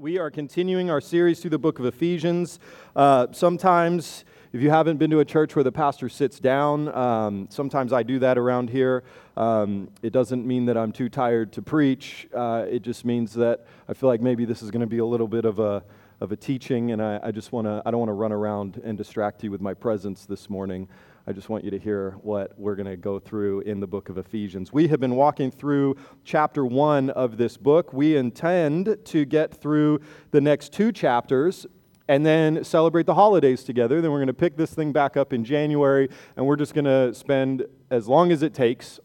We 0.00 0.16
are 0.16 0.30
continuing 0.30 0.88
our 0.88 1.02
series 1.02 1.40
through 1.40 1.50
the 1.50 1.58
book 1.58 1.78
of 1.78 1.84
Ephesians. 1.84 2.58
Uh, 2.96 3.26
sometimes, 3.32 4.24
if 4.50 4.62
you 4.62 4.70
haven't 4.70 4.96
been 4.96 5.10
to 5.10 5.20
a 5.20 5.26
church 5.26 5.54
where 5.54 5.62
the 5.62 5.72
pastor 5.72 6.08
sits 6.08 6.40
down, 6.40 6.88
um, 6.96 7.48
sometimes 7.50 7.92
I 7.92 8.02
do 8.02 8.18
that 8.20 8.38
around 8.38 8.70
here. 8.70 9.04
Um, 9.36 9.90
it 10.00 10.14
doesn't 10.14 10.46
mean 10.46 10.64
that 10.64 10.78
I'm 10.78 10.90
too 10.90 11.10
tired 11.10 11.52
to 11.52 11.60
preach. 11.60 12.26
Uh, 12.34 12.64
it 12.66 12.80
just 12.80 13.04
means 13.04 13.34
that 13.34 13.66
I 13.90 13.92
feel 13.92 14.08
like 14.08 14.22
maybe 14.22 14.46
this 14.46 14.62
is 14.62 14.70
going 14.70 14.80
to 14.80 14.86
be 14.86 15.00
a 15.00 15.04
little 15.04 15.28
bit 15.28 15.44
of 15.44 15.58
a 15.58 15.84
of 16.22 16.32
a 16.32 16.36
teaching, 16.36 16.92
and 16.92 17.02
I, 17.02 17.20
I 17.24 17.30
just 17.30 17.52
want 17.52 17.66
to 17.66 17.82
I 17.84 17.90
don't 17.90 18.00
want 18.00 18.08
to 18.08 18.14
run 18.14 18.32
around 18.32 18.80
and 18.82 18.96
distract 18.96 19.44
you 19.44 19.50
with 19.50 19.60
my 19.60 19.74
presence 19.74 20.24
this 20.24 20.48
morning. 20.48 20.88
I 21.26 21.32
just 21.32 21.50
want 21.50 21.64
you 21.64 21.70
to 21.70 21.78
hear 21.78 22.12
what 22.22 22.58
we're 22.58 22.74
going 22.74 22.88
to 22.88 22.96
go 22.96 23.18
through 23.18 23.60
in 23.60 23.78
the 23.78 23.86
book 23.86 24.08
of 24.08 24.16
Ephesians. 24.16 24.72
We 24.72 24.88
have 24.88 25.00
been 25.00 25.14
walking 25.14 25.50
through 25.50 25.96
chapter 26.24 26.64
one 26.64 27.10
of 27.10 27.36
this 27.36 27.58
book. 27.58 27.92
We 27.92 28.16
intend 28.16 28.96
to 29.04 29.24
get 29.26 29.54
through 29.54 30.00
the 30.30 30.40
next 30.40 30.72
two 30.72 30.92
chapters 30.92 31.66
and 32.08 32.24
then 32.24 32.64
celebrate 32.64 33.04
the 33.04 33.14
holidays 33.14 33.62
together. 33.64 34.00
Then 34.00 34.10
we're 34.10 34.18
going 34.18 34.28
to 34.28 34.32
pick 34.32 34.56
this 34.56 34.72
thing 34.72 34.92
back 34.92 35.16
up 35.16 35.32
in 35.34 35.44
January, 35.44 36.08
and 36.36 36.46
we're 36.46 36.56
just 36.56 36.72
going 36.72 36.86
to 36.86 37.14
spend 37.14 37.66
as 37.90 38.08
long 38.08 38.32
as 38.32 38.42
it 38.42 38.54
takes 38.54 38.98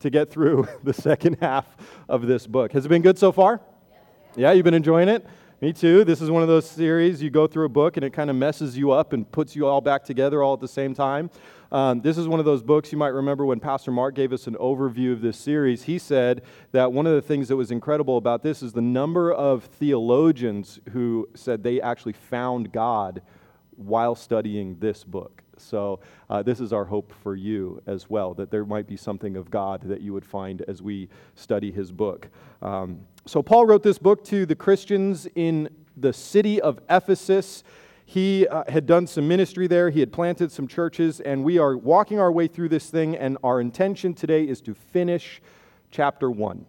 to 0.00 0.10
get 0.10 0.30
through 0.30 0.68
the 0.84 0.92
second 0.92 1.38
half 1.40 1.66
of 2.08 2.26
this 2.26 2.46
book. 2.46 2.72
Has 2.72 2.84
it 2.84 2.90
been 2.90 3.02
good 3.02 3.18
so 3.18 3.32
far? 3.32 3.62
Yeah, 4.36 4.52
you've 4.52 4.64
been 4.64 4.74
enjoying 4.74 5.08
it? 5.08 5.26
Me 5.62 5.72
too. 5.72 6.04
This 6.04 6.20
is 6.20 6.30
one 6.30 6.42
of 6.42 6.48
those 6.48 6.68
series 6.68 7.22
you 7.22 7.30
go 7.30 7.46
through 7.46 7.64
a 7.64 7.70
book 7.70 7.96
and 7.96 8.04
it 8.04 8.12
kind 8.12 8.28
of 8.28 8.36
messes 8.36 8.76
you 8.76 8.90
up 8.90 9.14
and 9.14 9.30
puts 9.32 9.56
you 9.56 9.66
all 9.66 9.80
back 9.80 10.04
together 10.04 10.42
all 10.42 10.52
at 10.52 10.60
the 10.60 10.68
same 10.68 10.92
time. 10.92 11.30
Um, 11.72 12.02
this 12.02 12.18
is 12.18 12.28
one 12.28 12.38
of 12.38 12.44
those 12.44 12.62
books 12.62 12.92
you 12.92 12.98
might 12.98 13.14
remember 13.14 13.46
when 13.46 13.58
Pastor 13.58 13.90
Mark 13.90 14.14
gave 14.14 14.34
us 14.34 14.46
an 14.46 14.56
overview 14.56 15.14
of 15.14 15.22
this 15.22 15.38
series. 15.38 15.84
He 15.84 15.98
said 15.98 16.42
that 16.72 16.92
one 16.92 17.06
of 17.06 17.14
the 17.14 17.22
things 17.22 17.48
that 17.48 17.56
was 17.56 17.70
incredible 17.70 18.18
about 18.18 18.42
this 18.42 18.62
is 18.62 18.74
the 18.74 18.82
number 18.82 19.32
of 19.32 19.64
theologians 19.64 20.78
who 20.92 21.26
said 21.34 21.62
they 21.62 21.80
actually 21.80 22.12
found 22.12 22.70
God 22.70 23.22
while 23.76 24.14
studying 24.14 24.76
this 24.78 25.04
book. 25.04 25.42
So, 25.58 26.00
uh, 26.28 26.42
this 26.42 26.60
is 26.60 26.72
our 26.72 26.84
hope 26.84 27.12
for 27.22 27.34
you 27.34 27.82
as 27.86 28.10
well, 28.10 28.34
that 28.34 28.50
there 28.50 28.64
might 28.64 28.86
be 28.86 28.96
something 28.96 29.36
of 29.36 29.50
God 29.50 29.82
that 29.82 30.00
you 30.00 30.12
would 30.12 30.24
find 30.24 30.62
as 30.62 30.82
we 30.82 31.08
study 31.34 31.70
his 31.70 31.90
book. 31.92 32.28
Um, 32.62 33.00
so, 33.24 33.42
Paul 33.42 33.66
wrote 33.66 33.82
this 33.82 33.98
book 33.98 34.24
to 34.24 34.46
the 34.46 34.54
Christians 34.54 35.26
in 35.34 35.68
the 35.96 36.12
city 36.12 36.60
of 36.60 36.80
Ephesus. 36.90 37.64
He 38.04 38.46
uh, 38.46 38.64
had 38.68 38.86
done 38.86 39.06
some 39.06 39.26
ministry 39.26 39.66
there, 39.66 39.90
he 39.90 40.00
had 40.00 40.12
planted 40.12 40.52
some 40.52 40.68
churches, 40.68 41.20
and 41.20 41.42
we 41.42 41.58
are 41.58 41.76
walking 41.76 42.20
our 42.20 42.30
way 42.30 42.46
through 42.46 42.68
this 42.68 42.88
thing, 42.88 43.16
and 43.16 43.36
our 43.42 43.60
intention 43.60 44.14
today 44.14 44.44
is 44.44 44.60
to 44.62 44.74
finish 44.74 45.40
chapter 45.90 46.30
1. 46.30 46.66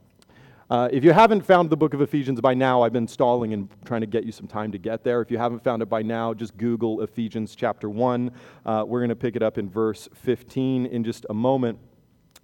Uh, 0.69 0.89
if 0.91 1.01
you 1.01 1.13
haven't 1.13 1.45
found 1.45 1.69
the 1.69 1.77
book 1.77 1.93
of 1.93 2.01
Ephesians 2.01 2.41
by 2.41 2.53
now, 2.53 2.81
I've 2.81 2.91
been 2.91 3.07
stalling 3.07 3.53
and 3.53 3.69
trying 3.85 4.01
to 4.01 4.07
get 4.07 4.25
you 4.25 4.33
some 4.33 4.47
time 4.47 4.69
to 4.73 4.77
get 4.77 5.01
there. 5.01 5.21
If 5.21 5.31
you 5.31 5.37
haven't 5.37 5.63
found 5.63 5.81
it 5.81 5.85
by 5.85 6.01
now, 6.01 6.33
just 6.33 6.57
Google 6.57 7.01
Ephesians 7.03 7.55
chapter 7.55 7.89
1. 7.89 8.31
Uh, 8.65 8.83
we're 8.85 8.99
going 8.99 9.07
to 9.07 9.15
pick 9.15 9.37
it 9.37 9.41
up 9.41 9.57
in 9.57 9.69
verse 9.69 10.09
15 10.13 10.87
in 10.87 11.05
just 11.05 11.25
a 11.29 11.33
moment. 11.33 11.79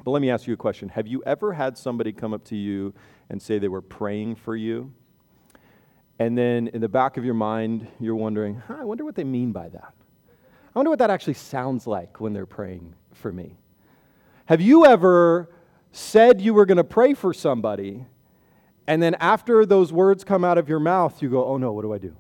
But 0.06 0.12
let 0.12 0.22
me 0.22 0.30
ask 0.30 0.48
you 0.48 0.54
a 0.54 0.58
question 0.58 0.88
Have 0.90 1.06
you 1.06 1.22
ever 1.26 1.52
had 1.52 1.78
somebody 1.78 2.14
come 2.14 2.34
up 2.34 2.46
to 2.46 2.56
you 2.56 2.94
and 3.30 3.42
say 3.42 3.60
they 3.60 3.68
were 3.68 3.82
praying 3.82 4.36
for 4.36 4.56
you? 4.56 4.94
And 6.18 6.38
then 6.38 6.70
in 6.70 6.80
the 6.80 6.88
back 6.88 7.18
of 7.18 7.26
your 7.26 7.34
mind, 7.34 7.88
you're 8.00 8.16
wondering, 8.16 8.62
huh, 8.68 8.78
I 8.80 8.84
wonder 8.86 9.04
what 9.04 9.16
they 9.16 9.26
mean 9.26 9.52
by 9.52 9.68
that. 9.68 9.94
I 10.74 10.80
wonder 10.80 10.90
what 10.90 11.00
that 11.00 11.10
actually 11.10 11.34
sounds 11.34 11.88
like 11.88 12.22
when 12.22 12.32
they're 12.32 12.46
praying 12.46 12.96
for 13.12 13.34
me. 13.34 13.58
Have 14.46 14.62
you 14.62 14.86
ever 14.86 15.50
said 15.92 16.42
you 16.42 16.54
were 16.54 16.66
going 16.66 16.78
to 16.78 16.84
pray 16.84 17.14
for 17.14 17.34
somebody, 17.34 18.06
and 18.88 19.02
then 19.02 19.16
after 19.16 19.66
those 19.66 19.94
words 19.94 20.24
come 20.24 20.44
out 20.44 20.58
of 20.58 20.68
your 20.68 20.80
mouth, 20.80 21.22
you 21.22 21.30
go, 21.30 21.46
oh 21.46 21.58
no, 21.58 21.72
what 21.72 21.84
do 21.84 21.94
I 21.94 21.98
do? 21.98 22.16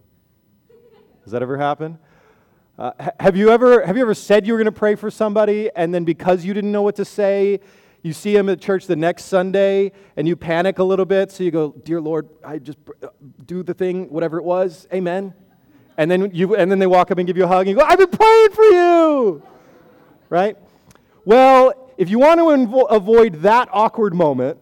Has 1.24 1.32
that 1.32 1.42
ever 1.42 1.58
happened? 1.58 1.98
Uh, 2.78 2.92
have, 3.20 3.38
you 3.38 3.50
ever, 3.50 3.86
have 3.86 3.96
you 3.96 4.02
ever 4.02 4.16
said 4.16 4.48
you 4.48 4.54
were 4.54 4.58
going 4.58 4.66
to 4.66 4.72
pray 4.72 4.96
for 4.96 5.12
somebody, 5.12 5.70
and 5.76 5.94
then 5.94 6.04
because 6.04 6.44
you 6.44 6.54
didn't 6.54 6.72
know 6.72 6.82
what 6.82 6.96
to 6.96 7.06
say, 7.06 7.60
you 8.02 8.12
see 8.12 8.36
him 8.36 8.50
at 8.50 8.60
church 8.60 8.86
the 8.86 8.96
next 8.96 9.26
Sunday 9.26 9.94
and 10.18 10.28
you 10.28 10.36
panic 10.36 10.80
a 10.80 10.84
little 10.84 11.06
bit. 11.06 11.32
So 11.32 11.44
you 11.44 11.52
go, 11.52 11.72
Dear 11.72 12.02
Lord, 12.02 12.28
I 12.44 12.60
just 12.60 12.78
uh, 13.02 13.08
do 13.46 13.64
the 13.64 13.74
thing, 13.74 14.10
whatever 14.10 14.38
it 14.38 14.44
was. 14.44 14.88
Amen. 14.94 15.34
And 15.98 16.12
then, 16.12 16.32
you, 16.34 16.56
and 16.56 16.70
then 16.70 16.80
they 16.80 16.88
walk 16.88 17.12
up 17.12 17.18
and 17.18 17.26
give 17.26 17.38
you 17.38 17.46
a 17.46 17.48
hug 17.48 17.62
and 17.62 17.70
you 17.70 17.76
go, 17.76 17.86
I've 17.86 18.00
been 18.00 18.10
praying 18.10 18.50
for 18.52 18.64
you. 18.64 19.44
Right? 20.30 20.58
Well, 21.24 21.94
if 21.98 22.10
you 22.10 22.20
want 22.20 22.40
to 22.40 22.46
invo- 22.46 22.88
avoid 22.90 23.36
that 23.44 23.70
awkward 23.72 24.14
moment, 24.14 24.58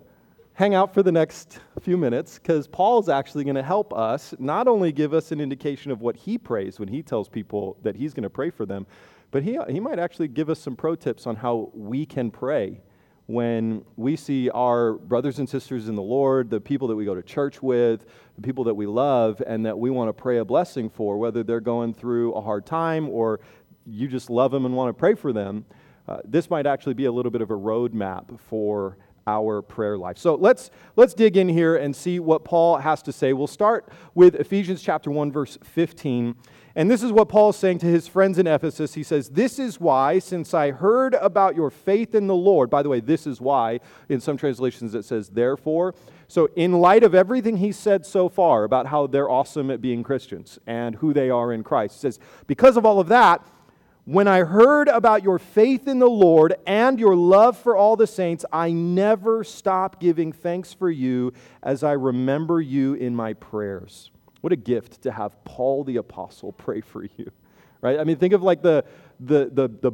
hang 0.61 0.75
out 0.75 0.94
for 0.94 1.01
the 1.01 1.11
next 1.11 1.57
few 1.79 1.97
minutes 1.97 2.38
because 2.38 2.67
Paul's 2.67 3.09
actually 3.09 3.44
going 3.44 3.55
to 3.55 3.63
help 3.63 3.91
us 3.95 4.35
not 4.38 4.67
only 4.67 4.91
give 4.91 5.11
us 5.11 5.31
an 5.31 5.41
indication 5.41 5.91
of 5.91 6.01
what 6.01 6.16
he 6.16 6.38
prays 6.38 6.79
when 6.79 6.88
he 6.88 7.01
tells 7.01 7.27
people 7.27 7.79
that 7.81 7.95
he's 7.95 8.13
going 8.13 8.22
to 8.22 8.29
pray 8.29 8.51
for 8.51 8.67
them, 8.67 8.85
but 9.31 9.41
he, 9.41 9.57
he 9.69 9.79
might 9.79 9.97
actually 9.97 10.27
give 10.27 10.51
us 10.51 10.59
some 10.59 10.75
pro 10.75 10.94
tips 10.94 11.25
on 11.25 11.35
how 11.35 11.71
we 11.73 12.05
can 12.05 12.29
pray 12.29 12.79
when 13.25 13.83
we 13.95 14.16
see 14.16 14.51
our 14.51 14.94
brothers 14.94 15.39
and 15.39 15.50
sisters 15.50 15.89
in 15.89 15.95
the 15.95 16.01
Lord, 16.03 16.51
the 16.51 16.61
people 16.61 16.88
that 16.89 16.95
we 16.95 17.05
go 17.05 17.16
to 17.16 17.23
church 17.23 17.63
with, 17.63 18.05
the 18.35 18.44
people 18.44 18.63
that 18.66 18.75
we 18.75 18.85
love, 18.85 19.41
and 19.47 19.66
that 19.66 19.79
we 19.79 19.89
want 19.89 20.09
to 20.09 20.13
pray 20.13 20.38
a 20.38 20.45
blessing 20.45 20.91
for, 20.91 21.17
whether 21.17 21.41
they're 21.41 21.59
going 21.59 21.91
through 21.91 22.33
a 22.33 22.41
hard 22.41 22.67
time 22.67 23.09
or 23.09 23.39
you 23.88 24.07
just 24.07 24.29
love 24.29 24.51
them 24.51 24.67
and 24.67 24.75
want 24.75 24.89
to 24.89 24.94
pray 24.94 25.16
for 25.16 25.33
them, 25.33 25.66
uh, 26.07 26.19
this 26.23 26.51
might 26.51 26.67
actually 26.67 26.94
be 26.94 27.05
a 27.05 27.11
little 27.11 27.31
bit 27.31 27.41
of 27.41 27.50
a 27.50 27.57
roadmap 27.57 28.39
for 28.39 28.97
our 29.27 29.61
prayer 29.61 29.97
life. 29.97 30.17
So 30.17 30.35
let's 30.35 30.71
let's 30.95 31.13
dig 31.13 31.37
in 31.37 31.49
here 31.49 31.75
and 31.75 31.95
see 31.95 32.19
what 32.19 32.43
Paul 32.43 32.77
has 32.77 33.01
to 33.03 33.11
say. 33.11 33.33
We'll 33.33 33.47
start 33.47 33.89
with 34.15 34.35
Ephesians 34.35 34.81
chapter 34.81 35.11
1 35.11 35.31
verse 35.31 35.57
15 35.63 36.35
and 36.75 36.89
this 36.89 37.03
is 37.03 37.11
what 37.11 37.27
Paul 37.27 37.49
is 37.49 37.57
saying 37.57 37.79
to 37.79 37.85
his 37.85 38.07
friends 38.07 38.37
in 38.37 38.47
Ephesus. 38.47 38.93
He 38.93 39.03
says, 39.03 39.29
This 39.29 39.59
is 39.59 39.79
why, 39.79 40.19
since 40.19 40.53
I 40.53 40.71
heard 40.71 41.15
about 41.15 41.55
your 41.55 41.69
faith 41.69 42.15
in 42.15 42.27
the 42.27 42.35
Lord, 42.35 42.69
by 42.69 42.81
the 42.81 42.89
way, 42.89 43.01
this 43.01 43.27
is 43.27 43.41
why, 43.41 43.79
in 44.07 44.21
some 44.21 44.37
translations 44.37 44.95
it 44.95 45.03
says, 45.03 45.29
therefore. 45.29 45.93
So, 46.27 46.49
in 46.55 46.79
light 46.79 47.03
of 47.03 47.13
everything 47.13 47.57
he 47.57 47.73
said 47.73 48.05
so 48.05 48.29
far 48.29 48.63
about 48.63 48.88
how 48.88 49.07
they're 49.07 49.29
awesome 49.29 49.69
at 49.69 49.81
being 49.81 50.01
Christians 50.01 50.59
and 50.65 50.95
who 50.95 51.13
they 51.13 51.29
are 51.29 51.51
in 51.51 51.61
Christ, 51.63 51.95
he 51.95 51.99
says, 51.99 52.19
Because 52.47 52.77
of 52.77 52.85
all 52.85 53.01
of 53.01 53.09
that, 53.09 53.45
when 54.06 54.28
I 54.28 54.39
heard 54.39 54.88
about 54.88 55.23
your 55.23 55.38
faith 55.38 55.88
in 55.88 56.00
the 56.00 56.09
Lord 56.09 56.56
and 56.66 57.00
your 57.00 57.16
love 57.16 57.57
for 57.57 57.75
all 57.75 57.95
the 57.95 58.07
saints, 58.07 58.44
I 58.51 58.72
never 58.72 59.44
stop 59.44 60.00
giving 60.00 60.31
thanks 60.31 60.73
for 60.73 60.89
you 60.89 61.34
as 61.62 61.84
I 61.84 61.94
remember 61.94 62.59
you 62.59 62.95
in 62.95 63.16
my 63.16 63.34
prayers. 63.34 64.09
What 64.41 64.51
a 64.51 64.56
gift 64.56 65.03
to 65.03 65.12
have 65.12 65.44
Paul 65.45 65.84
the 65.84 65.97
Apostle 65.97 66.51
pray 66.51 66.81
for 66.81 67.03
you, 67.03 67.31
right? 67.81 68.00
I 68.00 68.03
mean, 68.03 68.17
think 68.17 68.34
of 68.34 68.41
like 68.41 68.63
the, 68.63 68.84
the, 69.19 69.51
the, 69.53 69.67
the 69.67 69.91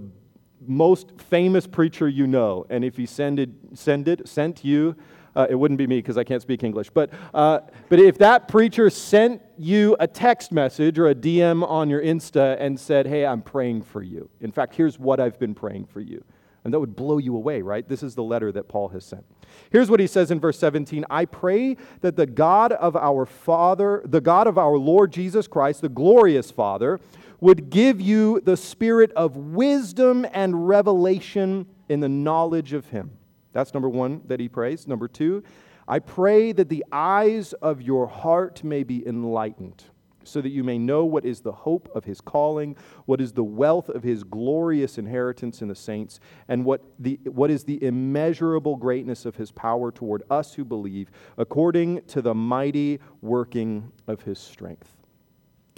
most 0.66 1.19
famous 1.19 1.68
preacher 1.68 2.07
you 2.07 2.28
know, 2.28 2.66
and 2.69 2.85
if 2.85 2.95
he 2.95 3.06
sended, 3.06 3.78
sended, 3.78 4.28
sent 4.28 4.63
you, 4.63 4.95
uh, 5.38 5.46
it 5.48 5.56
wouldn't 5.56 5.78
be 5.78 5.86
me 5.86 6.00
because 6.00 6.18
I 6.18 6.24
can't 6.24 6.42
speak 6.42 6.64
English. 6.64 6.90
But, 6.90 7.12
uh, 7.34 7.59
but 7.90 8.00
if 8.00 8.18
that 8.18 8.48
preacher 8.48 8.90
sent 8.90 9.42
you 9.58 9.96
a 10.00 10.08
text 10.08 10.52
message 10.52 10.98
or 10.98 11.09
a 11.09 11.16
DM 11.16 11.66
on 11.68 11.90
your 11.90 12.02
Insta 12.02 12.58
and 12.59 12.78
said, 12.80 13.06
Hey, 13.06 13.24
I'm 13.24 13.44
praying 13.44 13.84
for 13.84 14.02
you. 14.02 14.30
In 14.42 14.52
fact, 14.52 14.75
here's 14.75 14.98
what 14.98 15.20
I've 15.20 15.40
been 15.40 15.53
praying 15.53 15.86
for 15.86 16.02
you. 16.02 16.24
And 16.64 16.74
that 16.74 16.80
would 16.80 16.96
blow 16.96 17.20
you 17.20 17.36
away, 17.36 17.62
right? 17.62 17.88
This 17.88 18.02
is 18.02 18.16
the 18.16 18.24
letter 18.24 18.52
that 18.52 18.68
Paul 18.68 18.90
has 18.90 19.06
sent. 19.06 19.24
Here's 19.72 19.90
what 19.90 20.00
he 20.00 20.08
says 20.08 20.31
in 20.31 20.40
verse 20.40 20.58
17 20.58 21.06
I 21.09 21.25
pray 21.25 21.78
that 22.02 22.16
the 22.16 22.25
God 22.25 22.72
of 22.74 22.96
our 22.96 23.28
Father, 23.28 24.02
the 24.06 24.19
God 24.19 24.48
of 24.48 24.58
our 24.58 24.75
Lord 24.78 25.14
Jesus 25.14 25.48
Christ, 25.48 25.81
the 25.81 25.90
glorious 25.90 26.50
Father, 26.50 27.00
would 27.40 27.69
give 27.69 28.02
you 28.02 28.42
the 28.42 28.58
spirit 28.58 29.12
of 29.12 29.38
wisdom 29.38 30.25
and 30.34 30.68
revelation 30.68 31.68
in 31.88 32.00
the 32.00 32.09
knowledge 32.09 32.74
of 32.74 32.88
him. 32.88 33.12
That's 33.53 33.74
number 33.74 33.90
one 33.90 34.22
that 34.28 34.40
he 34.40 34.50
prays. 34.50 34.88
Number 34.88 35.08
two, 35.08 35.44
I 35.88 36.00
pray 36.00 36.52
that 36.52 36.69
the 36.69 36.84
eyes 36.91 37.53
of 37.53 37.81
your 37.81 38.08
heart 38.08 38.63
may 38.63 38.84
be 38.84 39.08
enlightened 39.08 39.84
so 40.27 40.42
that 40.42 40.50
you 40.50 40.63
may 40.63 40.77
know 40.77 41.06
what 41.06 41.25
is 41.25 41.39
the 41.39 41.51
hope 41.51 41.89
of 41.95 42.04
his 42.04 42.19
calling, 42.19 42.75
what 43.06 43.21
is 43.21 43.31
the 43.31 43.44
wealth 43.44 43.89
of 43.89 44.04
his 44.04 44.24
glorious 44.24 44.98
inheritance 44.98 45.62
in 45.62 45.69
the 45.69 45.75
saints, 45.75 46.19
and 46.50 46.66
what, 46.66 46.83
the, 47.00 47.19
what 47.24 47.50
is 47.50 47.63
the 47.63 47.81
immeasurable 47.83 48.75
greatness 48.75 49.25
of 49.25 49.38
his 49.38 49.51
power 49.51 49.92
toward 49.92 50.24
us 50.30 50.54
who 50.54 50.66
believe, 50.66 51.10
according 51.38 52.01
to 52.07 52.21
the 52.21 52.36
mighty 52.36 53.00
working 53.21 53.92
of 54.07 54.21
his 54.24 54.38
strength. 54.38 54.94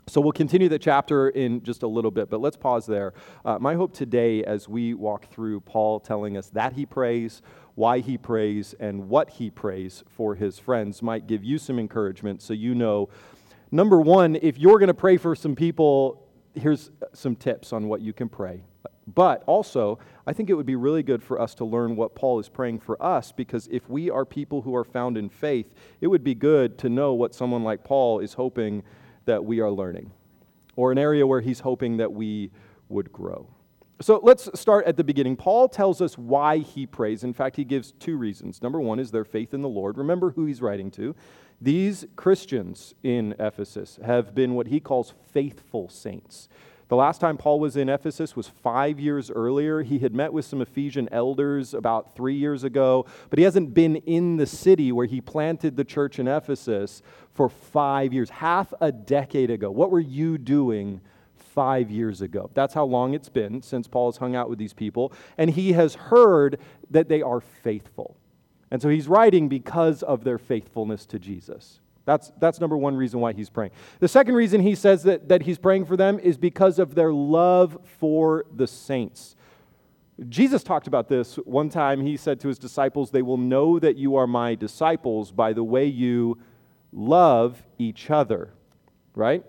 So 0.08 0.20
we'll 0.20 0.32
continue 0.32 0.70
the 0.70 0.80
chapter 0.80 1.30
in 1.30 1.62
just 1.62 1.84
a 1.84 1.88
little 1.88 2.10
bit, 2.10 2.32
but 2.32 2.42
let's 2.42 2.58
pause 2.58 2.88
there. 2.88 3.14
Uh, 3.46 3.60
my 3.60 3.76
hope 3.76 3.94
today, 3.94 4.44
as 4.44 4.68
we 4.68 4.96
walk 4.96 5.30
through 5.30 5.60
Paul 5.62 6.00
telling 6.00 6.36
us 6.36 6.50
that 6.50 6.74
he 6.74 6.88
prays, 6.88 7.44
why 7.80 8.00
he 8.00 8.18
prays, 8.18 8.76
and 8.80 9.10
what 9.10 9.30
he 9.32 9.50
prays 9.50 10.04
for 10.08 10.36
his 10.36 10.60
friends, 10.60 11.02
might 11.02 11.26
give 11.28 11.44
you 11.44 11.58
some 11.58 11.80
encouragement 11.80 12.42
so 12.42 12.54
you 12.54 12.76
know 12.76 13.10
Number 13.72 14.02
one, 14.02 14.36
if 14.36 14.58
you're 14.58 14.80
going 14.80 14.88
to 14.88 14.96
pray 14.96 15.18
for 15.18 15.36
some 15.36 15.56
people, 15.56 16.28
here's 16.56 16.90
some 17.14 17.36
tips 17.36 17.72
on 17.72 17.88
what 17.88 18.02
you 18.02 18.14
can 18.14 18.28
pray. 18.28 18.64
But 19.06 19.44
also, 19.46 20.00
I 20.26 20.34
think 20.34 20.50
it 20.50 20.56
would 20.56 20.66
be 20.66 20.76
really 20.76 21.04
good 21.04 21.22
for 21.22 21.40
us 21.40 21.54
to 21.56 21.66
learn 21.66 21.96
what 21.96 22.16
Paul 22.16 22.40
is 22.40 22.50
praying 22.50 22.80
for 22.80 23.02
us 23.02 23.32
because 23.32 23.68
if 23.72 23.88
we 23.90 24.10
are 24.10 24.26
people 24.26 24.62
who 24.64 24.76
are 24.76 24.84
found 24.84 25.18
in 25.18 25.30
faith, 25.30 25.74
it 26.02 26.08
would 26.08 26.24
be 26.24 26.34
good 26.34 26.78
to 26.80 26.90
know 26.90 27.14
what 27.14 27.36
someone 27.36 27.64
like 27.64 27.84
Paul 27.84 28.20
is 28.20 28.34
hoping 28.34 28.84
that 29.26 29.46
we 29.46 29.60
are 29.60 29.72
learning 29.72 30.12
or 30.76 30.92
an 30.92 30.98
area 30.98 31.26
where 31.26 31.42
he's 31.42 31.60
hoping 31.60 31.98
that 31.98 32.12
we 32.12 32.52
would 32.88 33.12
grow. 33.12 33.48
So 34.02 34.22
let's 34.24 34.50
start 34.58 34.86
at 34.86 34.96
the 34.96 35.04
beginning. 35.04 35.36
Paul 35.36 35.68
tells 35.68 36.00
us 36.02 36.18
why 36.18 36.60
he 36.60 36.86
prays. 36.86 37.26
In 37.26 37.34
fact, 37.34 37.58
he 37.58 37.66
gives 37.66 37.92
two 37.92 38.16
reasons. 38.16 38.62
Number 38.62 38.80
one 38.80 38.98
is 38.98 39.12
their 39.12 39.26
faith 39.26 39.54
in 39.54 39.62
the 39.62 39.68
Lord. 39.68 39.98
Remember 39.98 40.32
who 40.32 40.46
he's 40.46 40.62
writing 40.62 40.90
to. 40.92 41.14
These 41.60 42.06
Christians 42.16 42.96
in 43.04 43.36
Ephesus 43.38 44.00
have 44.06 44.34
been 44.34 44.56
what 44.56 44.68
he 44.68 44.80
calls 44.80 45.14
faithful 45.34 45.90
saints. 45.90 46.48
The 46.88 46.96
last 46.96 47.20
time 47.20 47.36
Paul 47.38 47.60
was 47.60 47.76
in 47.76 47.90
Ephesus 47.90 48.38
was 48.38 48.48
five 48.48 49.02
years 49.02 49.30
earlier. 49.30 49.84
He 49.84 50.00
had 50.00 50.16
met 50.16 50.32
with 50.32 50.46
some 50.46 50.62
Ephesian 50.62 51.10
elders 51.12 51.74
about 51.74 52.16
three 52.16 52.36
years 52.36 52.64
ago, 52.64 53.06
but 53.30 53.38
he 53.38 53.44
hasn't 53.44 53.74
been 53.74 53.98
in 53.98 54.38
the 54.38 54.48
city 54.48 54.94
where 54.94 55.08
he 55.08 55.20
planted 55.20 55.76
the 55.76 55.84
church 55.84 56.20
in 56.20 56.28
Ephesus 56.28 57.02
for 57.34 57.50
five 57.50 58.14
years, 58.14 58.30
half 58.30 58.74
a 58.80 58.94
decade 58.94 59.52
ago. 59.52 59.70
What 59.70 59.92
were 59.92 60.00
you 60.00 60.38
doing 60.38 61.02
five 61.54 61.90
years 61.90 62.22
ago? 62.22 62.50
That's 62.54 62.74
how 62.74 62.86
long 62.86 63.14
it's 63.14 63.30
been 63.30 63.62
since 63.62 63.88
Paul 63.88 64.12
has 64.12 64.18
hung 64.18 64.36
out 64.36 64.50
with 64.50 64.60
these 64.60 64.74
people, 64.74 65.14
and 65.38 65.50
he 65.50 65.74
has 65.74 65.96
heard 65.96 66.60
that 66.90 67.10
they 67.10 67.22
are 67.22 67.42
faithful. 67.42 68.18
And 68.72 68.82
so 68.82 68.90
he's 68.90 69.08
writing 69.08 69.50
because 69.50 70.04
of 70.04 70.24
their 70.24 70.38
faithfulness 70.38 71.06
to 71.08 71.20
Jesus. 71.20 71.80
That's, 72.06 72.32
that's 72.40 72.60
number 72.60 72.78
one 72.78 72.96
reason 72.96 73.20
why 73.20 73.34
he's 73.34 73.50
praying. 73.50 73.72
The 74.00 74.08
second 74.08 74.36
reason 74.36 74.62
he 74.62 74.76
says 74.76 75.04
that, 75.04 75.30
that 75.30 75.44
he's 75.44 75.58
praying 75.58 75.86
for 75.86 75.96
them 75.96 76.20
is 76.20 76.38
because 76.38 76.80
of 76.80 76.96
their 76.96 77.14
love 77.14 77.78
for 78.00 78.46
the 78.52 78.68
saints. 78.68 79.36
Jesus 80.28 80.64
talked 80.64 80.88
about 80.88 81.08
this 81.08 81.36
one 81.36 81.70
time. 81.70 82.02
He 82.02 82.18
said 82.18 82.40
to 82.42 82.48
his 82.48 82.60
disciples, 82.60 83.12
They 83.12 83.22
will 83.22 83.38
know 83.38 83.80
that 83.80 83.96
you 83.96 84.16
are 84.16 84.28
my 84.28 84.56
disciples 84.56 85.32
by 85.32 85.54
the 85.54 85.64
way 85.64 85.86
you 85.86 86.40
love 86.92 87.64
each 87.78 88.10
other, 88.10 88.54
right? 89.16 89.46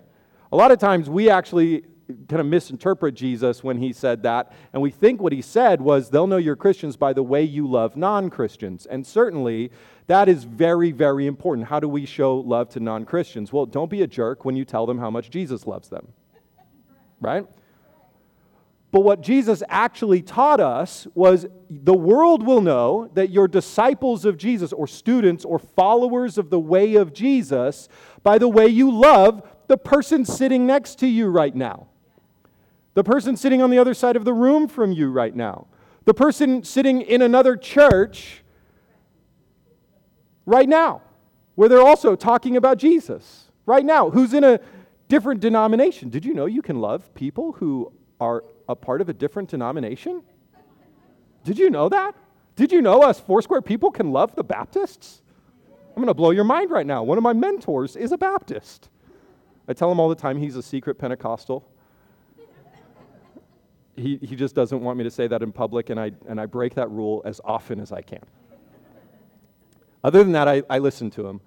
A 0.53 0.57
lot 0.57 0.71
of 0.73 0.79
times 0.79 1.09
we 1.09 1.31
actually 1.31 1.85
kind 2.29 2.41
of 2.41 2.47
misinterpret 2.47 3.15
Jesus 3.15 3.63
when 3.63 3.79
he 3.79 3.93
said 3.93 4.23
that. 4.25 4.53
And 4.73 4.83
we 4.83 4.91
think 4.91 5.21
what 5.21 5.33
he 5.33 5.43
said 5.43 5.81
was, 5.81 6.11
they'll 6.11 6.27
know 6.27 6.37
you're 6.37 6.57
Christians 6.57 6.97
by 6.97 7.13
the 7.13 7.23
way 7.23 7.43
you 7.43 7.69
love 7.69 7.97
non 7.97 8.31
Christians. 8.31 8.87
And 8.87 9.07
certainly 9.07 9.71
that 10.07 10.29
is 10.29 10.45
very, 10.45 10.91
very 10.93 11.27
important. 11.27 11.69
How 11.69 11.81
do 11.81 11.89
we 11.89 12.07
show 12.07 12.37
love 12.37 12.69
to 12.71 12.81
non 12.81 13.05
Christians? 13.05 13.53
Well, 13.53 13.67
don't 13.67 13.91
be 13.91 14.03
a 14.03 14.07
jerk 14.07 14.45
when 14.45 14.57
you 14.57 14.65
tell 14.65 14.87
them 14.87 14.99
how 14.99 15.11
much 15.11 15.31
Jesus 15.31 15.67
loves 15.67 15.89
them, 15.89 16.09
right? 17.21 17.47
But 18.93 19.03
what 19.03 19.21
Jesus 19.21 19.63
actually 19.69 20.21
taught 20.21 20.59
us 20.59 21.07
was 21.15 21.47
the 21.69 21.95
world 21.95 22.45
will 22.45 22.61
know 22.61 23.09
that 23.15 23.31
you're 23.31 23.47
disciples 23.47 24.25
of 24.25 24.37
Jesus 24.37 24.73
or 24.73 24.89
students 24.89 25.45
or 25.45 25.61
followers 25.61 26.39
of 26.39 26.51
the 26.51 26.59
way 26.59 26.97
of 26.97 27.13
Jesus 27.13 27.89
by 28.25 28.37
the 28.39 28.49
way 28.49 28.67
you 28.67 28.91
love 28.91 29.49
the 29.71 29.79
person 29.79 30.25
sitting 30.25 30.67
next 30.67 30.99
to 30.99 31.07
you 31.07 31.29
right 31.29 31.55
now. 31.55 31.87
The 32.95 33.05
person 33.05 33.37
sitting 33.37 33.63
on 33.63 33.71
the 33.71 33.79
other 33.79 33.95
side 33.95 34.17
of 34.17 34.25
the 34.25 34.33
room 34.33 34.67
from 34.67 34.91
you 34.91 35.13
right 35.13 35.33
now. 35.33 35.69
The 36.07 36.13
person 36.13 36.65
sitting 36.65 37.03
in 37.03 37.23
another 37.23 37.57
church 37.57 38.43
right 40.45 40.69
now, 40.69 41.03
where 41.55 41.69
they're 41.69 41.87
also 41.87 42.17
talking 42.17 42.57
about 42.57 42.79
Jesus 42.79 43.53
right 43.65 43.85
now, 43.85 44.11
who's 44.11 44.35
in 44.35 44.43
a 44.43 44.59
different 45.07 45.39
denomination. 45.39 46.09
Did 46.09 46.25
you 46.25 46.35
know 46.35 46.47
you 46.47 46.63
can 46.63 46.81
love 46.81 47.15
people 47.15 47.53
who 47.53 47.93
are 48.21 48.43
a 48.69 48.75
part 48.75 49.01
of 49.01 49.09
a 49.09 49.13
different 49.13 49.51
denomination? 49.51 50.25
Did 51.45 51.61
you 51.61 51.71
know 51.71 51.89
that? 51.91 52.17
Did 52.57 52.73
you 52.73 52.83
know 52.83 53.03
us 53.03 53.21
Foursquare 53.21 53.63
people 53.63 53.93
can 53.93 54.11
love 54.11 54.35
the 54.35 54.43
Baptists? 54.43 55.23
I'm 55.91 55.95
going 55.95 56.09
to 56.09 56.15
blow 56.15 56.33
your 56.33 56.43
mind 56.43 56.73
right 56.73 56.87
now. 56.87 57.05
One 57.05 57.19
of 57.19 57.23
my 57.23 57.35
mentors 57.35 57.95
is 57.95 58.11
a 58.11 58.19
Baptist. 58.19 58.89
I 59.71 59.73
tell 59.73 59.91
him 59.91 59.99
all 59.99 60.11
the 60.11 60.15
time 60.15 60.37
he's 60.37 60.57
a 60.57 60.63
secret 60.63 60.97
Pentecostal 60.99 61.67
he, 64.01 64.19
he 64.23 64.37
just 64.37 64.55
doesn't 64.55 64.81
want 64.81 64.99
me 64.99 65.05
to 65.05 65.11
say 65.11 65.27
that 65.27 65.43
in 65.43 65.53
public, 65.53 65.91
and 65.91 66.01
I, 66.01 66.13
and 66.29 66.41
I 66.41 66.47
break 66.47 66.75
that 66.75 66.91
rule 66.91 67.23
as 67.25 67.41
often 67.45 67.81
as 67.81 67.93
I 67.93 68.03
can. 68.03 68.23
Other 70.03 70.23
than 70.25 70.33
that, 70.33 70.49
I, 70.49 70.63
I 70.71 70.79
listen 70.79 71.11
to 71.13 71.27
him. 71.27 71.41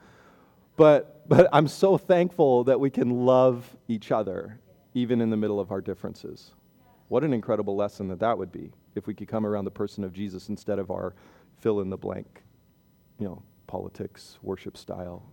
But, 0.75 1.27
but 1.27 1.49
I'm 1.51 1.67
so 1.67 1.97
thankful 1.97 2.63
that 2.65 2.79
we 2.79 2.89
can 2.89 3.25
love 3.25 3.75
each 3.87 4.11
other, 4.11 4.59
even 4.93 5.21
in 5.21 5.29
the 5.29 5.37
middle 5.37 5.59
of 5.59 5.71
our 5.71 5.81
differences. 5.81 6.51
What 7.07 7.23
an 7.23 7.33
incredible 7.33 7.75
lesson 7.75 8.07
that 8.09 8.19
that 8.19 8.37
would 8.37 8.51
be 8.51 8.71
if 8.95 9.07
we 9.07 9.13
could 9.13 9.27
come 9.27 9.45
around 9.45 9.65
the 9.65 9.71
person 9.71 10.03
of 10.03 10.13
Jesus 10.13 10.49
instead 10.49 10.79
of 10.79 10.91
our 10.91 11.15
fill 11.57 11.81
in 11.81 11.89
the 11.89 11.97
blank, 11.97 12.43
you 13.19 13.27
know, 13.27 13.41
politics, 13.67 14.37
worship 14.41 14.77
style, 14.77 15.23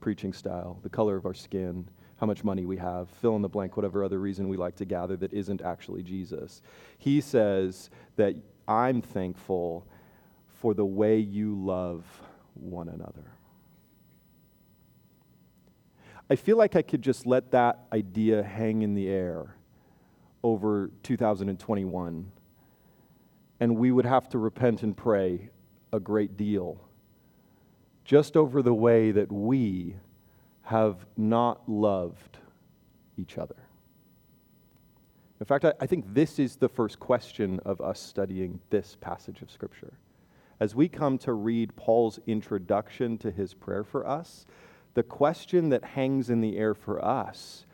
preaching 0.00 0.32
style, 0.32 0.78
the 0.82 0.88
color 0.88 1.16
of 1.16 1.26
our 1.26 1.34
skin, 1.34 1.88
how 2.22 2.26
much 2.26 2.44
money 2.44 2.64
we 2.64 2.76
have, 2.76 3.08
fill 3.20 3.34
in 3.34 3.42
the 3.42 3.48
blank, 3.48 3.76
whatever 3.76 4.04
other 4.04 4.20
reason 4.20 4.46
we 4.46 4.56
like 4.56 4.76
to 4.76 4.84
gather 4.84 5.16
that 5.16 5.32
isn't 5.32 5.60
actually 5.60 6.04
Jesus. 6.04 6.62
He 6.96 7.20
says 7.20 7.90
that 8.14 8.36
I'm 8.68 9.02
thankful 9.02 9.84
for 10.60 10.72
the 10.72 10.84
way 10.84 11.18
you 11.18 11.56
love 11.56 12.04
one 12.54 12.88
another. 12.88 13.24
I 16.30 16.36
feel 16.36 16.56
like 16.56 16.76
I 16.76 16.82
could 16.82 17.02
just 17.02 17.26
let 17.26 17.50
that 17.50 17.80
idea 17.92 18.44
hang 18.44 18.82
in 18.82 18.94
the 18.94 19.08
air 19.08 19.56
over 20.44 20.92
2021, 21.02 22.30
and 23.58 23.76
we 23.76 23.90
would 23.90 24.06
have 24.06 24.28
to 24.28 24.38
repent 24.38 24.84
and 24.84 24.96
pray 24.96 25.50
a 25.92 25.98
great 25.98 26.36
deal 26.36 26.80
just 28.04 28.36
over 28.36 28.62
the 28.62 28.72
way 28.72 29.10
that 29.10 29.32
we 29.32 29.96
have 30.62 31.06
not 31.16 31.68
loved 31.68 32.38
each 33.16 33.38
other? 33.38 33.56
In 35.40 35.46
fact, 35.46 35.64
I, 35.64 35.72
I, 35.80 35.86
think 35.86 36.14
this 36.14 36.38
is 36.38 36.54
the 36.54 36.68
first 36.68 37.00
question 37.00 37.58
of 37.64 37.80
us 37.80 37.98
studying 37.98 38.60
this 38.70 38.96
passage 39.00 39.42
of 39.42 39.50
Scripture. 39.50 39.92
As 40.60 40.76
we 40.76 40.88
come 40.88 41.18
to 41.18 41.32
read 41.32 41.74
Paul's 41.74 42.20
introduction 42.28 43.18
to 43.18 43.30
his 43.32 43.52
prayer 43.52 43.82
for 43.82 44.06
us, 44.06 44.46
the 44.94 45.02
question 45.02 45.70
that 45.70 45.82
hangs 45.82 46.30
in 46.30 46.40
the 46.40 46.56
air 46.56 46.74
for 46.74 47.04
us 47.04 47.66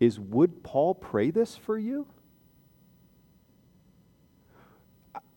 is 0.00 0.20
Would 0.20 0.62
Paul 0.62 0.94
pray 0.94 1.30
this 1.30 1.56
for 1.56 1.78
you? 1.78 2.06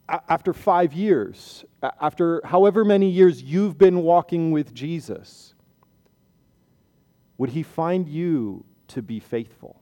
After 0.09 0.53
five 0.53 0.91
years, 0.91 1.63
after 2.01 2.41
however 2.43 2.83
many 2.83 3.09
years 3.09 3.41
you've 3.41 3.77
been 3.77 4.01
walking 4.01 4.51
with 4.51 4.73
Jesus, 4.73 5.53
would 7.39 7.49
he 7.49 7.63
find 7.63 8.07
you 8.07 8.65
to 8.89 9.01
be 9.01 9.19
faithful? 9.19 9.81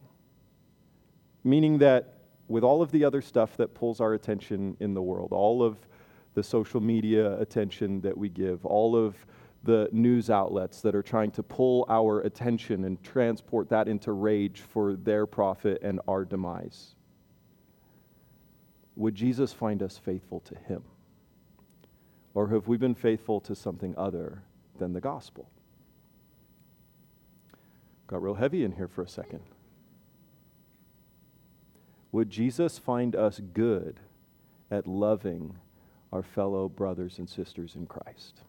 Meaning 1.43 1.79
that 1.79 2.19
with 2.47 2.63
all 2.63 2.81
of 2.81 2.91
the 2.91 3.03
other 3.03 3.21
stuff 3.21 3.57
that 3.57 3.73
pulls 3.73 3.99
our 3.99 4.13
attention 4.13 4.77
in 4.79 4.93
the 4.93 5.01
world, 5.01 5.33
all 5.33 5.63
of 5.63 5.75
the 6.35 6.43
social 6.43 6.79
media 6.79 7.37
attention 7.39 7.99
that 8.01 8.15
we 8.15 8.29
give, 8.29 8.63
all 8.63 8.95
of 8.95 9.15
the 9.63 9.89
news 9.91 10.29
outlets 10.29 10.81
that 10.81 10.93
are 10.93 11.01
trying 11.01 11.31
to 11.31 11.41
pull 11.41 11.83
our 11.89 12.21
attention 12.21 12.85
and 12.85 13.03
transport 13.03 13.69
that 13.69 13.87
into 13.87 14.11
rage 14.11 14.61
for 14.61 14.95
their 14.95 15.25
profit 15.25 15.81
and 15.81 15.99
our 16.07 16.23
demise. 16.23 16.93
Would 18.95 19.15
Jesus 19.15 19.51
find 19.51 19.81
us 19.81 19.97
faithful 19.97 20.41
to 20.41 20.55
him? 20.55 20.83
Or 22.35 22.49
have 22.49 22.67
we 22.67 22.77
been 22.77 22.95
faithful 22.95 23.41
to 23.41 23.55
something 23.55 23.95
other 23.97 24.43
than 24.77 24.93
the 24.93 25.01
gospel? 25.01 25.49
Got 28.07 28.23
real 28.23 28.35
heavy 28.35 28.63
in 28.63 28.71
here 28.71 28.87
for 28.87 29.01
a 29.01 29.07
second. 29.07 29.41
Would 32.13 32.29
Jesus 32.29 32.77
find 32.77 33.15
us 33.15 33.41
good 33.53 33.99
at 34.71 34.87
loving 34.87 35.57
our 36.11 36.23
fellow 36.23 36.69
brothers 36.69 37.19
and 37.19 37.29
sisters 37.29 37.75
in 37.75 37.85
Christ? 37.85 38.41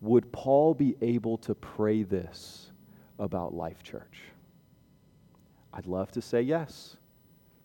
Would 0.00 0.32
Paul 0.32 0.74
be 0.74 0.96
able 1.02 1.38
to 1.38 1.54
pray 1.54 2.04
this 2.04 2.70
about 3.18 3.52
Life 3.52 3.82
Church? 3.82 4.22
I'd 5.74 5.86
love 5.86 6.10
to 6.12 6.22
say 6.22 6.40
yes, 6.40 6.96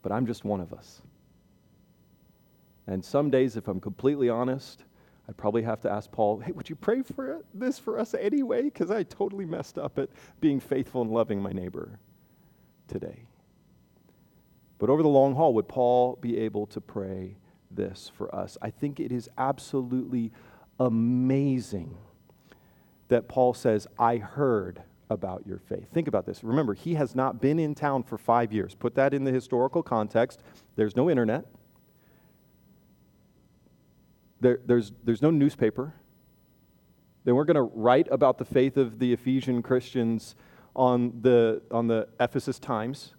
but 0.01 0.12
I'm 0.12 0.25
just 0.25 0.43
one 0.43 0.60
of 0.60 0.74
us. 0.74 1.01
And 2.88 3.03
some 3.03 3.29
days, 3.29 3.55
if 3.55 3.67
I'm 3.67 3.79
completely 3.79 4.29
honest, 4.29 4.84
I'd 5.27 5.38
probably 5.38 5.63
have 5.63 5.82
to 5.82 5.91
ask 5.91 6.12
Paul, 6.12 6.39
hey, 6.39 6.51
would 6.51 6.70
you 6.70 6.75
pray 6.75 7.01
for 7.01 7.44
this 7.53 7.79
for 7.79 8.00
us 8.00 8.13
anyway? 8.13 8.63
Because 8.63 8.91
I 8.91 9.03
totally 9.03 9.46
messed 9.46 9.77
up 9.77 9.98
at 9.98 10.10
being 10.39 10.60
faithful 10.60 11.01
and 11.01 11.12
loving 11.12 11.41
my 11.41 11.51
neighbor 11.51 12.00
today. 12.88 13.25
But 14.77 14.89
over 14.89 15.01
the 15.01 15.10
long 15.10 15.36
haul, 15.36 15.53
would 15.55 15.67
Paul 15.67 16.17
be 16.22 16.38
able 16.38 16.67
to 16.67 16.82
pray 16.82 17.38
this 17.72 18.12
for 18.15 18.34
us? 18.36 18.58
I 18.62 18.70
think 18.70 19.00
it 19.00 19.12
is 19.12 19.29
absolutely 19.38 20.32
amazing 20.79 21.98
that 23.08 23.27
Paul 23.27 23.53
says, 23.53 23.88
I 23.98 24.17
heard 24.17 24.84
about 25.10 25.46
your 25.46 25.60
faith. 25.60 25.88
Think 25.94 26.08
about 26.08 26.25
this. 26.25 26.44
Remember, 26.44 26.74
he 26.74 26.96
has 26.96 27.15
not 27.15 27.39
been 27.39 27.60
in 27.60 27.75
town 27.75 28.03
for 28.03 28.17
five 28.17 28.51
years. 28.51 28.75
Put 28.75 28.96
that 28.96 29.13
in 29.13 29.24
the 29.24 29.32
historical 29.32 29.84
context. 29.84 30.41
There's 30.75 30.96
no 30.96 31.10
internet, 31.10 31.46
there, 34.45 34.59
there's, 34.63 34.91
there's 35.03 35.23
no 35.23 35.31
newspaper. 35.31 35.95
They 37.23 37.31
weren't 37.31 37.47
going 37.47 37.55
to 37.55 37.63
write 37.63 38.07
about 38.11 38.37
the 38.37 38.45
faith 38.45 38.77
of 38.77 38.99
the 38.99 39.11
Ephesian 39.11 39.63
Christians 39.63 40.35
on 40.75 41.19
the, 41.21 41.63
on 41.71 41.87
the 41.87 42.07
Ephesus 42.19 42.59
Times. 42.59 43.15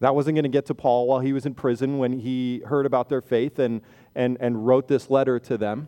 That 0.00 0.16
wasn't 0.16 0.34
going 0.34 0.42
to 0.42 0.48
get 0.48 0.66
to 0.66 0.74
Paul 0.74 1.06
while 1.06 1.20
he 1.20 1.32
was 1.32 1.46
in 1.46 1.54
prison 1.54 1.98
when 1.98 2.18
he 2.18 2.60
heard 2.66 2.86
about 2.86 3.08
their 3.08 3.20
faith 3.20 3.60
and, 3.60 3.82
and, 4.16 4.36
and 4.40 4.66
wrote 4.66 4.88
this 4.88 5.10
letter 5.10 5.38
to 5.38 5.56
them. 5.56 5.86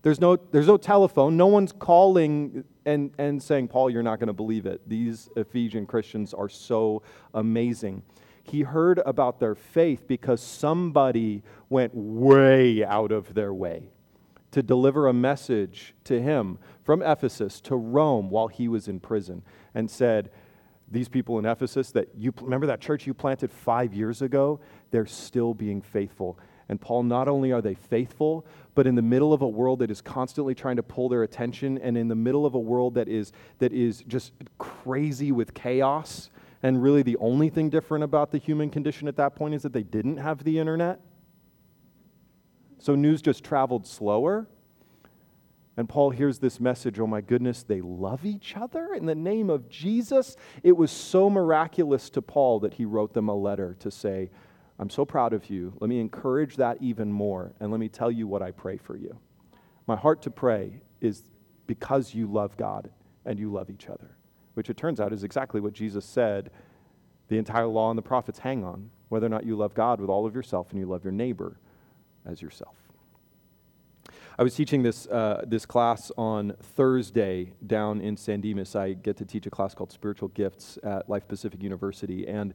There's 0.00 0.20
no, 0.20 0.36
there's 0.36 0.68
no 0.68 0.78
telephone. 0.78 1.36
No 1.36 1.48
one's 1.48 1.72
calling 1.72 2.64
and, 2.86 3.10
and 3.18 3.42
saying, 3.42 3.68
Paul, 3.68 3.90
you're 3.90 4.02
not 4.02 4.18
going 4.18 4.28
to 4.28 4.32
believe 4.32 4.64
it. 4.64 4.80
These 4.88 5.28
Ephesian 5.36 5.84
Christians 5.84 6.32
are 6.32 6.48
so 6.48 7.02
amazing. 7.34 8.02
He 8.48 8.62
heard 8.62 9.00
about 9.04 9.40
their 9.40 9.54
faith 9.54 10.06
because 10.08 10.40
somebody 10.40 11.42
went 11.68 11.92
way 11.94 12.82
out 12.84 13.12
of 13.12 13.34
their 13.34 13.52
way 13.52 13.90
to 14.52 14.62
deliver 14.62 15.06
a 15.06 15.12
message 15.12 15.94
to 16.04 16.20
him 16.20 16.58
from 16.82 17.02
Ephesus 17.02 17.60
to 17.60 17.76
Rome 17.76 18.30
while 18.30 18.48
he 18.48 18.66
was 18.66 18.88
in 18.88 19.00
prison 19.00 19.42
and 19.74 19.90
said, 19.90 20.30
These 20.90 21.10
people 21.10 21.38
in 21.38 21.44
Ephesus 21.44 21.90
that 21.92 22.08
you 22.16 22.32
remember 22.40 22.66
that 22.68 22.80
church 22.80 23.06
you 23.06 23.12
planted 23.12 23.52
five 23.52 23.92
years 23.92 24.22
ago, 24.22 24.60
they're 24.90 25.04
still 25.04 25.52
being 25.52 25.82
faithful. 25.82 26.38
And 26.70 26.80
Paul, 26.80 27.02
not 27.02 27.28
only 27.28 27.52
are 27.52 27.62
they 27.62 27.74
faithful, 27.74 28.46
but 28.74 28.86
in 28.86 28.94
the 28.94 29.02
middle 29.02 29.32
of 29.34 29.42
a 29.42 29.48
world 29.48 29.80
that 29.80 29.90
is 29.90 30.00
constantly 30.00 30.54
trying 30.54 30.76
to 30.76 30.82
pull 30.82 31.08
their 31.10 31.22
attention, 31.22 31.78
and 31.78 31.96
in 31.96 32.08
the 32.08 32.14
middle 32.14 32.46
of 32.46 32.54
a 32.54 32.58
world 32.58 32.94
that 32.94 33.08
is, 33.08 33.32
that 33.58 33.72
is 33.72 34.02
just 34.08 34.32
crazy 34.58 35.32
with 35.32 35.52
chaos, 35.54 36.30
and 36.62 36.82
really 36.82 37.02
the 37.02 37.16
only 37.18 37.50
thing 37.50 37.70
different 37.70 38.04
about 38.04 38.32
the 38.32 38.38
human 38.38 38.70
condition 38.70 39.08
at 39.08 39.16
that 39.16 39.36
point 39.36 39.54
is 39.54 39.62
that 39.62 39.72
they 39.72 39.82
didn't 39.82 40.16
have 40.16 40.44
the 40.44 40.58
internet. 40.58 41.00
So 42.78 42.94
news 42.94 43.22
just 43.22 43.44
traveled 43.44 43.86
slower. 43.86 44.46
And 45.76 45.88
Paul 45.88 46.10
hears 46.10 46.40
this 46.40 46.58
message 46.58 46.98
oh 46.98 47.06
my 47.06 47.20
goodness, 47.20 47.62
they 47.62 47.80
love 47.80 48.24
each 48.24 48.56
other 48.56 48.94
in 48.94 49.06
the 49.06 49.14
name 49.14 49.48
of 49.48 49.68
Jesus. 49.68 50.36
It 50.64 50.76
was 50.76 50.90
so 50.90 51.30
miraculous 51.30 52.10
to 52.10 52.22
Paul 52.22 52.58
that 52.60 52.74
he 52.74 52.84
wrote 52.84 53.14
them 53.14 53.28
a 53.28 53.34
letter 53.34 53.76
to 53.80 53.90
say, 53.90 54.30
I'm 54.80 54.90
so 54.90 55.04
proud 55.04 55.32
of 55.32 55.48
you. 55.50 55.72
Let 55.80 55.88
me 55.88 56.00
encourage 56.00 56.56
that 56.56 56.78
even 56.80 57.12
more, 57.12 57.52
and 57.60 57.70
let 57.70 57.78
me 57.80 57.88
tell 57.88 58.10
you 58.10 58.26
what 58.26 58.42
I 58.42 58.50
pray 58.50 58.76
for 58.76 58.96
you. 58.96 59.18
My 59.86 59.96
heart 59.96 60.22
to 60.22 60.30
pray 60.30 60.80
is 61.00 61.22
because 61.66 62.14
you 62.14 62.26
love 62.26 62.56
God 62.56 62.90
and 63.24 63.38
you 63.38 63.52
love 63.52 63.70
each 63.70 63.88
other, 63.88 64.16
which 64.58 64.68
it 64.68 64.76
turns 64.76 65.00
out 65.00 65.12
is 65.12 65.24
exactly 65.24 65.60
what 65.60 65.72
Jesus 65.72 66.04
said 66.04 66.50
the 67.28 67.38
entire 67.38 67.66
law 67.66 67.90
and 67.90 67.96
the 67.96 68.02
prophets 68.02 68.40
hang 68.40 68.64
on 68.64 68.90
whether 69.08 69.26
or 69.26 69.30
not 69.30 69.46
you 69.46 69.56
love 69.56 69.74
God 69.74 70.00
with 70.00 70.10
all 70.10 70.26
of 70.26 70.34
yourself 70.34 70.70
and 70.70 70.78
you 70.78 70.86
love 70.86 71.04
your 71.04 71.12
neighbor 71.12 71.56
as 72.26 72.42
yourself. 72.42 72.74
I 74.38 74.42
was 74.42 74.54
teaching 74.54 74.82
this, 74.82 75.06
uh, 75.06 75.44
this 75.46 75.66
class 75.66 76.12
on 76.16 76.54
Thursday 76.60 77.52
down 77.66 78.00
in 78.00 78.16
San 78.16 78.40
Dimas. 78.40 78.76
I 78.76 78.92
get 78.92 79.16
to 79.16 79.24
teach 79.24 79.46
a 79.46 79.50
class 79.50 79.74
called 79.74 79.90
Spiritual 79.90 80.28
Gifts 80.28 80.78
at 80.84 81.08
Life 81.08 81.26
Pacific 81.26 81.62
University. 81.62 82.26
And 82.28 82.54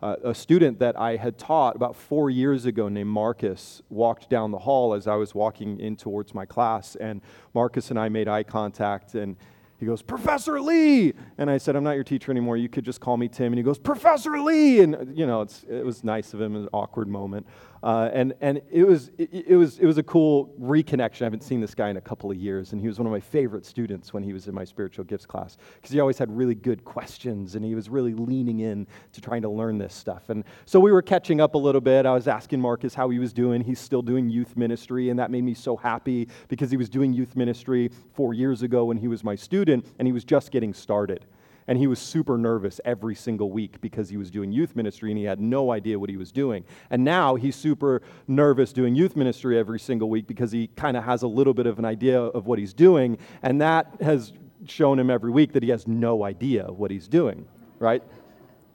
uh, 0.00 0.16
a 0.22 0.34
student 0.34 0.78
that 0.78 0.98
I 0.98 1.16
had 1.16 1.38
taught 1.38 1.74
about 1.74 1.96
four 1.96 2.30
years 2.30 2.66
ago 2.66 2.88
named 2.88 3.10
Marcus 3.10 3.82
walked 3.88 4.28
down 4.28 4.50
the 4.52 4.58
hall 4.58 4.94
as 4.94 5.08
I 5.08 5.14
was 5.16 5.34
walking 5.34 5.80
in 5.80 5.96
towards 5.96 6.34
my 6.34 6.44
class. 6.44 6.94
And 6.96 7.20
Marcus 7.52 7.90
and 7.90 7.98
I 7.98 8.08
made 8.08 8.28
eye 8.28 8.42
contact. 8.42 9.14
And 9.14 9.36
he 9.80 9.86
goes, 9.86 10.02
Professor 10.02 10.60
Lee. 10.60 11.12
And 11.36 11.50
I 11.50 11.58
said, 11.58 11.74
I'm 11.74 11.82
not 11.82 11.92
your 11.92 12.04
teacher 12.04 12.30
anymore. 12.30 12.56
You 12.56 12.68
could 12.68 12.84
just 12.84 13.00
call 13.00 13.16
me 13.16 13.28
Tim. 13.28 13.46
And 13.46 13.56
he 13.56 13.62
goes, 13.62 13.78
Professor 13.78 14.40
Lee. 14.40 14.80
And, 14.80 15.16
you 15.16 15.26
know, 15.26 15.42
it 15.42 15.84
was 15.84 16.04
nice 16.04 16.32
of 16.32 16.40
him, 16.40 16.54
an 16.54 16.68
awkward 16.72 17.08
moment. 17.08 17.46
Uh, 17.82 18.08
and 18.14 18.32
and 18.40 18.62
it, 18.70 18.84
was, 18.84 19.10
it, 19.18 19.28
it, 19.48 19.56
was, 19.56 19.78
it 19.78 19.84
was 19.84 19.98
a 19.98 20.02
cool 20.02 20.54
reconnection. 20.58 21.20
I 21.20 21.24
haven't 21.24 21.42
seen 21.42 21.60
this 21.60 21.74
guy 21.74 21.90
in 21.90 21.98
a 21.98 22.00
couple 22.00 22.30
of 22.30 22.36
years. 22.38 22.72
And 22.72 22.80
he 22.80 22.86
was 22.86 22.98
one 22.98 23.04
of 23.04 23.12
my 23.12 23.20
favorite 23.20 23.66
students 23.66 24.14
when 24.14 24.22
he 24.22 24.32
was 24.32 24.48
in 24.48 24.54
my 24.54 24.64
spiritual 24.64 25.04
gifts 25.04 25.26
class 25.26 25.58
because 25.74 25.90
he 25.90 26.00
always 26.00 26.16
had 26.16 26.34
really 26.34 26.54
good 26.54 26.82
questions 26.84 27.56
and 27.56 27.64
he 27.64 27.74
was 27.74 27.90
really 27.90 28.14
leaning 28.14 28.60
in 28.60 28.86
to 29.12 29.20
trying 29.20 29.42
to 29.42 29.50
learn 29.50 29.76
this 29.76 29.92
stuff. 29.92 30.30
And 30.30 30.44
so 30.64 30.80
we 30.80 30.92
were 30.92 31.02
catching 31.02 31.42
up 31.42 31.56
a 31.56 31.58
little 31.58 31.82
bit. 31.82 32.06
I 32.06 32.14
was 32.14 32.26
asking 32.26 32.60
Marcus 32.60 32.94
how 32.94 33.10
he 33.10 33.18
was 33.18 33.34
doing. 33.34 33.60
He's 33.60 33.80
still 33.80 34.02
doing 34.02 34.30
youth 34.30 34.56
ministry. 34.56 35.10
And 35.10 35.18
that 35.18 35.30
made 35.30 35.44
me 35.44 35.52
so 35.52 35.76
happy 35.76 36.28
because 36.48 36.70
he 36.70 36.78
was 36.78 36.88
doing 36.88 37.12
youth 37.12 37.36
ministry 37.36 37.90
four 38.14 38.32
years 38.32 38.62
ago 38.62 38.86
when 38.86 38.96
he 38.96 39.08
was 39.08 39.22
my 39.22 39.34
student 39.34 39.63
and 39.68 40.06
he 40.06 40.12
was 40.12 40.24
just 40.24 40.50
getting 40.50 40.74
started. 40.74 41.24
And 41.66 41.78
he 41.78 41.86
was 41.86 41.98
super 41.98 42.36
nervous 42.36 42.80
every 42.84 43.14
single 43.14 43.50
week 43.50 43.80
because 43.80 44.10
he 44.10 44.18
was 44.18 44.30
doing 44.30 44.52
youth 44.52 44.76
ministry 44.76 45.10
and 45.10 45.18
he 45.18 45.24
had 45.24 45.40
no 45.40 45.70
idea 45.70 45.98
what 45.98 46.10
he 46.10 46.16
was 46.16 46.30
doing. 46.30 46.64
And 46.90 47.04
now 47.04 47.36
he's 47.36 47.56
super 47.56 48.02
nervous 48.28 48.72
doing 48.72 48.94
youth 48.94 49.16
ministry 49.16 49.58
every 49.58 49.80
single 49.80 50.10
week 50.10 50.26
because 50.26 50.52
he 50.52 50.66
kind 50.76 50.96
of 50.96 51.04
has 51.04 51.22
a 51.22 51.26
little 51.26 51.54
bit 51.54 51.66
of 51.66 51.78
an 51.78 51.86
idea 51.86 52.20
of 52.20 52.46
what 52.46 52.58
he's 52.58 52.74
doing. 52.74 53.16
And 53.42 53.62
that 53.62 53.94
has 54.02 54.34
shown 54.66 54.98
him 54.98 55.08
every 55.08 55.30
week 55.30 55.52
that 55.52 55.62
he 55.62 55.70
has 55.70 55.88
no 55.88 56.24
idea 56.24 56.64
what 56.64 56.90
he's 56.90 57.08
doing, 57.08 57.46
right? 57.78 58.02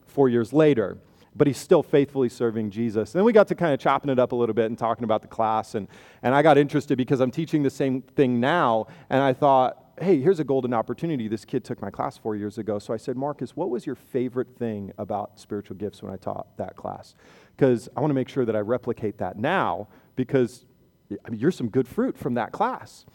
Four 0.08 0.30
years 0.30 0.52
later 0.52 0.98
but 1.36 1.48
he's 1.48 1.58
still 1.58 1.82
faithfully 1.84 2.28
serving 2.28 2.70
Jesus. 2.70 3.14
And 3.14 3.20
then 3.20 3.24
we 3.24 3.32
got 3.32 3.48
to 3.48 3.56
kind 3.56 3.74
of 3.74 3.80
chopping 3.80 4.10
it 4.10 4.20
up 4.20 4.34
a 4.34 4.36
little 4.36 4.54
bit 4.54 4.66
and 4.66 4.78
talking 4.78 5.06
about 5.06 5.22
the 5.22 5.28
class. 5.28 5.74
And, 5.74 5.88
and 6.22 6.36
I 6.36 6.42
got 6.42 6.58
interested 6.58 6.98
because 6.98 7.22
I'm 7.22 7.32
teaching 7.32 7.64
the 7.64 7.70
same 7.70 8.02
thing 8.02 8.42
now. 8.42 8.88
And 9.10 9.22
I 9.22 9.32
thought, 9.32 9.89
hey, 10.02 10.22
here's 10.22 10.40
a 10.40 10.44
golden 10.44 10.74
opportunity. 10.74 11.28
This 11.28 11.46
kid 11.46 11.64
took 11.64 11.82
my 11.82 11.90
class 11.90 12.18
four 12.18 12.36
years 12.36 12.58
ago. 12.58 12.80
So 12.80 12.94
I 12.94 12.98
said, 12.98 13.18
Marcus, 13.18 13.56
what 13.56 13.70
was 13.70 13.86
your 13.86 13.96
favorite 13.96 14.58
thing 14.58 14.92
about 14.98 15.40
spiritual 15.40 15.76
gifts 15.76 16.02
when 16.02 16.12
I 16.12 16.18
taught 16.18 16.58
that 16.58 16.76
class? 16.76 17.16
Because 17.56 17.90
I 17.96 18.02
want 18.02 18.12
to 18.12 18.16
make 18.16 18.30
sure 18.30 18.46
that 18.46 18.56
I 18.56 18.60
replicate 18.60 19.18
that 19.18 19.38
now 19.38 19.88
because 20.16 20.66
I 21.12 21.30
mean, 21.30 21.40
you're 21.40 21.52
some 21.52 21.70
good 21.70 21.88
fruit 21.88 22.18
from 22.18 22.36
that 22.36 22.52
class. 22.52 23.06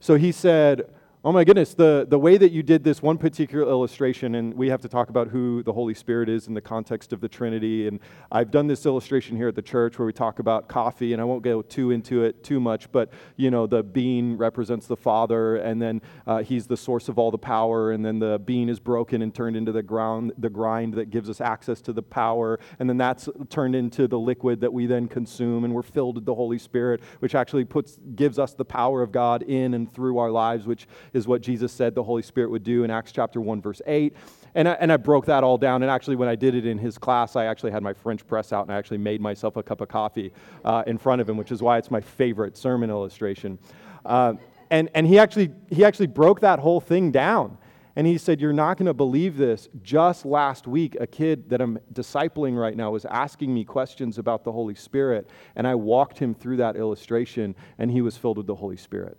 So 0.00 0.14
he 0.14 0.32
said, 0.32 0.90
Oh 1.28 1.32
my 1.32 1.44
goodness, 1.44 1.74
the, 1.74 2.06
the 2.08 2.18
way 2.18 2.38
that 2.38 2.52
you 2.52 2.62
did 2.62 2.82
this 2.82 3.02
one 3.02 3.18
particular 3.18 3.68
illustration, 3.68 4.36
and 4.36 4.54
we 4.54 4.70
have 4.70 4.80
to 4.80 4.88
talk 4.88 5.10
about 5.10 5.28
who 5.28 5.62
the 5.62 5.74
Holy 5.74 5.92
Spirit 5.92 6.30
is 6.30 6.48
in 6.48 6.54
the 6.54 6.60
context 6.62 7.12
of 7.12 7.20
the 7.20 7.28
Trinity. 7.28 7.86
And 7.86 8.00
I've 8.32 8.50
done 8.50 8.66
this 8.66 8.86
illustration 8.86 9.36
here 9.36 9.48
at 9.48 9.54
the 9.54 9.60
church 9.60 9.98
where 9.98 10.06
we 10.06 10.14
talk 10.14 10.38
about 10.38 10.68
coffee, 10.68 11.12
and 11.12 11.20
I 11.20 11.26
won't 11.26 11.42
go 11.42 11.60
too 11.60 11.90
into 11.90 12.24
it 12.24 12.42
too 12.42 12.60
much, 12.60 12.90
but 12.92 13.12
you 13.36 13.50
know, 13.50 13.66
the 13.66 13.82
bean 13.82 14.38
represents 14.38 14.86
the 14.86 14.96
Father, 14.96 15.56
and 15.56 15.82
then 15.82 16.00
uh, 16.26 16.42
He's 16.42 16.66
the 16.66 16.78
source 16.78 17.10
of 17.10 17.18
all 17.18 17.30
the 17.30 17.36
power, 17.36 17.92
and 17.92 18.02
then 18.02 18.18
the 18.18 18.38
bean 18.38 18.70
is 18.70 18.80
broken 18.80 19.20
and 19.20 19.34
turned 19.34 19.54
into 19.54 19.70
the 19.70 19.82
ground, 19.82 20.32
the 20.38 20.48
grind 20.48 20.94
that 20.94 21.10
gives 21.10 21.28
us 21.28 21.42
access 21.42 21.82
to 21.82 21.92
the 21.92 22.00
power, 22.00 22.58
and 22.78 22.88
then 22.88 22.96
that's 22.96 23.28
turned 23.50 23.76
into 23.76 24.08
the 24.08 24.18
liquid 24.18 24.62
that 24.62 24.72
we 24.72 24.86
then 24.86 25.06
consume, 25.06 25.64
and 25.64 25.74
we're 25.74 25.82
filled 25.82 26.14
with 26.14 26.24
the 26.24 26.34
Holy 26.34 26.58
Spirit, 26.58 27.02
which 27.18 27.34
actually 27.34 27.66
puts 27.66 27.98
gives 28.14 28.38
us 28.38 28.54
the 28.54 28.64
power 28.64 29.02
of 29.02 29.12
God 29.12 29.42
in 29.42 29.74
and 29.74 29.92
through 29.92 30.16
our 30.16 30.30
lives, 30.30 30.66
which 30.66 30.86
is 31.18 31.28
what 31.28 31.42
Jesus 31.42 31.70
said 31.70 31.94
the 31.94 32.02
Holy 32.02 32.22
Spirit 32.22 32.50
would 32.50 32.64
do 32.64 32.84
in 32.84 32.90
Acts 32.90 33.12
chapter 33.12 33.42
1, 33.42 33.60
verse 33.60 33.82
8. 33.86 34.14
And 34.54 34.66
I, 34.66 34.72
and 34.72 34.90
I 34.90 34.96
broke 34.96 35.26
that 35.26 35.44
all 35.44 35.58
down. 35.58 35.82
And 35.82 35.90
actually, 35.90 36.16
when 36.16 36.28
I 36.28 36.34
did 36.34 36.54
it 36.54 36.64
in 36.64 36.78
his 36.78 36.96
class, 36.96 37.36
I 37.36 37.44
actually 37.44 37.72
had 37.72 37.82
my 37.82 37.92
French 37.92 38.26
press 38.26 38.52
out 38.52 38.64
and 38.64 38.72
I 38.72 38.78
actually 38.78 38.98
made 38.98 39.20
myself 39.20 39.56
a 39.56 39.62
cup 39.62 39.82
of 39.82 39.88
coffee 39.88 40.32
uh, 40.64 40.84
in 40.86 40.96
front 40.96 41.20
of 41.20 41.28
him, 41.28 41.36
which 41.36 41.52
is 41.52 41.60
why 41.60 41.76
it's 41.76 41.90
my 41.90 42.00
favorite 42.00 42.56
sermon 42.56 42.88
illustration. 42.88 43.58
Uh, 44.06 44.34
and 44.70 44.88
and 44.94 45.06
he, 45.06 45.18
actually, 45.18 45.50
he 45.70 45.84
actually 45.84 46.06
broke 46.06 46.40
that 46.40 46.58
whole 46.58 46.80
thing 46.80 47.10
down. 47.10 47.58
And 47.98 48.06
he 48.06 48.16
said, 48.16 48.40
You're 48.40 48.52
not 48.52 48.76
going 48.76 48.86
to 48.86 48.94
believe 48.94 49.36
this. 49.36 49.68
Just 49.82 50.24
last 50.24 50.68
week, 50.68 50.96
a 51.00 51.06
kid 51.06 51.50
that 51.50 51.60
I'm 51.60 51.80
discipling 51.92 52.56
right 52.56 52.76
now 52.76 52.92
was 52.92 53.04
asking 53.04 53.52
me 53.52 53.64
questions 53.64 54.18
about 54.18 54.44
the 54.44 54.52
Holy 54.52 54.76
Spirit. 54.76 55.28
And 55.56 55.66
I 55.66 55.74
walked 55.74 56.18
him 56.18 56.32
through 56.32 56.58
that 56.58 56.76
illustration, 56.76 57.56
and 57.76 57.90
he 57.90 58.00
was 58.00 58.16
filled 58.16 58.36
with 58.36 58.46
the 58.46 58.54
Holy 58.54 58.76
Spirit. 58.76 59.18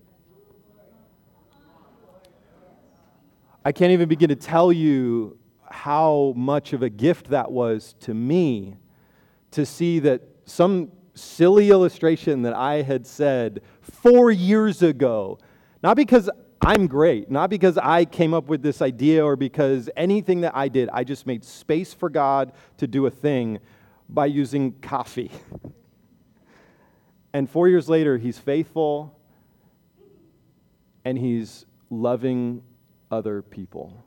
I 3.70 3.72
can't 3.72 3.92
even 3.92 4.10
begin 4.10 4.30
to 4.30 4.36
tell 4.36 4.74
you 4.74 5.38
how 5.70 6.34
much 6.36 6.74
of 6.74 6.82
a 6.82 6.90
gift 6.90 7.28
that 7.28 7.52
was 7.52 7.94
to 8.00 8.16
me 8.16 8.78
to 9.52 9.64
see 9.64 10.00
that 10.00 10.24
some 10.46 10.92
silly 11.14 11.70
illustration 11.70 12.42
that 12.42 12.56
I 12.56 12.82
had 12.82 13.06
said 13.06 13.62
four 13.82 14.32
years 14.32 14.82
ago, 14.82 15.38
not 15.84 15.98
because 15.98 16.32
I'm 16.60 16.88
great, 16.88 17.30
not 17.30 17.52
because 17.52 17.78
I 17.78 18.06
came 18.06 18.34
up 18.34 18.48
with 18.48 18.64
this 18.64 18.82
idea 18.82 19.24
or 19.24 19.36
because 19.36 19.88
anything 19.96 20.42
that 20.42 20.56
I 20.56 20.68
did, 20.68 20.90
I 20.92 21.04
just 21.04 21.28
made 21.28 21.44
space 21.44 21.94
for 21.94 22.10
God 22.10 22.54
to 22.78 22.88
do 22.88 23.06
a 23.06 23.12
thing 23.12 23.60
by 24.10 24.26
using 24.26 24.72
coffee. 24.82 25.30
and 27.34 27.48
four 27.48 27.68
years 27.68 27.88
later, 27.88 28.18
he's 28.18 28.40
faithful 28.40 29.16
and 31.06 31.20
he's 31.20 31.68
loving 31.92 32.64
other 33.12 33.42
people. 33.42 34.04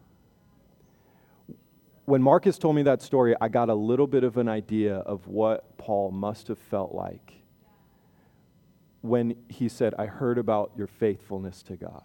When 2.04 2.22
Marcus 2.22 2.58
told 2.58 2.76
me 2.76 2.82
that 2.84 3.02
story, 3.02 3.34
I 3.40 3.48
got 3.48 3.68
a 3.70 3.74
little 3.74 4.06
bit 4.06 4.24
of 4.24 4.36
an 4.36 4.48
idea 4.48 4.96
of 4.96 5.28
what 5.28 5.78
Paul 5.78 6.10
must 6.10 6.48
have 6.48 6.58
felt 6.58 6.94
like 6.94 7.34
when 9.02 9.36
he 9.48 9.68
said, 9.68 9.94
I 9.98 10.06
heard 10.06 10.38
about 10.38 10.72
your 10.76 10.86
faithfulness 10.86 11.62
to 11.64 11.76
God. 11.76 12.04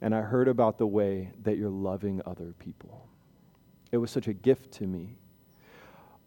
and 0.00 0.14
I 0.14 0.22
heard 0.22 0.48
about 0.48 0.78
the 0.78 0.86
way 0.86 1.32
that 1.42 1.56
you're 1.58 1.70
loving 1.70 2.22
other 2.24 2.54
people. 2.58 3.08
It 3.92 3.98
was 3.98 4.10
such 4.10 4.28
a 4.28 4.32
gift 4.32 4.72
to 4.72 4.86
me. 4.86 5.18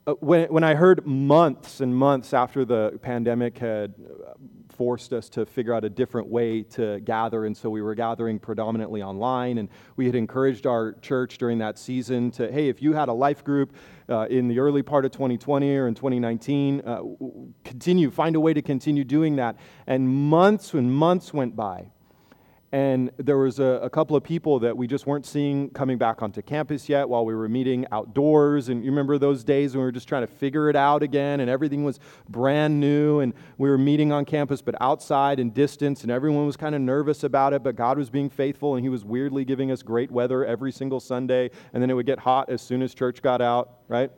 Uh, 0.05 0.13
when, 0.15 0.49
when 0.49 0.63
I 0.65 0.75
heard 0.75 1.05
months 1.05 1.79
and 1.79 1.95
months 1.95 2.33
after 2.33 2.65
the 2.65 2.99
pandemic 3.01 3.57
had 3.57 3.93
uh, 4.27 4.33
forced 4.67 5.13
us 5.13 5.29
to 5.29 5.45
figure 5.45 5.73
out 5.73 5.85
a 5.85 5.89
different 5.89 6.27
way 6.27 6.63
to 6.63 6.99
gather, 7.01 7.45
and 7.45 7.55
so 7.55 7.69
we 7.69 7.81
were 7.81 7.95
gathering 7.95 8.37
predominantly 8.37 9.01
online, 9.01 9.59
and 9.59 9.69
we 9.95 10.05
had 10.05 10.15
encouraged 10.15 10.67
our 10.67 10.91
church 11.01 11.37
during 11.37 11.57
that 11.59 11.79
season 11.79 12.31
to, 12.31 12.51
hey, 12.51 12.67
if 12.67 12.81
you 12.81 12.91
had 12.91 13.07
a 13.07 13.13
life 13.13 13.45
group 13.45 13.75
uh, 14.09 14.27
in 14.29 14.49
the 14.49 14.59
early 14.59 14.83
part 14.83 15.05
of 15.05 15.11
2020 15.11 15.73
or 15.73 15.87
in 15.87 15.95
2019, 15.95 16.81
uh, 16.85 17.01
continue, 17.63 18.11
find 18.11 18.35
a 18.35 18.41
way 18.41 18.53
to 18.53 18.61
continue 18.61 19.05
doing 19.05 19.37
that. 19.37 19.55
And 19.87 20.09
months 20.09 20.73
and 20.73 20.93
months 20.93 21.33
went 21.33 21.55
by 21.55 21.91
and 22.73 23.11
there 23.17 23.37
was 23.37 23.59
a, 23.59 23.81
a, 23.83 23.89
couple 23.89 24.15
of 24.15 24.23
people 24.23 24.57
that 24.57 24.75
we 24.75 24.87
just 24.87 25.05
weren't 25.05 25.27
seeing 25.27 25.69
coming 25.69 25.99
back 25.99 26.23
onto 26.23 26.41
campus 26.41 26.89
yet 26.89 27.07
while 27.07 27.23
we 27.23 27.35
were 27.35 27.47
meeting 27.47 27.85
outdoors. 27.91 28.67
And 28.67 28.83
you 28.83 28.89
remember 28.89 29.19
those 29.19 29.43
days 29.43 29.75
when 29.75 29.81
we 29.81 29.85
were 29.85 29.91
just 29.91 30.07
trying 30.07 30.25
to 30.25 30.33
figure 30.33 30.71
it 30.71 30.75
out 30.75 31.03
again 31.03 31.39
and 31.39 31.51
everything 31.51 31.83
was 31.83 31.99
brand 32.27 32.79
new 32.79 33.19
and 33.19 33.35
we 33.59 33.69
were 33.69 33.77
meeting 33.77 34.11
on 34.11 34.25
campus 34.25 34.63
but 34.63 34.73
outside 34.81 35.39
and 35.39 35.53
distance 35.53 36.01
and 36.01 36.11
everyone 36.11 36.47
was 36.47 36.57
kind 36.57 36.73
of 36.73 36.81
nervous 36.81 37.23
about 37.23 37.53
it, 37.53 37.61
but 37.61 37.75
God 37.75 37.95
was 37.95 38.09
being 38.09 38.27
faithful 38.27 38.73
and 38.75 38.83
He 38.83 38.89
was 38.89 39.05
weirdly 39.05 39.45
giving 39.45 39.69
us 39.69 39.83
great 39.83 40.09
weather 40.09 40.43
every 40.43 40.71
single 40.71 40.99
Sunday. 40.99 41.51
And 41.73 41.83
then 41.83 41.91
it 41.91 41.93
would 41.93 42.07
get 42.07 42.17
hot 42.17 42.49
as 42.49 42.63
soon 42.63 42.81
as 42.81 42.95
church 42.95 43.21
got 43.21 43.39
out, 43.39 43.81
right? 43.87 44.09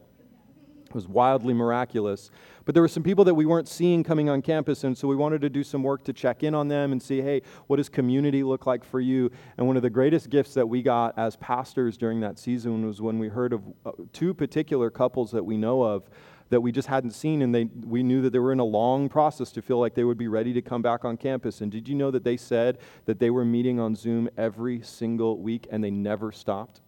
Was 0.96 1.10
wildly 1.10 1.54
miraculous. 1.54 2.32
But 2.64 2.74
there 2.74 2.82
were 2.82 2.88
some 2.88 3.04
people 3.04 3.26
that 3.26 3.34
we 3.34 3.46
weren't 3.46 3.68
seeing 3.68 4.02
coming 4.02 4.30
on 4.30 4.42
campus, 4.42 4.86
and 4.86 4.98
so 4.98 5.10
we 5.10 5.16
wanted 5.18 5.42
to 5.42 5.50
do 5.50 5.62
some 5.62 5.84
work 5.84 6.06
to 6.06 6.14
check 6.14 6.42
in 6.42 6.56
on 6.56 6.70
them 6.70 6.94
and 6.94 7.04
see, 7.04 7.22
hey, 7.22 7.42
what 7.68 7.76
does 7.76 7.90
community 7.90 8.44
look 8.44 8.66
like 8.66 8.82
for 8.82 9.02
you? 9.02 9.30
And 9.58 9.68
one 9.68 9.76
of 9.76 9.84
the 9.84 9.90
greatest 9.90 10.30
gifts 10.30 10.54
that 10.54 10.70
we 10.70 10.82
got 10.82 11.18
as 11.18 11.36
pastors 11.36 11.98
during 11.98 12.22
that 12.22 12.40
season 12.40 12.88
was 12.88 13.02
when 13.02 13.20
we 13.20 13.28
heard 13.28 13.52
of 13.52 13.62
uh, 13.86 13.92
two 14.14 14.34
particular 14.34 14.90
couples 14.90 15.32
that 15.32 15.44
we 15.44 15.58
know 15.58 15.84
of 15.84 16.10
that 16.50 16.62
we 16.62 16.72
just 16.72 16.88
hadn't 16.88 17.12
seen, 17.12 17.42
and 17.42 17.54
they, 17.54 17.66
we 17.66 18.02
knew 18.02 18.22
that 18.22 18.32
they 18.32 18.40
were 18.40 18.54
in 18.54 18.60
a 18.60 18.64
long 18.64 19.10
process 19.10 19.52
to 19.52 19.62
feel 19.62 19.82
like 19.82 19.96
they 19.96 20.06
would 20.06 20.18
be 20.18 20.30
ready 20.30 20.54
to 20.54 20.62
come 20.62 20.82
back 20.82 21.04
on 21.04 21.18
campus. 21.18 21.60
And 21.60 21.70
did 21.70 21.90
you 21.90 21.96
know 21.96 22.10
that 22.10 22.24
they 22.24 22.38
said 22.38 22.78
that 23.04 23.20
they 23.20 23.32
were 23.32 23.44
meeting 23.44 23.82
on 23.82 23.96
Zoom 23.96 24.30
every 24.38 24.82
single 24.82 25.40
week 25.40 25.68
and 25.70 25.84
they 25.84 25.92
never 25.92 26.32
stopped? 26.32 26.80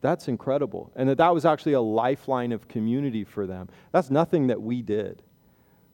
That's 0.00 0.28
incredible. 0.28 0.90
And 0.96 1.08
that 1.08 1.18
that 1.18 1.34
was 1.34 1.44
actually 1.44 1.74
a 1.74 1.80
lifeline 1.80 2.52
of 2.52 2.68
community 2.68 3.24
for 3.24 3.46
them. 3.46 3.68
That's 3.92 4.10
nothing 4.10 4.46
that 4.46 4.60
we 4.60 4.82
did. 4.82 5.22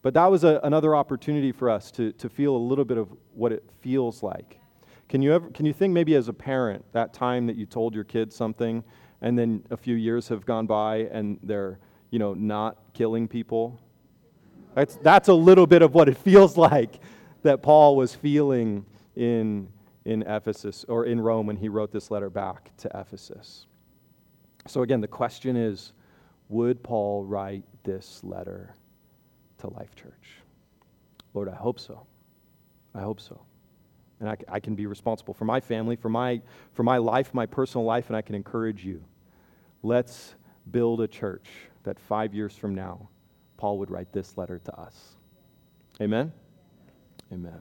But 0.03 0.15
that 0.15 0.27
was 0.27 0.45
a, 0.45 0.61
another 0.63 0.95
opportunity 0.95 1.51
for 1.51 1.69
us 1.69 1.91
to, 1.93 2.13
to 2.13 2.29
feel 2.29 2.55
a 2.55 2.59
little 2.59 2.85
bit 2.85 2.99
of 2.99 3.09
what 3.35 3.51
it 3.51 3.65
feels 3.81 4.23
like. 4.23 4.61
Can 5.09 5.23
you, 5.23 5.33
ever, 5.33 5.51
can 5.51 5.67
you 5.67 5.73
think 5.73 5.93
maybe 5.93 6.15
as 6.15 6.29
a 6.29 6.33
parent, 6.33 6.85
that 6.93 7.13
time 7.13 7.47
that 7.47 7.57
you 7.57 7.67
told 7.67 7.95
your 7.95 8.05
kids 8.05 8.35
something, 8.35 8.85
and 9.21 9.37
then 9.37 9.65
a 9.71 9.77
few 9.77 9.97
years 9.97 10.29
have 10.29 10.45
gone 10.47 10.67
by 10.67 11.09
and 11.11 11.39
they're, 11.43 11.79
you 12.11 12.19
know, 12.19 12.35
not 12.35 12.79
killing 12.93 13.27
people? 13.27 13.81
That's, 14.75 14.97
that's 14.97 15.29
a 15.29 15.35
little 15.35 15.67
bit 15.67 15.83
of 15.83 15.95
what 15.95 16.09
it 16.09 16.17
feels 16.19 16.57
like 16.57 17.01
that 17.43 17.63
Paul 17.63 17.97
was 17.97 18.15
feeling 18.15 18.87
in, 19.17 19.69
in 20.05 20.23
Ephesus 20.23 20.85
or 20.89 21.07
in 21.07 21.21
Rome 21.21 21.47
when 21.47 21.57
he 21.57 21.69
wrote 21.69 21.91
this 21.91 22.11
letter 22.11 22.31
back 22.31 22.77
to 22.79 22.91
Ephesus. 22.95 23.67
So, 24.67 24.83
again, 24.83 25.01
the 25.01 25.09
question 25.09 25.57
is 25.57 25.93
would 26.49 26.83
Paul 26.83 27.25
write 27.25 27.65
this 27.83 28.23
letter 28.23 28.75
to 29.59 29.69
Life 29.69 29.95
Church? 29.95 30.43
Lord, 31.35 31.49
I 31.49 31.55
hope 31.55 31.81
so. 31.81 32.07
I 32.95 33.01
hope 33.01 33.21
so. 33.21 33.41
And 34.21 34.29
I, 34.29 34.37
I, 34.49 34.61
can 34.61 34.75
be 34.75 34.87
responsible 34.87 35.35
for 35.35 35.45
my 35.45 35.61
family, 35.61 35.97
for 35.97 36.09
my, 36.09 36.41
for 36.73 36.83
my 36.83 36.97
life, 36.97 37.35
my 37.35 37.45
personal 37.45 37.85
life, 37.85 38.07
and 38.09 38.17
I 38.17 38.23
can 38.23 38.35
encourage 38.35 38.85
you. 38.85 39.05
Let's 39.83 40.35
build 40.71 41.03
a 41.03 41.09
church 41.09 41.49
that 41.83 41.99
five 42.01 42.35
years 42.35 42.57
from 42.57 42.75
now, 42.75 43.11
Paul 43.59 43.79
would 43.79 43.91
write 43.91 44.13
this 44.13 44.39
letter 44.39 44.59
to 44.59 44.81
us. 44.81 45.17
Amen? 46.01 46.33
Amen. 47.31 47.61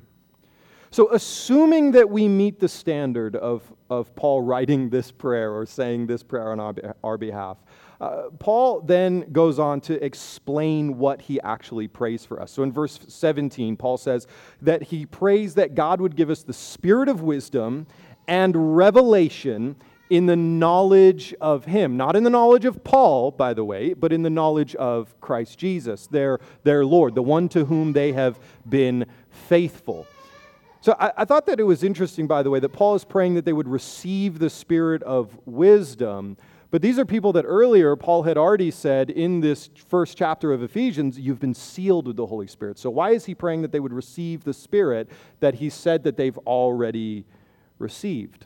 So, 0.96 1.10
assuming 1.12 1.92
that 1.92 2.10
we 2.10 2.30
meet 2.30 2.62
the 2.62 2.70
standard 2.70 3.36
of, 3.36 3.62
of 3.90 4.16
Paul 4.16 4.44
writing 4.44 4.90
this 4.90 5.12
prayer 5.12 5.52
or 5.52 5.66
saying 5.66 6.08
this 6.08 6.24
prayer 6.24 6.54
on 6.54 6.62
our, 6.62 6.74
our 7.04 7.18
behalf, 7.18 7.58
uh, 8.00 8.30
Paul 8.40 8.80
then 8.80 9.30
goes 9.34 9.60
on 9.60 9.82
to 9.82 10.02
explain 10.02 10.98
what 10.98 11.20
he 11.20 11.42
actually 11.42 11.90
prays 11.90 12.24
for 12.24 12.42
us. 12.42 12.50
So, 12.50 12.64
in 12.64 12.72
verse 12.72 12.98
17, 13.10 13.76
Paul 13.76 13.98
says 13.98 14.26
that 14.62 14.84
he 14.84 15.06
prays 15.06 15.56
that 15.56 15.76
God 15.76 16.00
would 16.00 16.16
give 16.16 16.30
us 16.30 16.44
the 16.44 16.54
spirit 16.54 17.10
of 17.10 17.22
wisdom 17.22 17.88
and 18.26 18.78
revelation 18.78 19.76
in 20.10 20.28
the 20.28 20.38
knowledge 20.38 21.36
of 21.42 21.66
him. 21.66 21.98
Not 21.98 22.16
in 22.16 22.24
the 22.24 22.30
knowledge 22.30 22.64
of 22.64 22.86
Paul, 22.86 23.32
by 23.32 23.54
the 23.54 23.66
way, 23.66 23.94
but 23.94 24.14
in 24.14 24.24
the 24.24 24.30
knowledge 24.30 24.76
of 24.76 25.20
Christ 25.20 25.60
Jesus, 25.60 26.08
their, 26.08 26.40
their 26.64 26.86
Lord, 26.86 27.16
the 27.16 27.22
one 27.22 27.50
to 27.50 27.66
whom 27.66 27.92
they 27.92 28.14
have 28.14 28.40
been 28.70 29.06
faithful. 29.30 30.08
So 30.86 30.96
I, 31.00 31.12
I, 31.18 31.26
thought 31.26 31.48
that 31.48 31.60
it 31.60 31.64
was 31.64 31.82
interesting, 31.82 32.28
by 32.28 32.44
the 32.44 32.52
way, 32.52 32.60
that 32.60 32.70
Paul 32.70 32.94
is 32.94 33.04
praying 33.04 33.34
that 33.34 33.44
they 33.44 33.54
would 33.54 33.68
receive 33.68 34.38
the 34.38 34.52
spirit 34.52 35.02
of 35.02 35.36
wisdom. 35.48 36.38
But 36.70 36.84
these 36.84 37.00
are 37.00 37.06
people 37.06 37.34
that 37.34 37.44
earlier 37.44 37.96
Paul 37.96 38.22
had 38.22 38.38
already 38.38 38.70
said 38.70 39.10
in 39.10 39.40
this 39.40 39.68
first 39.88 40.16
chapter 40.16 40.54
of 40.54 40.62
Ephesians, 40.62 41.18
you've 41.18 41.40
been 41.40 41.56
sealed 41.56 42.06
with 42.06 42.18
the 42.18 42.28
Holy 42.28 42.46
Spirit. 42.46 42.78
So 42.78 42.92
why 42.92 43.14
is 43.14 43.26
he 43.26 43.34
praying 43.34 43.64
that 43.64 43.72
they 43.72 43.80
would 43.80 43.94
receive 43.94 44.44
the 44.44 44.54
Spirit 44.54 45.10
that 45.40 45.56
he 45.56 45.72
said 45.72 46.04
that 46.04 46.18
they've 46.18 46.38
already 46.38 47.26
received? 47.80 48.46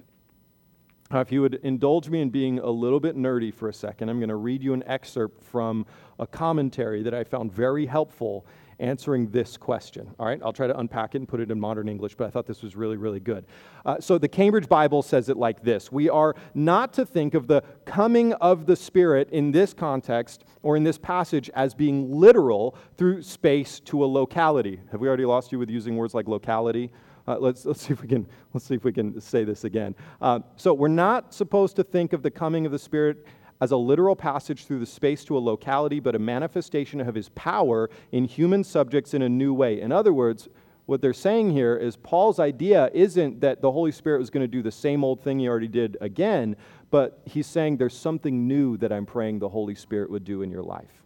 Uh, 1.13 1.19
if 1.19 1.33
you 1.33 1.41
would 1.41 1.55
indulge 1.55 2.07
me 2.07 2.21
in 2.21 2.29
being 2.29 2.59
a 2.59 2.69
little 2.69 3.01
bit 3.01 3.17
nerdy 3.17 3.53
for 3.53 3.67
a 3.67 3.73
second, 3.73 4.07
I'm 4.07 4.19
going 4.19 4.29
to 4.29 4.37
read 4.37 4.63
you 4.63 4.73
an 4.73 4.83
excerpt 4.85 5.43
from 5.43 5.85
a 6.19 6.25
commentary 6.25 7.03
that 7.03 7.13
I 7.13 7.25
found 7.25 7.51
very 7.51 7.85
helpful 7.85 8.45
answering 8.79 9.29
this 9.29 9.57
question. 9.57 10.09
All 10.19 10.25
right, 10.25 10.39
I'll 10.43 10.53
try 10.53 10.67
to 10.67 10.77
unpack 10.77 11.15
it 11.15 11.19
and 11.19 11.27
put 11.27 11.39
it 11.39 11.51
in 11.51 11.59
modern 11.59 11.89
English, 11.89 12.15
but 12.15 12.27
I 12.27 12.29
thought 12.29 12.45
this 12.45 12.61
was 12.61 12.75
really, 12.75 12.97
really 12.97 13.19
good. 13.19 13.45
Uh, 13.85 13.99
so 13.99 14.17
the 14.17 14.27
Cambridge 14.27 14.67
Bible 14.67 15.01
says 15.01 15.29
it 15.29 15.37
like 15.37 15.63
this 15.63 15.91
We 15.91 16.09
are 16.09 16.35
not 16.53 16.93
to 16.93 17.05
think 17.05 17.33
of 17.33 17.47
the 17.47 17.61
coming 17.85 18.33
of 18.33 18.65
the 18.65 18.75
Spirit 18.75 19.29
in 19.31 19.51
this 19.51 19.73
context 19.73 20.45
or 20.63 20.77
in 20.77 20.83
this 20.83 20.97
passage 20.97 21.49
as 21.53 21.73
being 21.73 22.11
literal 22.11 22.75
through 22.97 23.21
space 23.21 23.79
to 23.81 24.03
a 24.03 24.07
locality. 24.07 24.79
Have 24.91 25.01
we 25.01 25.07
already 25.07 25.25
lost 25.25 25.51
you 25.51 25.59
with 25.59 25.69
using 25.69 25.95
words 25.95 26.13
like 26.13 26.27
locality? 26.27 26.91
Uh, 27.27 27.37
let's, 27.37 27.63
let's, 27.65 27.81
see 27.81 27.93
if 27.93 28.01
we 28.01 28.07
can, 28.07 28.25
let's 28.53 28.65
see 28.65 28.73
if 28.73 28.83
we 28.83 28.91
can 28.91 29.21
say 29.21 29.43
this 29.43 29.63
again. 29.63 29.93
Uh, 30.19 30.39
so, 30.55 30.73
we're 30.73 30.87
not 30.87 31.31
supposed 31.31 31.75
to 31.75 31.83
think 31.83 32.11
of 32.13 32.23
the 32.23 32.31
coming 32.31 32.65
of 32.65 32.71
the 32.71 32.79
Spirit 32.79 33.23
as 33.61 33.71
a 33.71 33.77
literal 33.77 34.15
passage 34.15 34.65
through 34.65 34.79
the 34.79 34.85
space 34.85 35.23
to 35.25 35.37
a 35.37 35.39
locality, 35.39 35.99
but 35.99 36.15
a 36.15 36.19
manifestation 36.19 37.01
of 37.01 37.15
his 37.15 37.29
power 37.29 37.89
in 38.11 38.25
human 38.25 38.63
subjects 38.63 39.13
in 39.13 39.21
a 39.21 39.29
new 39.29 39.53
way. 39.53 39.81
In 39.81 39.91
other 39.91 40.13
words, 40.13 40.47
what 40.85 41.01
they're 41.01 41.13
saying 41.13 41.51
here 41.51 41.75
is 41.75 41.95
Paul's 41.97 42.39
idea 42.39 42.89
isn't 42.93 43.41
that 43.41 43.61
the 43.61 43.71
Holy 43.71 43.91
Spirit 43.91 44.19
was 44.19 44.31
going 44.31 44.43
to 44.43 44.47
do 44.47 44.63
the 44.63 44.71
same 44.71 45.03
old 45.03 45.21
thing 45.21 45.39
he 45.39 45.47
already 45.47 45.67
did 45.67 45.97
again, 46.01 46.55
but 46.89 47.21
he's 47.25 47.45
saying 47.45 47.77
there's 47.77 47.95
something 47.95 48.47
new 48.47 48.75
that 48.77 48.91
I'm 48.91 49.05
praying 49.05 49.39
the 49.39 49.49
Holy 49.49 49.75
Spirit 49.75 50.09
would 50.09 50.23
do 50.23 50.41
in 50.41 50.49
your 50.49 50.63
life. 50.63 51.03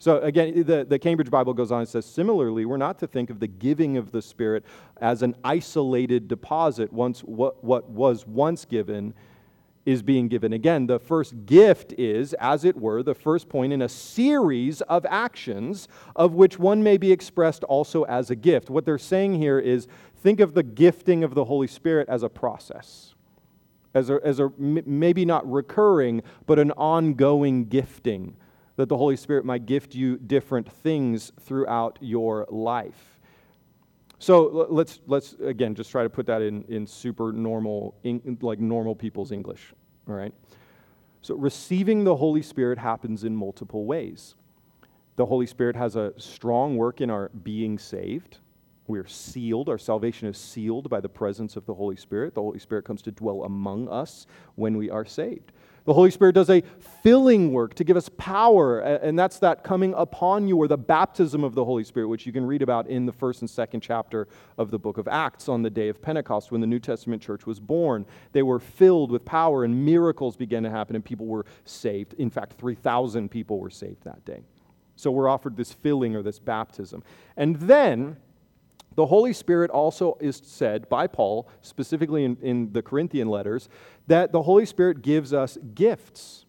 So, 0.00 0.20
again, 0.20 0.62
the, 0.62 0.86
the 0.88 0.98
Cambridge 0.98 1.28
Bible 1.28 1.52
goes 1.52 1.72
on 1.72 1.80
and 1.80 1.88
says, 1.88 2.06
similarly, 2.06 2.64
we're 2.64 2.76
not 2.76 3.00
to 3.00 3.08
think 3.08 3.30
of 3.30 3.40
the 3.40 3.48
giving 3.48 3.96
of 3.96 4.12
the 4.12 4.22
Spirit 4.22 4.64
as 5.00 5.22
an 5.22 5.34
isolated 5.42 6.28
deposit, 6.28 6.92
once 6.92 7.20
what, 7.20 7.62
what 7.64 7.90
was 7.90 8.24
once 8.24 8.64
given 8.64 9.12
is 9.88 10.02
being 10.02 10.28
given. 10.28 10.52
Again, 10.52 10.86
the 10.86 10.98
first 10.98 11.46
gift 11.46 11.94
is, 11.96 12.34
as 12.34 12.62
it 12.62 12.76
were, 12.76 13.02
the 13.02 13.14
first 13.14 13.48
point 13.48 13.72
in 13.72 13.80
a 13.80 13.88
series 13.88 14.82
of 14.82 15.06
actions 15.08 15.88
of 16.14 16.34
which 16.34 16.58
one 16.58 16.82
may 16.82 16.98
be 16.98 17.10
expressed 17.10 17.64
also 17.64 18.02
as 18.02 18.30
a 18.30 18.36
gift. 18.36 18.68
What 18.68 18.84
they're 18.84 18.98
saying 18.98 19.36
here 19.36 19.58
is 19.58 19.88
think 20.22 20.40
of 20.40 20.52
the 20.52 20.62
gifting 20.62 21.24
of 21.24 21.34
the 21.34 21.46
Holy 21.46 21.66
Spirit 21.66 22.06
as 22.10 22.22
a 22.22 22.28
process, 22.28 23.14
as 23.94 24.10
a, 24.10 24.20
as 24.22 24.40
a 24.40 24.52
maybe 24.58 25.24
not 25.24 25.50
recurring, 25.50 26.22
but 26.44 26.58
an 26.58 26.70
ongoing 26.72 27.64
gifting, 27.64 28.36
that 28.76 28.90
the 28.90 28.96
Holy 28.98 29.16
Spirit 29.16 29.46
might 29.46 29.64
gift 29.64 29.94
you 29.94 30.18
different 30.18 30.70
things 30.70 31.32
throughout 31.40 31.98
your 32.02 32.46
life. 32.50 33.18
So 34.18 34.66
let's, 34.68 35.00
let's 35.06 35.34
again 35.42 35.74
just 35.74 35.90
try 35.90 36.02
to 36.02 36.10
put 36.10 36.26
that 36.26 36.42
in, 36.42 36.64
in 36.64 36.86
super 36.86 37.32
normal, 37.32 37.94
in, 38.02 38.36
like 38.42 38.60
normal 38.60 38.94
people's 38.94 39.32
English. 39.32 39.72
All 40.08 40.14
right? 40.14 40.32
So 41.22 41.34
receiving 41.34 42.04
the 42.04 42.16
Holy 42.16 42.42
Spirit 42.42 42.78
happens 42.78 43.24
in 43.24 43.36
multiple 43.36 43.84
ways. 43.84 44.34
The 45.16 45.26
Holy 45.26 45.46
Spirit 45.46 45.76
has 45.76 45.96
a 45.96 46.12
strong 46.16 46.76
work 46.76 47.00
in 47.00 47.10
our 47.10 47.28
being 47.28 47.78
saved. 47.78 48.38
We 48.86 48.98
are 48.98 49.06
sealed. 49.06 49.68
Our 49.68 49.78
salvation 49.78 50.28
is 50.28 50.38
sealed 50.38 50.88
by 50.88 51.00
the 51.00 51.08
presence 51.08 51.56
of 51.56 51.66
the 51.66 51.74
Holy 51.74 51.96
Spirit. 51.96 52.34
The 52.34 52.42
Holy 52.42 52.58
Spirit 52.58 52.84
comes 52.84 53.02
to 53.02 53.10
dwell 53.10 53.42
among 53.44 53.88
us 53.88 54.26
when 54.54 54.78
we 54.78 54.88
are 54.88 55.04
saved. 55.04 55.52
The 55.88 55.94
Holy 55.94 56.10
Spirit 56.10 56.34
does 56.34 56.50
a 56.50 56.62
filling 57.02 57.50
work 57.50 57.72
to 57.76 57.82
give 57.82 57.96
us 57.96 58.10
power, 58.18 58.80
and 58.80 59.18
that's 59.18 59.38
that 59.38 59.64
coming 59.64 59.94
upon 59.96 60.46
you, 60.46 60.58
or 60.58 60.68
the 60.68 60.76
baptism 60.76 61.42
of 61.42 61.54
the 61.54 61.64
Holy 61.64 61.82
Spirit, 61.82 62.08
which 62.08 62.26
you 62.26 62.32
can 62.32 62.44
read 62.44 62.60
about 62.60 62.88
in 62.88 63.06
the 63.06 63.12
first 63.12 63.40
and 63.40 63.48
second 63.48 63.80
chapter 63.80 64.28
of 64.58 64.70
the 64.70 64.78
book 64.78 64.98
of 64.98 65.08
Acts 65.08 65.48
on 65.48 65.62
the 65.62 65.70
day 65.70 65.88
of 65.88 66.02
Pentecost 66.02 66.52
when 66.52 66.60
the 66.60 66.66
New 66.66 66.78
Testament 66.78 67.22
church 67.22 67.46
was 67.46 67.58
born. 67.58 68.04
They 68.32 68.42
were 68.42 68.58
filled 68.58 69.10
with 69.10 69.24
power, 69.24 69.64
and 69.64 69.86
miracles 69.86 70.36
began 70.36 70.62
to 70.64 70.70
happen, 70.70 70.94
and 70.94 71.02
people 71.02 71.24
were 71.24 71.46
saved. 71.64 72.12
In 72.18 72.28
fact, 72.28 72.58
3,000 72.58 73.30
people 73.30 73.58
were 73.58 73.70
saved 73.70 74.04
that 74.04 74.22
day. 74.26 74.42
So 74.96 75.10
we're 75.10 75.30
offered 75.30 75.56
this 75.56 75.72
filling 75.72 76.14
or 76.14 76.22
this 76.22 76.38
baptism. 76.38 77.02
And 77.34 77.56
then, 77.56 78.18
the 78.98 79.06
Holy 79.06 79.32
Spirit 79.32 79.70
also 79.70 80.18
is 80.20 80.42
said 80.44 80.88
by 80.88 81.06
Paul, 81.06 81.48
specifically 81.62 82.24
in, 82.24 82.36
in 82.42 82.72
the 82.72 82.82
Corinthian 82.82 83.28
letters, 83.28 83.68
that 84.08 84.32
the 84.32 84.42
Holy 84.42 84.66
Spirit 84.66 85.02
gives 85.02 85.32
us 85.32 85.56
gifts. 85.74 86.44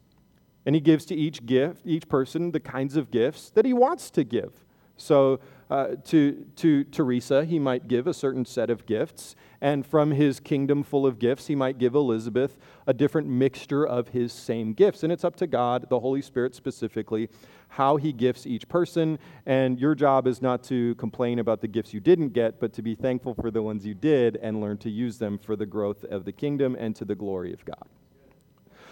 And 0.65 0.75
he 0.75 0.81
gives 0.81 1.05
to 1.05 1.15
each 1.15 1.45
gift, 1.45 1.81
each 1.85 2.09
person, 2.09 2.51
the 2.51 2.59
kinds 2.59 2.95
of 2.95 3.11
gifts 3.11 3.49
that 3.51 3.65
he 3.65 3.73
wants 3.73 4.09
to 4.11 4.23
give. 4.23 4.65
So 4.97 5.39
uh, 5.69 5.95
to, 6.05 6.45
to 6.57 6.83
Teresa, 6.85 7.45
he 7.45 7.59
might 7.59 7.87
give 7.87 8.07
a 8.07 8.13
certain 8.13 8.45
set 8.45 8.69
of 8.69 8.85
gifts. 8.85 9.35
And 9.61 9.85
from 9.85 10.11
his 10.11 10.39
kingdom 10.39 10.83
full 10.83 11.05
of 11.05 11.19
gifts, 11.19 11.47
he 11.47 11.55
might 11.55 11.77
give 11.77 11.95
Elizabeth 11.95 12.57
a 12.85 12.93
different 12.93 13.27
mixture 13.27 13.85
of 13.85 14.09
his 14.09 14.33
same 14.33 14.73
gifts. 14.73 15.03
And 15.03 15.11
it's 15.11 15.23
up 15.23 15.35
to 15.37 15.47
God, 15.47 15.89
the 15.89 15.99
Holy 15.99 16.21
Spirit 16.21 16.55
specifically, 16.55 17.29
how 17.69 17.95
he 17.95 18.11
gifts 18.11 18.45
each 18.45 18.67
person. 18.67 19.17
And 19.45 19.79
your 19.79 19.95
job 19.95 20.27
is 20.27 20.41
not 20.41 20.63
to 20.65 20.95
complain 20.95 21.39
about 21.39 21.61
the 21.61 21.67
gifts 21.67 21.93
you 21.93 21.99
didn't 21.99 22.29
get, 22.29 22.59
but 22.59 22.73
to 22.73 22.81
be 22.81 22.95
thankful 22.95 23.33
for 23.33 23.49
the 23.51 23.61
ones 23.61 23.85
you 23.85 23.93
did 23.93 24.37
and 24.37 24.59
learn 24.59 24.77
to 24.79 24.89
use 24.89 25.17
them 25.17 25.37
for 25.37 25.55
the 25.55 25.65
growth 25.65 26.03
of 26.05 26.25
the 26.25 26.31
kingdom 26.31 26.75
and 26.77 26.95
to 26.97 27.05
the 27.05 27.15
glory 27.15 27.53
of 27.53 27.63
God. 27.63 27.87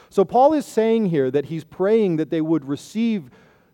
So, 0.09 0.23
Paul 0.23 0.53
is 0.53 0.65
saying 0.65 1.07
here 1.07 1.29
that 1.31 1.45
he's 1.45 1.65
praying 1.65 2.15
that 2.15 2.29
they 2.29 2.39
would 2.39 2.63
receive 2.65 3.29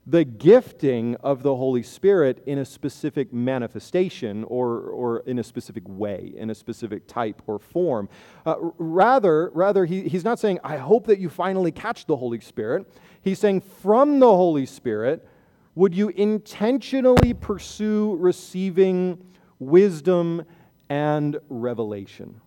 the 0.06 0.26
gifting 0.26 1.16
of 1.18 1.44
the 1.44 1.56
Holy 1.56 1.84
Spirit 1.84 2.44
in 2.46 2.58
a 2.58 2.66
specific 2.66 3.32
manifestation 3.32 4.44
or, 4.46 4.80
or 4.80 5.20
in 5.20 5.40
a 5.40 5.44
specific 5.44 5.84
way, 5.88 6.34
in 6.36 6.50
a 6.50 6.56
specific 6.56 7.08
type 7.08 7.42
or 7.48 7.58
form. 7.58 8.10
Uh, 8.46 8.56
rather, 8.78 9.50
rather 9.54 9.86
he, 9.86 10.08
he's 10.10 10.26
not 10.26 10.40
saying, 10.40 10.60
I 10.64 10.78
hope 10.78 11.08
that 11.08 11.20
you 11.20 11.30
finally 11.30 11.72
catch 11.72 12.06
the 12.06 12.18
Holy 12.18 12.42
Spirit. 12.42 12.86
He's 13.24 13.40
saying, 13.40 13.62
from 13.62 14.20
the 14.20 14.28
Holy 14.28 14.66
Spirit, 14.66 15.28
would 15.76 15.96
you 15.96 16.10
intentionally 16.10 17.34
pursue 17.34 18.16
receiving 18.20 19.26
wisdom 19.60 20.46
and 20.90 21.40
revelation? 21.50 22.42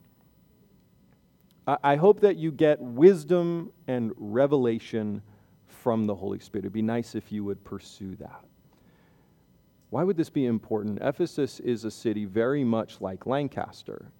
I, 1.66 1.96
hope 1.96 2.20
that 2.20 2.36
you 2.36 2.52
get 2.52 2.80
wisdom 2.80 3.72
and 3.88 4.12
revelation 4.16 5.20
from 5.66 6.06
the 6.06 6.14
Holy 6.14 6.38
Spirit. 6.38 6.64
It'd 6.64 6.72
be 6.72 6.80
nice 6.82 7.16
if 7.16 7.32
you 7.32 7.42
would 7.42 7.64
pursue 7.64 8.14
that. 8.16 8.44
Why 9.90 10.04
would 10.04 10.16
this 10.16 10.30
be 10.30 10.46
important? 10.46 11.00
Ephesus 11.02 11.58
is 11.58 11.84
a 11.84 11.90
city 11.90 12.24
very 12.24 12.62
much 12.62 13.00
like 13.00 13.26
Lancaster. 13.26 14.12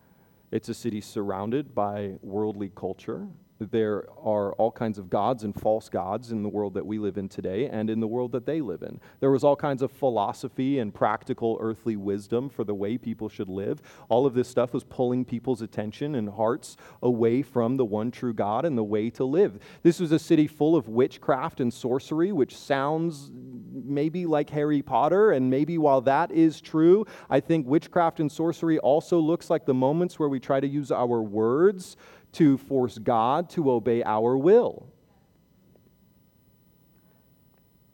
It's 0.51 0.69
a 0.69 0.75
city 0.75 1.01
surrounded 1.01 1.73
by 1.73 2.15
worldly 2.21 2.73
culture. 2.75 3.29
There 3.59 4.07
are 4.23 4.53
all 4.55 4.71
kinds 4.71 4.99
of 4.99 5.09
gods 5.09 5.43
and 5.43 5.59
false 5.59 5.89
gods 5.89 6.31
in 6.31 6.43
the 6.43 6.49
world 6.49 6.75
that 6.75 6.85
we 6.85 6.99
live 6.99 7.17
in 7.17 7.29
today 7.29 7.69
and 7.69 7.89
in 7.89 8.01
the 8.01 8.07
world 8.07 8.33
that 8.33 8.45
they 8.45 8.61
live 8.61 8.83
in. 8.83 9.01
There 9.21 9.31
was 9.31 9.45
all 9.45 9.57
kinds 9.57 9.81
of 9.81 9.91
philosophy 9.91 10.79
and 10.79 10.93
practical 10.93 11.57
earthly 11.61 11.97
wisdom 11.97 12.51
for 12.51 12.65
the 12.65 12.75
way 12.75 12.99
people 12.99 13.29
should 13.31 13.49
live. 13.49 13.81
All 14.11 14.27
of 14.27 14.35
this 14.35 14.49
stuff 14.49 14.75
was 14.75 14.85
pulling 14.85 15.25
people's 15.25 15.63
attention 15.63 16.15
and 16.15 16.29
hearts 16.29 16.77
away 17.03 17.41
from 17.41 17.79
the 17.79 17.85
one 17.85 18.11
true 18.11 18.35
God 18.35 18.67
and 18.67 18.77
the 18.77 18.85
way 18.85 19.09
to 19.11 19.25
live. 19.25 19.59
This 19.83 20.01
was 20.01 20.13
a 20.13 20.19
city 20.19 20.47
full 20.47 20.77
of 20.77 20.89
witchcraft 20.89 21.61
and 21.61 21.73
sorcery, 21.73 22.33
which 22.33 22.57
sounds 22.57 23.31
maybe 23.73 24.27
like 24.27 24.51
Harry 24.51 24.83
Potter. 24.83 25.33
And 25.33 25.49
maybe 25.49 25.79
while 25.79 26.03
that 26.03 26.31
is 26.31 26.61
true, 26.61 27.07
I 27.31 27.41
think 27.41 27.67
witchcraft 27.67 28.21
and 28.21 28.31
sorcery 28.31 28.79
also 28.81 29.19
looks 29.19 29.49
like 29.49 29.65
the 29.65 29.75
moments 29.75 30.19
where 30.19 30.29
we 30.29 30.41
try 30.41 30.61
to 30.61 30.69
use 30.69 30.93
our 30.93 31.23
words 31.23 31.97
to 32.37 32.59
force 32.59 32.99
God 32.99 33.49
to 33.51 33.71
obey 33.71 34.03
our 34.05 34.37
will. 34.37 34.87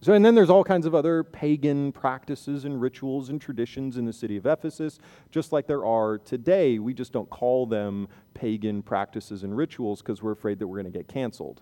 So, 0.01 0.15
and 0.15 0.25
then 0.25 0.35
there's 0.35 0.51
all 0.51 0.65
kinds 0.65 0.85
of 0.85 0.97
other 0.97 1.23
pagan 1.23 1.93
practices 1.93 2.65
and 2.65 2.81
rituals 2.81 3.29
and 3.29 3.41
traditions 3.41 3.97
in 3.97 4.05
the 4.05 4.13
city 4.13 4.37
of 4.37 4.47
Ephesus, 4.47 4.99
just 5.31 5.53
like 5.53 5.69
there 5.69 5.87
are 5.87 6.19
today. 6.19 6.81
We 6.81 6.93
just 6.93 7.13
don't 7.13 7.31
call 7.31 7.67
them 7.67 8.09
pagan 8.35 8.83
practices 8.83 9.45
and 9.45 9.57
rituals 9.57 10.03
because 10.03 10.21
we're 10.21 10.33
afraid 10.33 10.59
that 10.59 10.67
we're 10.67 10.83
going 10.83 10.93
to 10.93 10.99
get 10.99 11.07
canceled. 11.07 11.61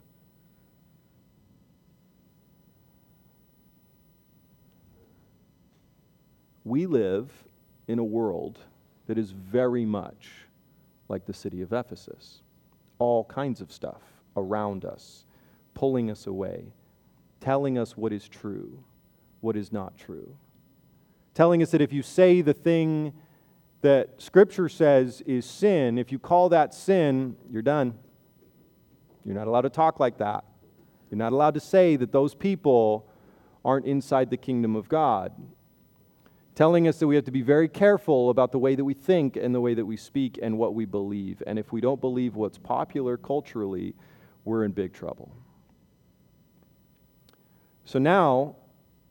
We 6.64 6.86
live 6.86 7.30
in 7.88 7.98
a 7.98 8.04
world 8.04 8.58
that 9.06 9.18
is 9.18 9.32
very 9.32 9.84
much 9.84 10.30
like 11.10 11.26
the 11.26 11.34
city 11.34 11.60
of 11.60 11.74
Ephesus 11.74 12.40
all 13.00 13.24
kinds 13.24 13.60
of 13.60 13.72
stuff 13.72 14.02
around 14.36 14.84
us, 14.84 15.24
pulling 15.74 16.08
us 16.08 16.28
away, 16.28 16.72
telling 17.40 17.76
us 17.76 17.96
what 17.96 18.12
is 18.12 18.28
true, 18.28 18.84
what 19.40 19.56
is 19.56 19.72
not 19.72 19.96
true, 19.98 20.36
telling 21.34 21.62
us 21.62 21.72
that 21.72 21.80
if 21.80 21.92
you 21.92 22.02
say 22.02 22.40
the 22.40 22.54
thing 22.54 23.12
that 23.82 24.20
Scripture 24.20 24.68
says 24.68 25.22
is 25.22 25.44
sin, 25.44 25.98
if 25.98 26.12
you 26.12 26.18
call 26.18 26.50
that 26.50 26.72
sin, 26.74 27.36
you're 27.50 27.62
done. 27.62 27.94
You're 29.24 29.34
not 29.34 29.46
allowed 29.46 29.62
to 29.62 29.70
talk 29.70 29.98
like 29.98 30.18
that. 30.18 30.44
You're 31.10 31.18
not 31.18 31.32
allowed 31.32 31.54
to 31.54 31.60
say 31.60 31.96
that 31.96 32.12
those 32.12 32.34
people 32.34 33.10
aren't 33.64 33.86
inside 33.86 34.30
the 34.30 34.36
kingdom 34.36 34.76
of 34.76 34.88
God 34.88 35.32
telling 36.60 36.88
us 36.88 36.98
that 36.98 37.06
we 37.06 37.14
have 37.14 37.24
to 37.24 37.30
be 37.30 37.40
very 37.40 37.68
careful 37.68 38.28
about 38.28 38.52
the 38.52 38.58
way 38.58 38.74
that 38.74 38.84
we 38.84 38.92
think 38.92 39.34
and 39.34 39.54
the 39.54 39.60
way 39.62 39.72
that 39.72 39.86
we 39.86 39.96
speak 39.96 40.38
and 40.42 40.58
what 40.58 40.74
we 40.74 40.84
believe. 40.84 41.42
And 41.46 41.58
if 41.58 41.72
we 41.72 41.80
don't 41.80 42.02
believe 42.02 42.36
what's 42.36 42.58
popular 42.58 43.16
culturally, 43.16 43.94
we're 44.44 44.64
in 44.64 44.72
big 44.72 44.92
trouble. 44.92 45.32
So 47.86 47.98
now, 47.98 48.56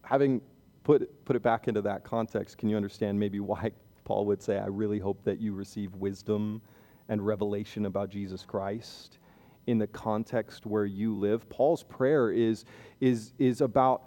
having 0.03 0.41
put, 0.83 1.25
put 1.25 1.35
it 1.35 1.41
back 1.41 1.67
into 1.67 1.81
that 1.81 2.03
context, 2.03 2.59
can 2.59 2.69
you 2.69 2.77
understand 2.77 3.19
maybe 3.19 3.39
why 3.39 3.71
Paul 4.03 4.27
would 4.27 4.43
say, 4.43 4.59
I 4.59 4.67
really 4.67 4.99
hope 4.99 5.23
that 5.23 5.41
you 5.41 5.55
receive 5.55 5.95
wisdom 5.95 6.61
and 7.07 7.25
revelation 7.25 7.87
about 7.87 8.11
Jesus 8.11 8.45
Christ 8.45 9.17
in 9.65 9.79
the 9.79 9.87
context 9.87 10.67
where 10.67 10.85
you 10.85 11.17
live? 11.17 11.49
Paul's 11.49 11.81
prayer 11.81 12.29
is, 12.29 12.65
is, 13.01 13.33
is 13.39 13.61
about 13.61 14.03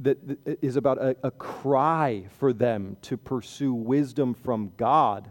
that 0.00 0.18
is 0.62 0.76
about 0.76 0.98
a, 0.98 1.16
a 1.22 1.30
cry 1.30 2.24
for 2.38 2.52
them 2.52 2.96
to 3.02 3.16
pursue 3.16 3.74
wisdom 3.74 4.34
from 4.34 4.72
God, 4.76 5.30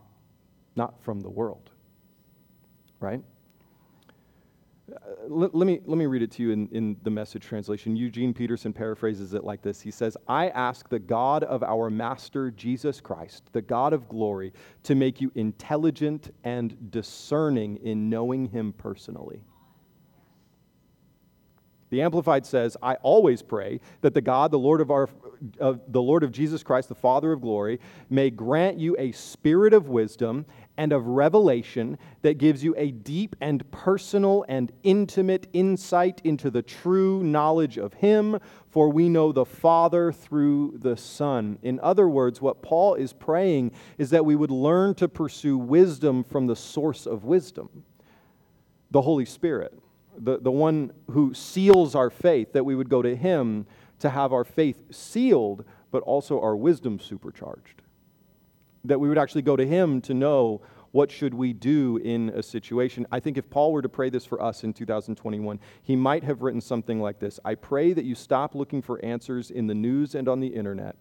not 0.76 1.02
from 1.02 1.22
the 1.22 1.30
world. 1.30 1.70
Right? 3.00 3.24
Uh, 4.92 4.98
let, 5.28 5.54
let, 5.54 5.68
me, 5.68 5.80
let 5.86 5.98
me 5.98 6.06
read 6.06 6.22
it 6.22 6.32
to 6.32 6.44
you 6.44 6.52
in, 6.52 6.68
in 6.72 6.98
the 7.04 7.10
message 7.10 7.44
translation. 7.44 7.96
Eugene 7.96 8.34
Peterson 8.34 8.74
paraphrases 8.74 9.34
it 9.34 9.44
like 9.44 9.62
this 9.62 9.82
He 9.82 9.92
says, 9.92 10.18
I 10.28 10.50
ask 10.50 10.90
the 10.90 11.00
God 11.00 11.44
of 11.44 11.64
our 11.64 11.90
Master 11.90 12.52
Jesus 12.52 13.00
Christ, 13.00 13.44
the 13.52 13.62
God 13.62 13.94
of 13.94 14.10
glory, 14.10 14.54
to 14.84 14.96
make 14.96 15.22
you 15.22 15.32
intelligent 15.36 16.34
and 16.44 16.92
discerning 16.92 17.78
in 17.78 18.10
knowing 18.10 18.48
Him 18.48 18.74
personally. 18.74 19.42
The 21.90 22.02
Amplified 22.02 22.46
says, 22.46 22.76
I 22.82 22.96
always 22.96 23.42
pray 23.42 23.80
that 24.02 24.14
the 24.14 24.22
God, 24.22 24.52
the 24.52 24.60
Lord 24.60 24.82
of 24.82 24.92
our 24.92 25.10
the 25.60 26.02
Lord 26.02 26.24
of 26.24 26.32
Jesus 26.32 26.64
Christ, 26.64 26.90
the 26.90 26.96
Father 26.96 27.32
of 27.32 27.42
glory, 27.42 27.80
may 28.10 28.30
grant 28.30 28.80
you 28.80 28.96
a 28.98 29.12
spirit 29.12 29.74
of 29.74 29.88
wisdom 29.88 30.46
and 30.78 30.92
of 30.92 31.08
revelation 31.08 31.98
that 32.22 32.38
gives 32.38 32.64
you 32.64 32.74
a 32.78 32.92
deep 32.92 33.36
and 33.42 33.70
personal 33.72 34.46
and 34.48 34.72
intimate 34.84 35.48
insight 35.54 36.22
into 36.24 36.50
the 36.50 36.62
true 36.62 37.24
knowledge 37.24 37.78
of 37.78 37.94
Him, 37.94 38.40
for 38.70 38.90
we 38.90 39.10
know 39.10 39.32
the 39.32 39.46
Father 39.46 40.12
through 40.12 40.78
the 40.80 40.98
Son. 40.98 41.58
In 41.62 41.80
other 41.82 42.08
words, 42.10 42.42
what 42.42 42.62
Paul 42.62 42.96
is 42.96 43.14
praying 43.14 43.72
is 43.98 44.10
that 44.12 44.26
we 44.26 44.36
would 44.36 44.52
learn 44.52 44.94
to 44.96 45.08
pursue 45.08 45.58
wisdom 45.58 46.24
from 46.24 46.48
the 46.48 46.56
source 46.56 47.06
of 47.06 47.24
wisdom, 47.24 47.84
the 48.92 49.02
Holy 49.02 49.26
Spirit 49.26 49.74
the, 50.18 50.40
the 50.40 50.52
one 50.52 50.92
who 51.12 51.34
seals 51.34 51.96
our 51.96 52.10
faith, 52.10 52.54
that 52.54 52.66
we 52.66 52.76
would 52.76 52.90
go 52.90 53.02
to 53.02 53.16
him 53.16 53.66
to 54.00 54.10
have 54.10 54.34
our 54.34 54.44
faith 54.44 54.94
sealed, 54.94 55.66
but 55.92 56.04
also 56.04 56.40
our 56.42 56.56
wisdom 56.56 57.00
supercharged. 57.00 57.82
That 58.84 59.00
we 59.00 59.10
would 59.10 59.18
actually 59.18 59.42
go 59.42 59.56
to 59.56 59.66
him 59.66 60.02
to 60.02 60.14
know 60.14 60.62
what 60.92 61.12
should 61.12 61.34
we 61.34 61.54
do 61.54 61.98
in 61.98 62.30
a 62.30 62.42
situation. 62.42 63.06
I 63.12 63.20
think 63.20 63.38
if 63.38 63.50
Paul 63.50 63.72
were 63.72 63.82
to 63.82 63.90
pray 63.90 64.10
this 64.10 64.26
for 64.26 64.42
us 64.42 64.64
in 64.64 64.74
2021, 64.74 65.60
he 65.84 65.96
might 65.96 66.24
have 66.24 66.42
written 66.42 66.62
something 66.62 67.02
like 67.02 67.20
this 67.20 67.40
I 67.44 67.56
pray 67.56 67.94
that 67.94 68.06
you 68.06 68.16
stop 68.16 68.56
looking 68.56 68.82
for 68.82 69.04
answers 69.04 69.52
in 69.52 69.68
the 69.68 69.76
news 69.76 70.16
and 70.16 70.28
on 70.28 70.40
the 70.40 70.48
internet, 70.48 70.96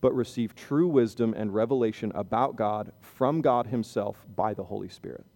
but 0.00 0.14
receive 0.14 0.54
true 0.54 0.88
wisdom 0.88 1.34
and 1.36 1.54
revelation 1.54 2.12
about 2.14 2.56
God 2.56 2.92
from 3.00 3.40
God 3.40 3.66
Himself 3.66 4.24
by 4.34 4.54
the 4.54 4.64
Holy 4.64 4.88
Spirit. 4.88 5.26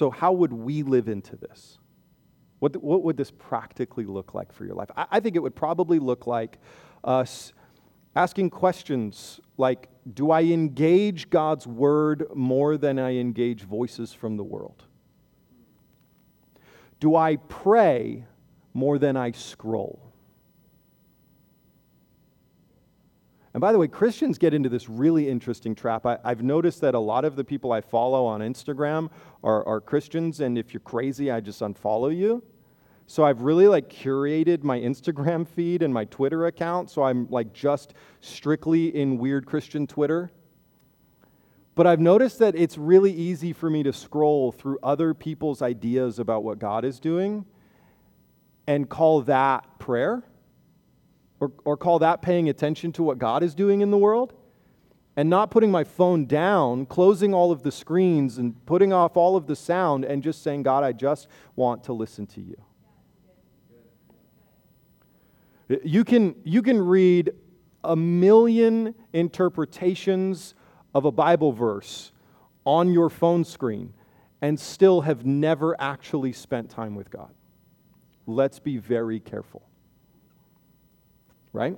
So, 0.00 0.08
how 0.08 0.32
would 0.32 0.54
we 0.54 0.82
live 0.82 1.08
into 1.08 1.36
this? 1.36 1.78
What, 2.58 2.74
what 2.82 3.02
would 3.02 3.18
this 3.18 3.30
practically 3.30 4.06
look 4.06 4.32
like 4.32 4.50
for 4.50 4.64
your 4.64 4.74
life? 4.74 4.88
I, 4.96 5.06
I 5.10 5.20
think 5.20 5.36
it 5.36 5.40
would 5.40 5.54
probably 5.54 5.98
look 5.98 6.26
like 6.26 6.58
us 7.04 7.52
asking 8.16 8.48
questions 8.48 9.40
like 9.58 9.90
Do 10.14 10.30
I 10.30 10.44
engage 10.44 11.28
God's 11.28 11.66
word 11.66 12.24
more 12.34 12.78
than 12.78 12.98
I 12.98 13.16
engage 13.16 13.64
voices 13.64 14.14
from 14.14 14.38
the 14.38 14.42
world? 14.42 14.84
Do 16.98 17.14
I 17.14 17.36
pray 17.36 18.24
more 18.72 18.98
than 18.98 19.18
I 19.18 19.32
scroll? 19.32 20.09
And 23.52 23.60
by 23.60 23.72
the 23.72 23.78
way, 23.78 23.88
Christians 23.88 24.38
get 24.38 24.54
into 24.54 24.68
this 24.68 24.88
really 24.88 25.28
interesting 25.28 25.74
trap. 25.74 26.06
I, 26.06 26.18
have 26.24 26.42
noticed 26.42 26.80
that 26.82 26.94
a 26.94 27.00
lot 27.00 27.24
of 27.24 27.34
the 27.34 27.42
people 27.42 27.72
I 27.72 27.80
follow 27.80 28.24
on 28.24 28.40
Instagram 28.40 29.10
are, 29.42 29.66
are 29.66 29.80
Christians, 29.80 30.40
and 30.40 30.56
if 30.56 30.72
you're 30.72 30.80
crazy, 30.80 31.30
I 31.30 31.40
just 31.40 31.60
unfollow 31.60 32.16
you. 32.16 32.44
So 33.08 33.24
I've 33.24 33.42
really 33.42 33.66
like 33.66 33.88
curated 33.88 34.62
my 34.62 34.78
Instagram 34.78 35.48
feed 35.48 35.82
and 35.82 35.92
my 35.92 36.04
Twitter 36.04 36.46
account, 36.46 36.90
so 36.90 37.02
I'm 37.02 37.28
like 37.28 37.52
just 37.52 37.94
strictly 38.20 38.94
in 38.94 39.18
weird 39.18 39.46
Christian 39.46 39.88
Twitter. 39.88 40.30
But 41.74 41.88
I've 41.88 41.98
noticed 41.98 42.38
that 42.38 42.54
it's 42.54 42.78
really 42.78 43.12
easy 43.12 43.52
for 43.52 43.68
me 43.68 43.82
to 43.82 43.92
scroll 43.92 44.52
through 44.52 44.78
other 44.84 45.12
people's 45.12 45.60
ideas 45.60 46.20
about 46.20 46.44
what 46.44 46.60
God 46.60 46.84
is 46.84 47.00
doing 47.00 47.46
and 48.68 48.88
call 48.88 49.22
that 49.22 49.80
prayer 49.80 50.22
or, 51.40 51.52
or 51.64 51.76
call 51.76 51.98
that 51.98 52.22
paying 52.22 52.48
attention 52.48 52.92
to 52.92 53.02
what 53.02 53.18
God 53.18 53.42
is 53.42 53.54
doing 53.54 53.80
in 53.80 53.90
the 53.90 53.98
world 53.98 54.34
and 55.16 55.28
not 55.28 55.50
putting 55.50 55.70
my 55.70 55.84
phone 55.84 56.26
down, 56.26 56.86
closing 56.86 57.34
all 57.34 57.50
of 57.50 57.62
the 57.62 57.72
screens 57.72 58.38
and 58.38 58.64
putting 58.66 58.92
off 58.92 59.16
all 59.16 59.36
of 59.36 59.46
the 59.46 59.56
sound 59.56 60.04
and 60.04 60.22
just 60.22 60.42
saying, 60.42 60.62
God, 60.62 60.84
I 60.84 60.92
just 60.92 61.28
want 61.56 61.84
to 61.84 61.92
listen 61.92 62.26
to 62.28 62.40
you. 62.40 62.56
You 65.84 66.04
can, 66.04 66.34
you 66.44 66.62
can 66.62 66.80
read 66.80 67.32
a 67.84 67.96
million 67.96 68.94
interpretations 69.12 70.54
of 70.94 71.04
a 71.04 71.12
Bible 71.12 71.52
verse 71.52 72.12
on 72.64 72.92
your 72.92 73.08
phone 73.08 73.44
screen 73.44 73.94
and 74.42 74.58
still 74.58 75.02
have 75.02 75.24
never 75.24 75.80
actually 75.80 76.32
spent 76.32 76.70
time 76.70 76.94
with 76.94 77.10
God. 77.10 77.32
Let's 78.26 78.58
be 78.58 78.78
very 78.78 79.20
careful. 79.20 79.69
Right? 81.52 81.76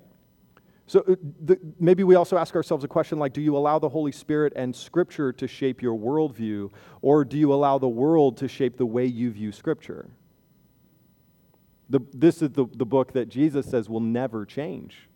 So 0.86 1.00
uh, 1.08 1.14
the, 1.44 1.58
maybe 1.78 2.04
we 2.04 2.14
also 2.14 2.36
ask 2.36 2.54
ourselves 2.54 2.84
a 2.84 2.88
question 2.88 3.18
like 3.18 3.32
Do 3.32 3.40
you 3.40 3.56
allow 3.56 3.78
the 3.78 3.88
Holy 3.88 4.12
Spirit 4.12 4.52
and 4.56 4.74
Scripture 4.74 5.32
to 5.32 5.46
shape 5.46 5.80
your 5.80 5.98
worldview, 5.98 6.70
or 7.00 7.24
do 7.24 7.38
you 7.38 7.52
allow 7.52 7.78
the 7.78 7.88
world 7.88 8.36
to 8.38 8.48
shape 8.48 8.76
the 8.76 8.86
way 8.86 9.06
you 9.06 9.30
view 9.30 9.52
Scripture? 9.52 10.10
The, 11.90 12.00
this 12.12 12.42
is 12.42 12.50
the, 12.50 12.66
the 12.74 12.86
book 12.86 13.12
that 13.12 13.28
Jesus 13.28 13.66
says 13.66 13.88
will 13.88 14.00
never 14.00 14.46
change. 14.46 15.08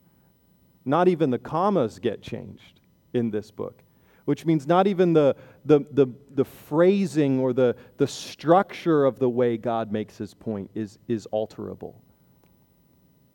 Not 0.84 1.08
even 1.08 1.30
the 1.30 1.38
commas 1.38 1.98
get 1.98 2.22
changed 2.22 2.80
in 3.12 3.30
this 3.30 3.50
book 3.50 3.82
which 4.26 4.44
means 4.44 4.66
not 4.66 4.86
even 4.86 5.12
the, 5.12 5.34
the, 5.64 5.80
the, 5.92 6.06
the 6.34 6.44
phrasing 6.44 7.38
or 7.38 7.52
the, 7.52 7.74
the 7.96 8.06
structure 8.06 9.04
of 9.04 9.18
the 9.18 9.28
way 9.28 9.56
God 9.56 9.90
makes 9.90 10.18
his 10.18 10.34
point 10.34 10.68
is, 10.74 10.98
is 11.08 11.26
alterable. 11.32 11.94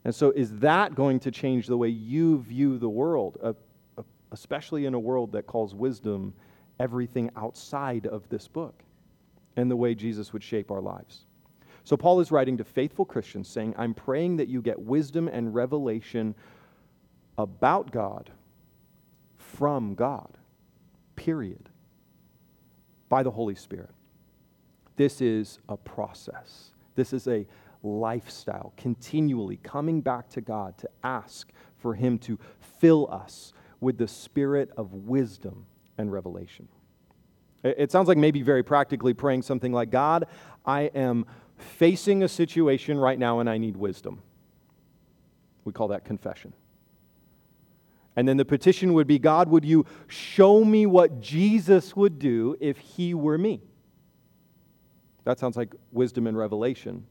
And 0.04 0.14
so, 0.14 0.32
is 0.32 0.58
that 0.60 0.96
going 0.96 1.20
to 1.22 1.32
change 1.32 1.68
the 1.68 1.78
way 1.78 1.90
you 1.90 2.40
view 2.40 2.78
the 2.78 2.90
world, 2.90 3.38
uh, 3.44 3.54
uh, 3.98 4.04
especially 4.32 4.86
in 4.86 4.94
a 4.94 5.00
world 5.00 5.32
that 5.34 5.46
calls 5.46 5.76
wisdom 5.76 6.34
everything 6.80 7.30
outside 7.36 8.08
of 8.08 8.28
this 8.30 8.48
book 8.48 8.84
and 9.56 9.70
the 9.70 9.76
way 9.76 9.94
Jesus 9.94 10.34
would 10.34 10.44
shape 10.44 10.72
our 10.72 10.82
lives? 10.82 11.26
So, 11.84 11.96
Paul 11.96 12.20
is 12.20 12.32
writing 12.32 12.58
to 12.58 12.64
faithful 12.64 13.06
Christians 13.06 13.48
saying, 13.48 13.76
I'm 13.78 13.94
praying 13.94 14.38
that 14.38 14.48
you 14.48 14.62
get 14.62 14.80
wisdom 14.80 15.28
and 15.28 15.54
revelation 15.54 16.36
about 17.38 17.92
God 17.92 18.32
from 19.38 19.94
God 19.94 20.38
period, 21.22 21.70
by 23.08 23.22
the 23.22 23.30
Holy 23.30 23.54
Spirit. 23.54 23.92
This 24.96 25.22
is 25.22 25.60
a 25.70 25.78
process. 25.78 26.72
This 26.96 27.14
is 27.14 27.28
a 27.28 27.46
lifestyle, 27.84 28.74
continually 28.78 29.58
coming 29.58 30.02
back 30.02 30.30
to 30.30 30.41
God 30.41 30.78
to 30.80 30.89
ask 31.04 31.52
for 31.78 31.96
Him 31.96 32.17
to 32.20 32.38
fill 32.80 33.10
us 33.12 33.54
with 33.80 33.98
the 33.98 34.08
spirit 34.08 34.70
of 34.78 34.94
wisdom 34.94 35.65
and 35.98 36.12
revelation. 36.12 36.67
It 37.63 37.91
sounds 37.91 38.08
like 38.08 38.17
maybe 38.17 38.41
very 38.41 38.63
practically 38.63 39.13
praying 39.13 39.44
something 39.44 39.72
like 39.72 39.91
God, 39.91 40.28
I 40.65 40.84
am 40.96 41.26
facing 41.58 42.24
a 42.24 42.28
situation 42.28 42.98
right 42.98 43.20
now 43.20 43.39
and 43.39 43.50
I 43.50 43.58
need 43.58 43.78
wisdom. 43.78 44.22
We 45.63 45.72
call 45.72 45.89
that 45.89 46.06
confession. 46.06 46.54
And 48.15 48.28
then 48.28 48.38
the 48.38 48.46
petition 48.46 48.94
would 48.94 49.08
be 49.08 49.20
God, 49.20 49.48
would 49.50 49.63
you 49.63 49.86
show 50.08 50.65
me 50.65 50.86
what 50.86 51.22
Jesus 51.22 51.96
would 51.96 52.20
do 52.20 52.58
if 52.60 52.78
he 52.78 53.13
were 53.13 53.38
me? 53.38 53.62
That 55.24 55.39
sounds 55.39 55.56
like 55.56 55.74
wisdom 55.91 56.26
and 56.28 56.36
revelation 56.36 57.06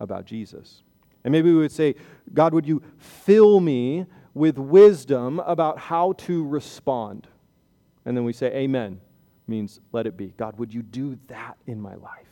about 0.00 0.24
Jesus. 0.24 0.82
And 1.24 1.32
maybe 1.32 1.50
we 1.50 1.58
would 1.58 1.72
say, 1.72 1.94
God, 2.32 2.54
would 2.54 2.66
you 2.66 2.82
fill 2.96 3.60
me 3.60 4.06
with 4.34 4.58
wisdom 4.58 5.40
about 5.40 5.78
how 5.78 6.12
to 6.12 6.46
respond? 6.46 7.26
And 8.04 8.16
then 8.16 8.24
we 8.24 8.32
say, 8.32 8.46
Amen, 8.54 9.00
means 9.46 9.80
let 9.92 10.06
it 10.06 10.16
be. 10.16 10.32
God, 10.36 10.58
would 10.58 10.72
you 10.72 10.82
do 10.82 11.18
that 11.28 11.56
in 11.66 11.80
my 11.80 11.94
life? 11.96 12.26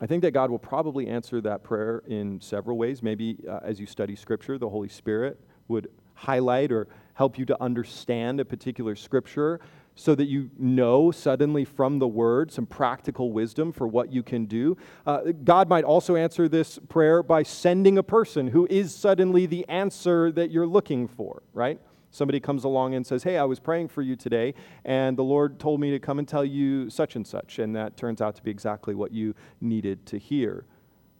I 0.00 0.06
think 0.06 0.22
that 0.22 0.30
God 0.30 0.50
will 0.50 0.58
probably 0.58 1.08
answer 1.08 1.40
that 1.42 1.62
prayer 1.62 2.02
in 2.06 2.40
several 2.40 2.78
ways. 2.78 3.02
Maybe 3.02 3.36
uh, 3.46 3.60
as 3.62 3.78
you 3.78 3.86
study 3.86 4.16
Scripture, 4.16 4.56
the 4.56 4.68
Holy 4.68 4.88
Spirit 4.88 5.38
would 5.68 5.88
highlight 6.14 6.72
or 6.72 6.88
help 7.14 7.38
you 7.38 7.44
to 7.46 7.62
understand 7.62 8.40
a 8.40 8.44
particular 8.44 8.96
scripture 8.96 9.60
so 10.00 10.14
that 10.14 10.28
you 10.28 10.50
know 10.58 11.10
suddenly 11.10 11.62
from 11.62 11.98
the 11.98 12.08
word 12.08 12.50
some 12.50 12.64
practical 12.64 13.32
wisdom 13.32 13.70
for 13.70 13.86
what 13.86 14.10
you 14.10 14.22
can 14.22 14.46
do. 14.46 14.74
Uh, 15.04 15.32
God 15.44 15.68
might 15.68 15.84
also 15.84 16.16
answer 16.16 16.48
this 16.48 16.78
prayer 16.88 17.22
by 17.22 17.42
sending 17.42 17.98
a 17.98 18.02
person 18.02 18.48
who 18.48 18.66
is 18.70 18.94
suddenly 18.94 19.44
the 19.44 19.68
answer 19.68 20.32
that 20.32 20.50
you're 20.50 20.66
looking 20.66 21.06
for, 21.06 21.42
right? 21.52 21.78
Somebody 22.10 22.40
comes 22.40 22.64
along 22.64 22.94
and 22.94 23.06
says, 23.06 23.24
Hey, 23.24 23.36
I 23.36 23.44
was 23.44 23.60
praying 23.60 23.88
for 23.88 24.00
you 24.00 24.16
today, 24.16 24.54
and 24.86 25.18
the 25.18 25.22
Lord 25.22 25.60
told 25.60 25.80
me 25.80 25.90
to 25.90 25.98
come 25.98 26.18
and 26.18 26.26
tell 26.26 26.46
you 26.46 26.88
such 26.88 27.14
and 27.14 27.26
such. 27.26 27.58
And 27.58 27.76
that 27.76 27.98
turns 27.98 28.22
out 28.22 28.34
to 28.36 28.42
be 28.42 28.50
exactly 28.50 28.94
what 28.94 29.12
you 29.12 29.34
needed 29.60 30.06
to 30.06 30.18
hear. 30.18 30.64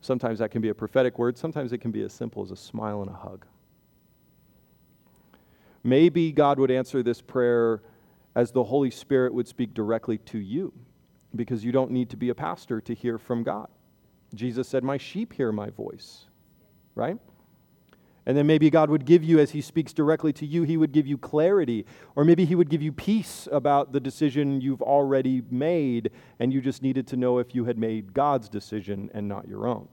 Sometimes 0.01 0.39
that 0.39 0.49
can 0.49 0.59
be 0.59 0.69
a 0.69 0.75
prophetic 0.75 1.19
word, 1.19 1.37
sometimes 1.37 1.71
it 1.71 1.77
can 1.77 1.91
be 1.91 2.01
as 2.01 2.13
simple 2.13 2.41
as 2.41 2.49
a 2.49 2.55
smile 2.57 3.01
and 3.01 3.11
a 3.11 3.13
hug. 3.13 3.45
Maybe 5.83 6.31
God 6.31 6.57
would 6.57 6.71
answer 6.71 7.03
this 7.03 7.21
prayer 7.21 7.81
as 8.35 8.51
the 8.51 8.63
Holy 8.63 8.91
Spirit 8.91 9.33
would 9.33 9.47
speak 9.47 9.73
directly 9.73 10.17
to 10.17 10.37
you 10.37 10.73
because 11.35 11.63
you 11.63 11.71
don't 11.71 11.91
need 11.91 12.09
to 12.09 12.17
be 12.17 12.29
a 12.29 12.35
pastor 12.35 12.81
to 12.81 12.93
hear 12.93 13.17
from 13.17 13.43
God. 13.43 13.67
Jesus 14.33 14.67
said, 14.67 14.83
My 14.83 14.97
sheep 14.97 15.33
hear 15.33 15.51
my 15.51 15.69
voice, 15.69 16.25
right? 16.95 17.17
And 18.25 18.37
then 18.37 18.45
maybe 18.45 18.69
God 18.69 18.89
would 18.89 19.05
give 19.05 19.23
you, 19.23 19.39
as 19.39 19.51
He 19.51 19.61
speaks 19.61 19.93
directly 19.93 20.31
to 20.33 20.45
you, 20.45 20.63
He 20.63 20.77
would 20.77 20.91
give 20.91 21.07
you 21.07 21.17
clarity. 21.17 21.85
Or 22.15 22.23
maybe 22.23 22.45
He 22.45 22.55
would 22.55 22.69
give 22.69 22.81
you 22.81 22.91
peace 22.91 23.47
about 23.51 23.93
the 23.93 23.99
decision 23.99 24.61
you've 24.61 24.81
already 24.81 25.41
made, 25.49 26.11
and 26.39 26.53
you 26.53 26.61
just 26.61 26.83
needed 26.83 27.07
to 27.07 27.17
know 27.17 27.39
if 27.39 27.55
you 27.55 27.65
had 27.65 27.77
made 27.77 28.13
God's 28.13 28.47
decision 28.47 29.09
and 29.13 29.27
not 29.27 29.47
your 29.47 29.67
own. 29.67 29.87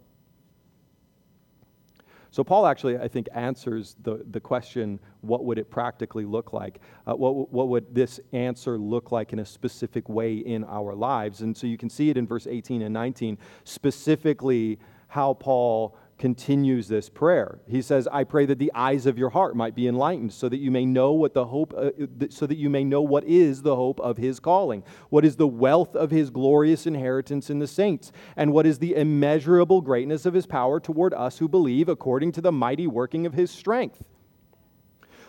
So, 2.31 2.45
Paul 2.45 2.67
actually, 2.67 2.99
I 2.99 3.09
think, 3.09 3.29
answers 3.33 3.97
the, 4.03 4.25
the 4.31 4.41
question 4.41 5.01
what 5.23 5.45
would 5.45 5.59
it 5.59 5.71
practically 5.71 6.25
look 6.25 6.53
like? 6.53 6.81
Uh, 7.07 7.15
what, 7.15 7.51
what 7.53 7.69
would 7.69 7.95
this 7.95 8.21
answer 8.33 8.79
look 8.79 9.11
like 9.13 9.33
in 9.33 9.39
a 9.39 9.47
specific 9.47 10.09
way 10.09 10.35
in 10.35 10.65
our 10.65 10.95
lives? 10.95 11.41
And 11.41 11.57
so 11.57 11.67
you 11.67 11.79
can 11.79 11.91
see 11.91 12.11
it 12.11 12.17
in 12.17 12.27
verse 12.27 12.47
18 12.47 12.83
and 12.83 12.93
19, 12.93 13.39
specifically 13.65 14.79
how 15.09 15.35
Paul 15.35 15.97
continues 16.19 16.89
this 16.89 17.09
prayer. 17.09 17.61
He 17.69 17.81
says, 17.81 18.09
I 18.11 18.25
pray 18.25 18.45
that 18.47 18.59
the 18.59 18.73
eyes 18.75 19.07
of 19.07 19.17
your 19.17 19.31
heart 19.31 19.57
might 19.57 19.75
be 19.75 19.87
enlightened 19.87 20.33
so 20.33 20.49
that 20.49 20.59
you 20.59 20.71
may 20.71 20.85
know 20.85 21.13
what 21.13 21.35
the 21.35 21.47
hope 21.47 21.73
uh, 21.77 21.91
so 22.31 22.47
that 22.47 22.59
you 22.59 22.69
may 22.69 22.85
know 22.85 23.01
what 23.01 23.25
is 23.25 23.63
the 23.63 23.77
hope 23.77 24.01
of 24.01 24.17
his 24.17 24.41
calling, 24.41 24.83
what 25.11 25.25
is 25.25 25.37
the 25.37 25.47
wealth 25.47 25.95
of 25.95 26.11
his 26.11 26.31
glorious 26.31 26.87
inheritance 26.87 27.51
in 27.51 27.59
the 27.59 27.67
saints, 27.67 28.13
and 28.37 28.53
what 28.53 28.67
is 28.67 28.79
the 28.79 28.95
immeasurable 28.95 29.81
greatness 29.81 30.27
of 30.27 30.35
his 30.35 30.47
power 30.47 30.81
toward 30.81 31.15
us 31.15 31.39
who 31.39 31.49
believe 31.49 31.89
according 31.89 32.33
to 32.33 32.41
the 32.41 32.53
mighty 32.53 32.87
working 32.87 33.25
of 33.25 33.35
his 33.35 33.51
strength. 33.51 34.03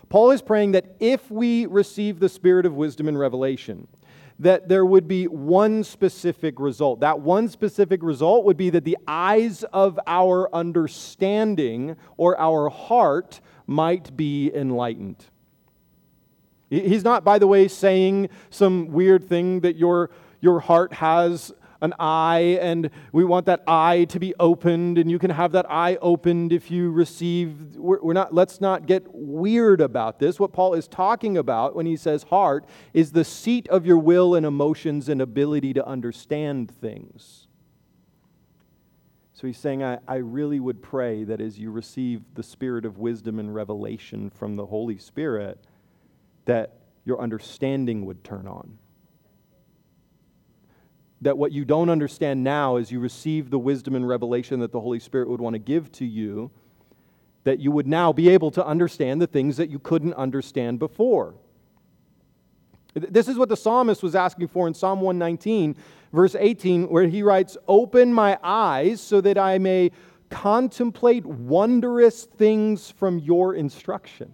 Paul 0.10 0.32
is 0.32 0.42
praying 0.42 0.72
that 0.72 0.96
if 1.00 1.30
we 1.30 1.68
receive 1.68 2.20
the 2.20 2.30
spirit 2.30 2.66
of 2.66 2.74
wisdom 2.74 3.08
and 3.08 3.20
revelation, 3.20 3.88
that 4.40 4.70
there 4.70 4.86
would 4.86 5.08
be 5.08 5.26
one 5.28 5.84
specific 5.84 6.60
result. 6.60 7.02
That 7.02 7.20
one 7.20 7.50
specific 7.50 8.02
result 8.02 8.46
would 8.46 8.56
be 8.56 8.70
that 8.70 8.86
the 8.86 8.98
eyes 9.06 9.64
of 9.74 10.00
our 10.08 10.54
understanding 10.56 11.98
or 12.16 12.40
our 12.40 12.70
heart 12.70 13.42
might 13.68 14.16
be 14.16 14.50
enlightened. 14.54 15.26
He's 16.70 17.04
not, 17.04 17.24
by 17.24 17.40
the 17.40 17.48
way, 17.48 17.68
saying 17.68 18.30
some 18.50 18.88
weird 18.88 19.28
thing 19.28 19.60
that 19.62 19.76
your, 19.76 20.12
your 20.40 20.60
heart 20.60 20.94
has 20.94 21.52
an 21.82 21.94
eye 22.00 22.58
and 22.62 22.90
we 23.12 23.24
want 23.24 23.46
that 23.46 23.64
eye 23.68 24.04
to 24.06 24.20
be 24.20 24.34
opened 24.40 24.98
and 24.98 25.10
you 25.10 25.18
can 25.18 25.32
have 25.32 25.54
that 25.54 25.70
eye 25.70 25.98
opened 26.02 26.52
if 26.52 26.70
you 26.70 26.92
receive 26.92 27.76
we're, 27.76 28.02
we're, 28.02 28.14
not 28.14 28.34
let's 28.34 28.60
not 28.60 28.86
get 28.86 29.04
weird 29.14 29.80
about 29.80 30.20
this 30.20 30.40
what 30.40 30.52
paul 30.52 30.74
is 30.74 30.88
talking 30.88 31.38
about 31.38 31.76
when 31.76 31.86
he 31.86 31.96
says 31.96 32.24
heart 32.24 32.66
is 32.94 33.14
the 33.14 33.24
seat 33.24 33.68
of 33.70 33.86
your 33.86 33.98
will 33.98 34.36
and 34.36 34.46
emotions 34.46 35.08
and 35.08 35.22
ability 35.22 35.74
to 35.74 35.86
understand 35.88 36.70
things 36.70 37.48
so 39.40 39.48
he's 39.48 39.58
saying 39.58 39.82
I, 39.82 40.00
I 40.06 40.16
really 40.16 40.60
would 40.60 40.82
pray 40.82 41.24
that 41.24 41.40
as 41.40 41.58
you 41.58 41.72
receive 41.72 42.24
the 42.34 42.44
spirit 42.44 42.84
of 42.84 42.98
wisdom 42.98 43.40
and 43.40 43.56
revelation 43.56 44.30
from 44.30 44.58
the 44.58 44.66
holy 44.66 44.98
spirit 44.98 45.64
that 46.44 46.74
your 47.06 47.22
understanding 47.22 48.06
would 48.06 48.22
turn 48.26 48.48
on. 48.48 48.78
That 51.22 51.38
what 51.38 51.52
you 51.52 51.66
don't 51.66 51.90
understand 51.90 52.44
now, 52.44 52.78
as 52.78 52.92
you 52.92 53.00
receive 53.00 53.50
the 53.50 53.60
wisdom 53.60 53.96
and 53.96 54.08
revelation 54.08 54.60
that 54.62 54.72
the 54.72 54.80
Holy 54.80 55.00
Spirit 55.00 55.30
would 55.30 55.42
want 55.42 55.54
to 55.54 55.60
give 55.60 55.92
to 55.94 56.06
you, 56.06 56.50
that 57.44 57.60
you 57.60 57.72
would 57.72 57.88
now 57.88 58.14
be 58.14 58.30
able 58.30 58.52
to 58.52 58.66
understand 58.66 59.22
the 59.22 59.28
things 59.28 59.58
that 59.58 59.70
you 59.70 59.80
couldn't 59.80 60.14
understand 60.14 60.80
before. 60.80 61.36
This 62.94 63.28
is 63.28 63.38
what 63.38 63.50
the 63.50 63.58
psalmist 63.58 64.02
was 64.02 64.16
asking 64.16 64.48
for 64.48 64.68
in 64.68 64.74
Psalm 64.74 65.02
119, 65.02 65.76
verse 66.12 66.36
18, 66.38 66.90
where 66.90 67.08
he 67.08 67.22
writes, 67.22 67.58
Open 67.68 68.14
my 68.14 68.38
eyes 68.44 69.00
so 69.02 69.22
that 69.22 69.38
I 69.38 69.58
may 69.58 69.92
contemplate 70.30 71.26
wondrous 71.26 72.26
things 72.26 72.92
from 72.92 73.20
your 73.20 73.56
instruction. 73.56 74.34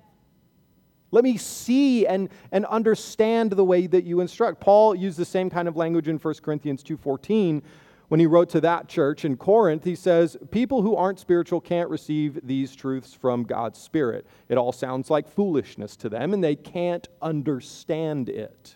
Let 1.16 1.24
me 1.24 1.38
see 1.38 2.06
and, 2.06 2.28
and 2.52 2.66
understand 2.66 3.54
the 3.54 3.64
way 3.64 3.88
that 3.88 4.04
you 4.04 4.20
instruct. 4.20 4.60
Paul 4.60 4.94
used 4.94 5.18
the 5.18 5.24
same 5.24 5.50
kind 5.50 5.70
of 5.70 5.78
language 5.78 6.10
in 6.10 6.18
1 6.18 6.34
Corinthians 6.44 6.84
2.14 6.84 7.62
when 8.10 8.20
he 8.20 8.26
wrote 8.26 8.50
to 8.50 8.60
that 8.60 8.90
church 8.90 9.24
in 9.24 9.38
Corinth. 9.38 9.86
He 9.86 9.96
says, 9.96 10.36
people 10.52 10.82
who 10.82 10.94
aren't 10.94 11.18
spiritual 11.18 11.62
can't 11.62 11.90
receive 11.90 12.38
these 12.44 12.76
truths 12.76 13.14
from 13.14 13.44
God's 13.44 13.80
Spirit. 13.80 14.28
It 14.50 14.58
all 14.58 14.74
sounds 14.74 15.10
like 15.10 15.30
foolishness 15.30 15.96
to 15.96 16.10
them, 16.10 16.34
and 16.34 16.44
they 16.44 16.58
can't 16.58 17.08
understand 17.22 18.28
it. 18.28 18.76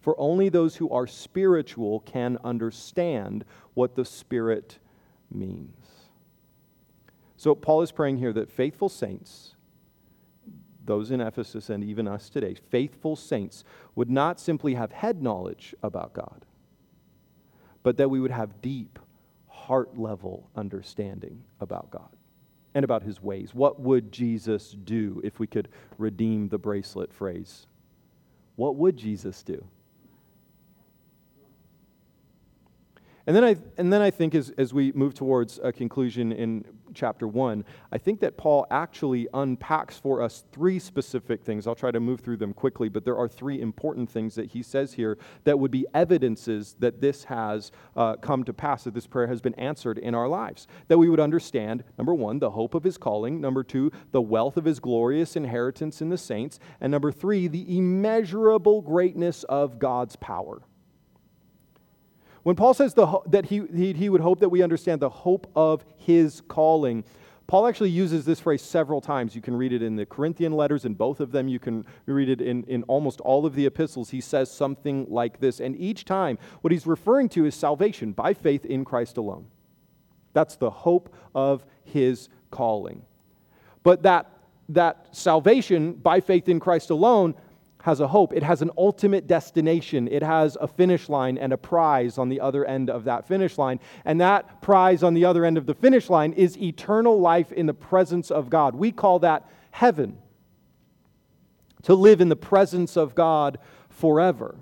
For 0.00 0.18
only 0.18 0.48
those 0.48 0.74
who 0.74 0.90
are 0.90 1.06
spiritual 1.06 2.00
can 2.00 2.36
understand 2.42 3.44
what 3.74 3.94
the 3.94 4.04
Spirit 4.04 4.80
means. 5.30 5.86
So 7.36 7.54
Paul 7.54 7.82
is 7.82 7.92
praying 7.92 8.16
here 8.16 8.32
that 8.32 8.50
faithful 8.50 8.88
saints 8.88 9.54
those 10.88 11.12
in 11.12 11.20
Ephesus 11.20 11.70
and 11.70 11.84
even 11.84 12.08
us 12.08 12.28
today, 12.28 12.56
faithful 12.70 13.14
saints, 13.14 13.62
would 13.94 14.10
not 14.10 14.40
simply 14.40 14.74
have 14.74 14.90
head 14.90 15.22
knowledge 15.22 15.72
about 15.84 16.12
God, 16.12 16.44
but 17.84 17.96
that 17.98 18.10
we 18.10 18.18
would 18.18 18.32
have 18.32 18.60
deep, 18.60 18.98
heart 19.46 19.96
level 19.96 20.50
understanding 20.56 21.44
about 21.60 21.90
God 21.90 22.08
and 22.74 22.84
about 22.84 23.04
his 23.04 23.22
ways. 23.22 23.54
What 23.54 23.78
would 23.80 24.10
Jesus 24.10 24.72
do 24.72 25.20
if 25.22 25.38
we 25.38 25.46
could 25.46 25.68
redeem 25.96 26.48
the 26.48 26.58
bracelet 26.58 27.12
phrase? 27.12 27.66
What 28.56 28.74
would 28.76 28.96
Jesus 28.96 29.42
do? 29.44 29.64
And 33.28 33.36
then 33.36 33.44
I, 33.44 33.56
and 33.76 33.92
then 33.92 34.00
I 34.00 34.10
think 34.10 34.34
as, 34.34 34.50
as 34.56 34.72
we 34.72 34.90
move 34.92 35.12
towards 35.12 35.60
a 35.62 35.70
conclusion 35.70 36.32
in 36.32 36.64
chapter 36.94 37.26
1, 37.26 37.64
I 37.92 37.98
think 37.98 38.20
that 38.20 38.36
Paul 38.36 38.66
actually 38.70 39.28
unpacks 39.34 39.98
for 39.98 40.22
us 40.22 40.44
three 40.52 40.78
specific 40.78 41.42
things. 41.42 41.66
I'll 41.66 41.74
try 41.74 41.90
to 41.90 42.00
move 42.00 42.20
through 42.20 42.38
them 42.38 42.52
quickly, 42.52 42.88
but 42.88 43.04
there 43.04 43.16
are 43.16 43.28
three 43.28 43.60
important 43.60 44.10
things 44.10 44.34
that 44.34 44.50
he 44.50 44.62
says 44.62 44.92
here 44.92 45.18
that 45.44 45.58
would 45.58 45.70
be 45.70 45.86
evidences 45.94 46.76
that 46.78 47.00
this 47.00 47.24
has 47.24 47.72
uh, 47.96 48.16
come 48.16 48.44
to 48.44 48.52
pass, 48.52 48.84
that 48.84 48.94
this 48.94 49.06
prayer 49.06 49.26
has 49.26 49.40
been 49.40 49.54
answered 49.54 49.98
in 49.98 50.14
our 50.14 50.28
lives. 50.28 50.66
That 50.88 50.98
we 50.98 51.08
would 51.08 51.20
understand, 51.20 51.84
number 51.96 52.14
one, 52.14 52.38
the 52.38 52.50
hope 52.50 52.74
of 52.74 52.84
his 52.84 52.98
calling, 52.98 53.40
number 53.40 53.62
two, 53.62 53.90
the 54.12 54.22
wealth 54.22 54.56
of 54.56 54.64
his 54.64 54.80
glorious 54.80 55.36
inheritance 55.36 56.00
in 56.00 56.08
the 56.08 56.18
saints, 56.18 56.58
and 56.80 56.90
number 56.90 57.12
three, 57.12 57.48
the 57.48 57.76
immeasurable 57.76 58.82
greatness 58.82 59.44
of 59.44 59.78
God's 59.78 60.16
power. 60.16 60.60
When 62.42 62.56
Paul 62.56 62.74
says 62.74 62.94
the, 62.94 63.20
that 63.26 63.46
he, 63.46 63.62
he, 63.74 63.92
he 63.92 64.08
would 64.08 64.20
hope 64.20 64.40
that 64.40 64.48
we 64.48 64.62
understand 64.62 65.00
the 65.00 65.08
hope 65.08 65.50
of 65.54 65.84
his 65.96 66.42
calling, 66.48 67.04
Paul 67.48 67.66
actually 67.66 67.90
uses 67.90 68.26
this 68.26 68.40
phrase 68.40 68.60
several 68.60 69.00
times. 69.00 69.34
You 69.34 69.40
can 69.40 69.56
read 69.56 69.72
it 69.72 69.82
in 69.82 69.96
the 69.96 70.04
Corinthian 70.04 70.52
letters, 70.52 70.84
in 70.84 70.92
both 70.92 71.18
of 71.18 71.32
them. 71.32 71.48
You 71.48 71.58
can 71.58 71.86
read 72.04 72.28
it 72.28 72.42
in, 72.42 72.62
in 72.64 72.82
almost 72.84 73.22
all 73.22 73.46
of 73.46 73.54
the 73.54 73.64
epistles. 73.64 74.10
He 74.10 74.20
says 74.20 74.50
something 74.50 75.06
like 75.08 75.40
this. 75.40 75.58
And 75.58 75.74
each 75.80 76.04
time, 76.04 76.38
what 76.60 76.72
he's 76.72 76.86
referring 76.86 77.30
to 77.30 77.46
is 77.46 77.54
salvation 77.54 78.12
by 78.12 78.34
faith 78.34 78.66
in 78.66 78.84
Christ 78.84 79.16
alone. 79.16 79.46
That's 80.34 80.56
the 80.56 80.68
hope 80.68 81.14
of 81.34 81.64
his 81.84 82.28
calling. 82.50 83.02
But 83.82 84.02
that, 84.02 84.30
that 84.68 85.08
salvation 85.12 85.94
by 85.94 86.20
faith 86.20 86.50
in 86.50 86.60
Christ 86.60 86.90
alone 86.90 87.34
has 87.88 88.00
a 88.00 88.08
hope. 88.08 88.34
It 88.34 88.42
has 88.42 88.60
an 88.60 88.70
ultimate 88.76 89.26
destination. 89.26 90.08
It 90.08 90.22
has 90.22 90.58
a 90.60 90.68
finish 90.68 91.08
line 91.08 91.38
and 91.38 91.54
a 91.54 91.56
prize 91.56 92.18
on 92.18 92.28
the 92.28 92.38
other 92.38 92.66
end 92.66 92.90
of 92.90 93.04
that 93.04 93.26
finish 93.26 93.56
line. 93.56 93.80
And 94.04 94.20
that 94.20 94.60
prize 94.60 95.02
on 95.02 95.14
the 95.14 95.24
other 95.24 95.42
end 95.42 95.56
of 95.56 95.64
the 95.64 95.74
finish 95.74 96.10
line 96.10 96.34
is 96.34 96.58
eternal 96.58 97.18
life 97.18 97.50
in 97.50 97.64
the 97.64 97.72
presence 97.72 98.30
of 98.30 98.50
God. 98.50 98.74
We 98.74 98.92
call 98.92 99.20
that 99.20 99.48
heaven. 99.70 100.18
To 101.84 101.94
live 101.94 102.20
in 102.20 102.28
the 102.28 102.36
presence 102.36 102.94
of 102.94 103.14
God 103.14 103.58
forever. 103.88 104.56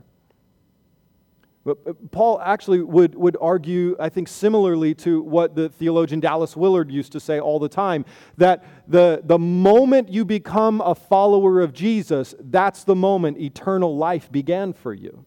But 1.67 1.79
uh, 1.85 1.93
Paul 2.13 2.41
actually 2.41 2.81
would, 2.81 3.17
would 3.17 3.37
argue, 3.41 3.97
I 3.99 4.09
think, 4.09 4.29
similarly 4.29 4.95
to 4.95 5.21
what 5.21 5.57
the 5.57 5.69
theologian 5.69 6.21
Dallas 6.21 6.57
Willard 6.57 6.93
used 6.93 7.11
to 7.13 7.21
say 7.21 7.41
all 7.41 7.59
the 7.59 7.69
time 7.69 8.05
that 8.37 8.65
the, 8.87 9.21
the 9.25 9.39
moment 9.39 10.09
you 10.09 10.25
become 10.25 10.81
a 10.81 10.95
follower 10.95 11.61
of 11.61 11.73
Jesus, 11.73 12.37
that's 12.39 12.85
the 12.85 12.95
moment 12.95 13.39
eternal 13.39 13.97
life 13.97 14.31
began 14.31 14.73
for 14.73 14.95
you. 14.95 15.26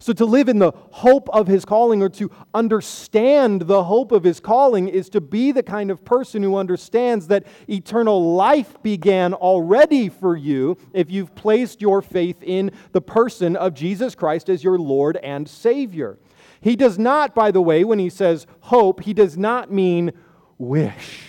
So, 0.00 0.12
to 0.12 0.24
live 0.24 0.48
in 0.48 0.58
the 0.58 0.72
hope 0.90 1.28
of 1.30 1.48
his 1.48 1.64
calling 1.64 2.02
or 2.02 2.08
to 2.10 2.30
understand 2.54 3.62
the 3.62 3.84
hope 3.84 4.12
of 4.12 4.22
his 4.22 4.38
calling 4.38 4.88
is 4.88 5.08
to 5.10 5.20
be 5.20 5.50
the 5.50 5.62
kind 5.62 5.90
of 5.90 6.04
person 6.04 6.42
who 6.42 6.56
understands 6.56 7.26
that 7.28 7.46
eternal 7.68 8.34
life 8.34 8.80
began 8.82 9.34
already 9.34 10.08
for 10.08 10.36
you 10.36 10.76
if 10.92 11.10
you've 11.10 11.34
placed 11.34 11.80
your 11.80 12.00
faith 12.00 12.42
in 12.42 12.70
the 12.92 13.00
person 13.00 13.56
of 13.56 13.74
Jesus 13.74 14.14
Christ 14.14 14.48
as 14.48 14.62
your 14.62 14.78
Lord 14.78 15.16
and 15.16 15.48
Savior. 15.48 16.18
He 16.60 16.76
does 16.76 16.98
not, 16.98 17.34
by 17.34 17.50
the 17.50 17.62
way, 17.62 17.84
when 17.84 17.98
he 17.98 18.10
says 18.10 18.46
hope, 18.60 19.02
he 19.02 19.14
does 19.14 19.36
not 19.36 19.72
mean 19.72 20.12
wish. 20.58 21.24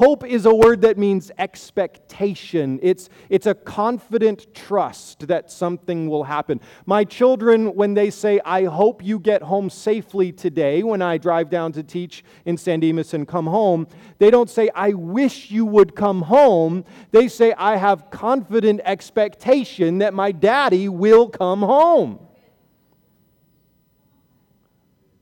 Hope 0.00 0.24
is 0.24 0.46
a 0.46 0.54
word 0.54 0.80
that 0.80 0.96
means 0.96 1.30
expectation. 1.36 2.80
It's, 2.82 3.10
it's 3.28 3.44
a 3.44 3.54
confident 3.54 4.54
trust 4.54 5.28
that 5.28 5.50
something 5.50 6.08
will 6.08 6.24
happen. 6.24 6.58
My 6.86 7.04
children, 7.04 7.74
when 7.74 7.92
they 7.92 8.08
say, 8.08 8.40
I 8.42 8.64
hope 8.64 9.04
you 9.04 9.18
get 9.18 9.42
home 9.42 9.68
safely 9.68 10.32
today, 10.32 10.82
when 10.82 11.02
I 11.02 11.18
drive 11.18 11.50
down 11.50 11.72
to 11.72 11.82
teach 11.82 12.24
in 12.46 12.56
San 12.56 12.80
Dimas 12.80 13.12
and 13.12 13.28
come 13.28 13.46
home, 13.46 13.86
they 14.16 14.30
don't 14.30 14.48
say, 14.48 14.70
I 14.74 14.94
wish 14.94 15.50
you 15.50 15.66
would 15.66 15.94
come 15.94 16.22
home. 16.22 16.86
They 17.10 17.28
say, 17.28 17.52
I 17.52 17.76
have 17.76 18.08
confident 18.08 18.80
expectation 18.86 19.98
that 19.98 20.14
my 20.14 20.32
daddy 20.32 20.88
will 20.88 21.28
come 21.28 21.60
home. 21.60 22.20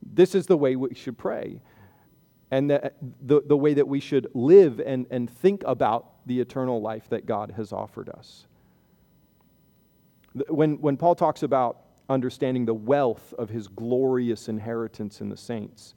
This 0.04 0.36
is 0.36 0.46
the 0.46 0.56
way 0.56 0.76
we 0.76 0.94
should 0.94 1.18
pray 1.18 1.62
and 2.50 2.70
the, 2.70 2.92
the, 3.22 3.42
the 3.46 3.56
way 3.56 3.74
that 3.74 3.86
we 3.86 4.00
should 4.00 4.28
live 4.34 4.80
and, 4.80 5.06
and 5.10 5.30
think 5.30 5.62
about 5.66 6.26
the 6.26 6.40
eternal 6.40 6.80
life 6.80 7.08
that 7.10 7.26
God 7.26 7.52
has 7.56 7.72
offered 7.72 8.08
us. 8.08 8.46
When, 10.48 10.80
when 10.80 10.96
Paul 10.96 11.14
talks 11.14 11.42
about 11.42 11.80
understanding 12.08 12.64
the 12.64 12.74
wealth 12.74 13.34
of 13.36 13.50
his 13.50 13.68
glorious 13.68 14.48
inheritance 14.48 15.20
in 15.20 15.28
the 15.28 15.36
saints, 15.36 15.94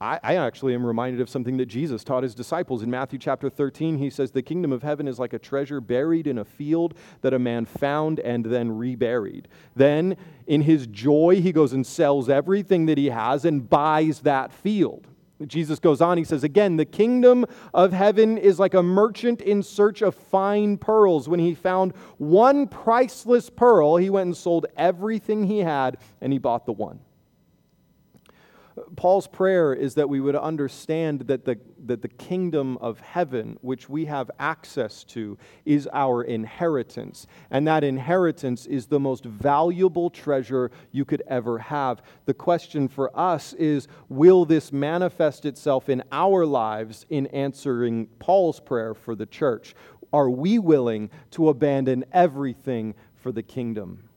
I, 0.00 0.18
I, 0.22 0.36
actually 0.36 0.72
am 0.72 0.86
reminded 0.86 1.20
of 1.20 1.28
something 1.28 1.58
that 1.58 1.66
Jesus 1.66 2.02
taught 2.04 2.22
his 2.22 2.34
disciples. 2.34 2.82
In 2.82 2.90
Matthew 2.90 3.18
chapter 3.18 3.50
13, 3.50 3.98
he 3.98 4.08
says, 4.08 4.30
The 4.30 4.40
kingdom 4.40 4.72
of 4.72 4.82
heaven 4.82 5.06
is 5.06 5.18
like 5.18 5.34
a 5.34 5.38
treasure 5.38 5.78
buried 5.78 6.26
in 6.26 6.38
a 6.38 6.44
field 6.44 6.94
that 7.20 7.34
a 7.34 7.38
man 7.38 7.66
found 7.66 8.18
and 8.20 8.46
then 8.46 8.72
reburied. 8.78 9.46
Then, 9.76 10.16
in 10.46 10.62
his 10.62 10.86
joy, 10.86 11.42
he 11.42 11.52
goes 11.52 11.74
and 11.74 11.86
sells 11.86 12.30
everything 12.30 12.86
that 12.86 12.96
he 12.96 13.10
has 13.10 13.44
and 13.44 13.68
buys 13.68 14.20
that 14.20 14.54
field. 14.54 15.06
Jesus 15.46 15.78
goes 15.78 16.00
on, 16.00 16.18
he 16.18 16.24
says, 16.24 16.44
Again, 16.44 16.76
the 16.76 16.84
kingdom 16.84 17.46
of 17.72 17.92
heaven 17.92 18.38
is 18.38 18.58
like 18.58 18.74
a 18.74 18.82
merchant 18.82 19.40
in 19.40 19.62
search 19.62 20.02
of 20.02 20.14
fine 20.14 20.76
pearls. 20.76 21.28
When 21.28 21.40
he 21.40 21.54
found 21.54 21.94
one 22.18 22.66
priceless 22.68 23.48
pearl, 23.50 23.96
he 23.96 24.10
went 24.10 24.26
and 24.26 24.36
sold 24.36 24.66
everything 24.76 25.44
he 25.44 25.58
had 25.58 25.96
and 26.20 26.32
he 26.32 26.38
bought 26.38 26.66
the 26.66 26.72
one. 26.72 27.00
Paul's 28.96 29.26
prayer 29.26 29.72
is 29.72 29.94
that 29.94 30.08
we 30.08 30.20
would 30.20 30.36
understand 30.36 31.20
that 31.22 31.44
the, 31.44 31.58
that 31.86 32.02
the 32.02 32.08
kingdom 32.08 32.76
of 32.78 33.00
heaven, 33.00 33.58
which 33.62 33.88
we 33.88 34.04
have 34.06 34.30
access 34.38 35.04
to, 35.04 35.38
is 35.64 35.88
our 35.92 36.22
inheritance. 36.22 37.26
And 37.50 37.66
that 37.66 37.84
inheritance 37.84 38.66
is 38.66 38.86
the 38.86 39.00
most 39.00 39.24
valuable 39.24 40.10
treasure 40.10 40.70
you 40.92 41.04
could 41.04 41.22
ever 41.26 41.58
have. 41.58 42.02
The 42.26 42.34
question 42.34 42.88
for 42.88 43.16
us 43.18 43.52
is 43.54 43.88
will 44.08 44.44
this 44.44 44.72
manifest 44.72 45.44
itself 45.44 45.88
in 45.88 46.02
our 46.12 46.46
lives 46.46 47.06
in 47.10 47.26
answering 47.28 48.06
Paul's 48.18 48.60
prayer 48.60 48.94
for 48.94 49.14
the 49.14 49.26
church? 49.26 49.74
Are 50.12 50.30
we 50.30 50.58
willing 50.58 51.10
to 51.32 51.48
abandon 51.48 52.04
everything 52.12 52.94
for 53.14 53.32
the 53.32 53.42
kingdom? 53.42 54.09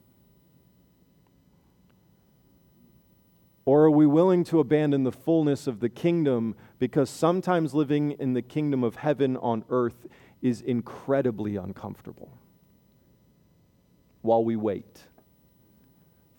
Or 3.66 3.84
are 3.84 3.90
we 3.90 4.06
willing 4.06 4.44
to 4.44 4.60
abandon 4.60 5.04
the 5.04 5.12
fullness 5.12 5.66
of 5.66 5.80
the 5.80 5.88
kingdom 5.88 6.54
because 6.78 7.08
sometimes 7.08 7.72
living 7.72 8.12
in 8.12 8.34
the 8.34 8.42
kingdom 8.42 8.84
of 8.84 8.96
heaven 8.96 9.36
on 9.38 9.64
earth 9.70 10.06
is 10.42 10.60
incredibly 10.60 11.56
uncomfortable? 11.56 12.36
While 14.20 14.44
we 14.44 14.56
wait 14.56 15.04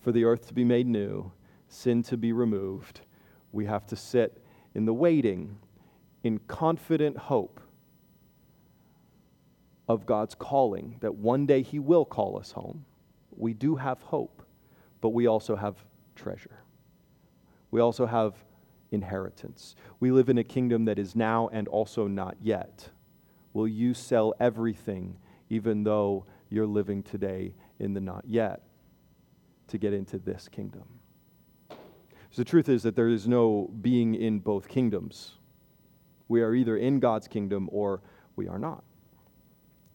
for 0.02 0.12
the 0.12 0.24
earth 0.24 0.48
to 0.48 0.54
be 0.54 0.64
made 0.64 0.86
new, 0.86 1.32
sin 1.68 2.04
to 2.04 2.18
be 2.18 2.32
removed, 2.32 3.02
we 3.52 3.66
have 3.66 3.88
to 3.88 3.96
sit 3.96 4.44
in 4.76 4.86
the 4.86 4.94
waiting 4.94 5.58
in 6.24 6.40
confident 6.48 7.18
hope 7.18 7.60
of 9.88 10.06
God's 10.06 10.36
calling, 10.36 10.98
that 11.00 11.16
one 11.16 11.46
day 11.46 11.62
He 11.62 11.80
will 11.80 12.06
call 12.06 12.38
us 12.38 12.52
home. 12.52 12.86
We 13.36 13.54
do 13.54 13.76
have 13.76 14.02
hope, 14.02 14.44
but 15.02 15.10
we 15.10 15.28
also 15.28 15.56
have 15.56 15.76
treasure 16.16 16.60
we 17.76 17.82
also 17.82 18.06
have 18.06 18.36
inheritance. 18.92 19.76
We 20.00 20.10
live 20.10 20.30
in 20.30 20.38
a 20.38 20.46
kingdom 20.46 20.86
that 20.86 20.98
is 20.98 21.14
now 21.14 21.50
and 21.52 21.68
also 21.68 22.08
not 22.08 22.38
yet. 22.42 22.88
Will 23.52 23.68
you 23.68 23.94
sell 23.94 24.34
everything, 24.40 25.18
even 25.50 25.84
though 25.84 26.26
you're 26.50 26.68
living 26.68 27.04
today 27.04 27.54
in 27.80 27.94
the 27.94 28.00
not 28.00 28.24
yet, 28.26 28.62
to 29.68 29.78
get 29.78 29.92
into 29.92 30.18
this 30.20 30.48
kingdom? 30.48 30.86
So 31.68 31.76
the 32.38 32.46
truth 32.46 32.70
is 32.70 32.82
that 32.84 32.96
there 32.96 33.10
is 33.10 33.28
no 33.28 33.70
being 33.82 34.16
in 34.16 34.40
both 34.40 34.70
kingdoms. 34.70 35.34
We 36.30 36.44
are 36.44 36.56
either 36.56 36.78
in 36.78 37.02
God's 37.02 37.28
kingdom 37.28 37.68
or 37.74 38.00
we 38.38 38.48
are 38.48 38.58
not. 38.58 38.86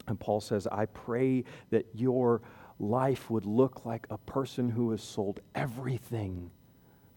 And 0.07 0.21
Paul 0.21 0.43
says, 0.43 0.67
I 0.67 0.85
pray 0.85 1.45
that 1.71 1.87
your 1.95 2.43
life 2.79 3.31
would 3.31 3.47
look 3.47 3.87
like 3.87 4.07
a 4.11 4.19
person 4.19 4.69
who 4.69 4.91
has 4.91 5.03
sold 5.03 5.41
everything 5.55 6.51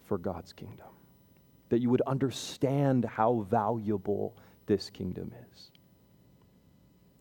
for 0.06 0.18
God's 0.18 0.54
kingdom. 0.54 0.88
That 1.70 1.80
you 1.80 1.90
would 1.90 2.02
understand 2.02 3.06
how 3.06 3.46
valuable 3.50 4.36
this 4.66 4.90
kingdom 4.90 5.34
is. 5.52 5.72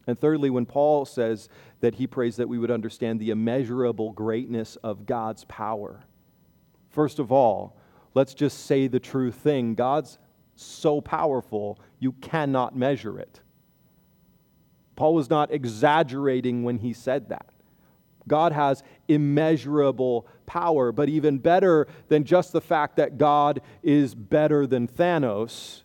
And 0.07 0.19
thirdly, 0.19 0.51
when 0.51 0.67
Paul 0.67 1.05
says 1.05 1.49
that 1.81 1.95
he 1.95 2.07
prays 2.07 2.37
that 2.37 2.49
we 2.49 2.59
would 2.59 2.71
understand 2.71 3.21
the 3.21 3.31
immeasurable 3.31 4.13
greatness 4.13 4.77
of 4.77 5.07
God's 5.07 5.45
power, 5.45 6.03
first 6.91 7.19
of 7.19 7.31
all, 7.31 7.77
let's 8.15 8.35
just 8.35 8.67
say 8.67 8.89
the 8.89 9.01
true 9.01 9.31
thing 9.31 9.75
God's 9.75 10.19
so 10.57 11.01
powerful, 11.01 11.79
you 11.99 12.13
cannot 12.13 12.77
measure 12.77 13.19
it. 13.19 13.41
Paul 14.97 15.15
was 15.15 15.31
not 15.31 15.53
exaggerating 15.53 16.65
when 16.65 16.79
he 16.79 16.93
said 16.93 17.29
that. 17.31 17.47
God 18.29 18.53
has 18.53 18.83
immeasurable 19.09 20.27
power. 20.47 20.93
But 20.93 21.09
even 21.09 21.39
better 21.39 21.87
than 22.09 22.25
just 22.25 22.53
the 22.53 22.61
fact 22.61 22.97
that 22.97 23.19
God 23.19 23.61
is 23.83 24.15
better 24.15 24.67
than 24.67 24.89
Thanos 24.89 25.83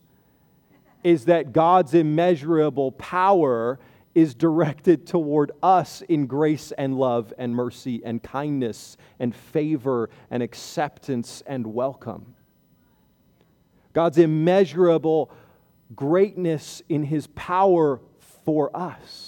is 1.04 1.26
that 1.26 1.54
God's 1.54 1.94
immeasurable 1.94 2.92
power 2.94 3.80
is 4.14 4.34
directed 4.34 5.06
toward 5.06 5.52
us 5.62 6.02
in 6.02 6.26
grace 6.26 6.72
and 6.72 6.98
love 6.98 7.32
and 7.38 7.56
mercy 7.56 8.02
and 8.04 8.22
kindness 8.24 8.98
and 9.20 9.36
favor 9.36 10.10
and 10.32 10.42
acceptance 10.42 11.44
and 11.46 11.68
welcome. 11.68 12.36
God's 13.94 14.18
immeasurable 14.18 15.32
greatness 15.96 16.82
in 16.90 17.04
his 17.04 17.28
power 17.28 18.02
for 18.44 18.76
us 18.76 19.27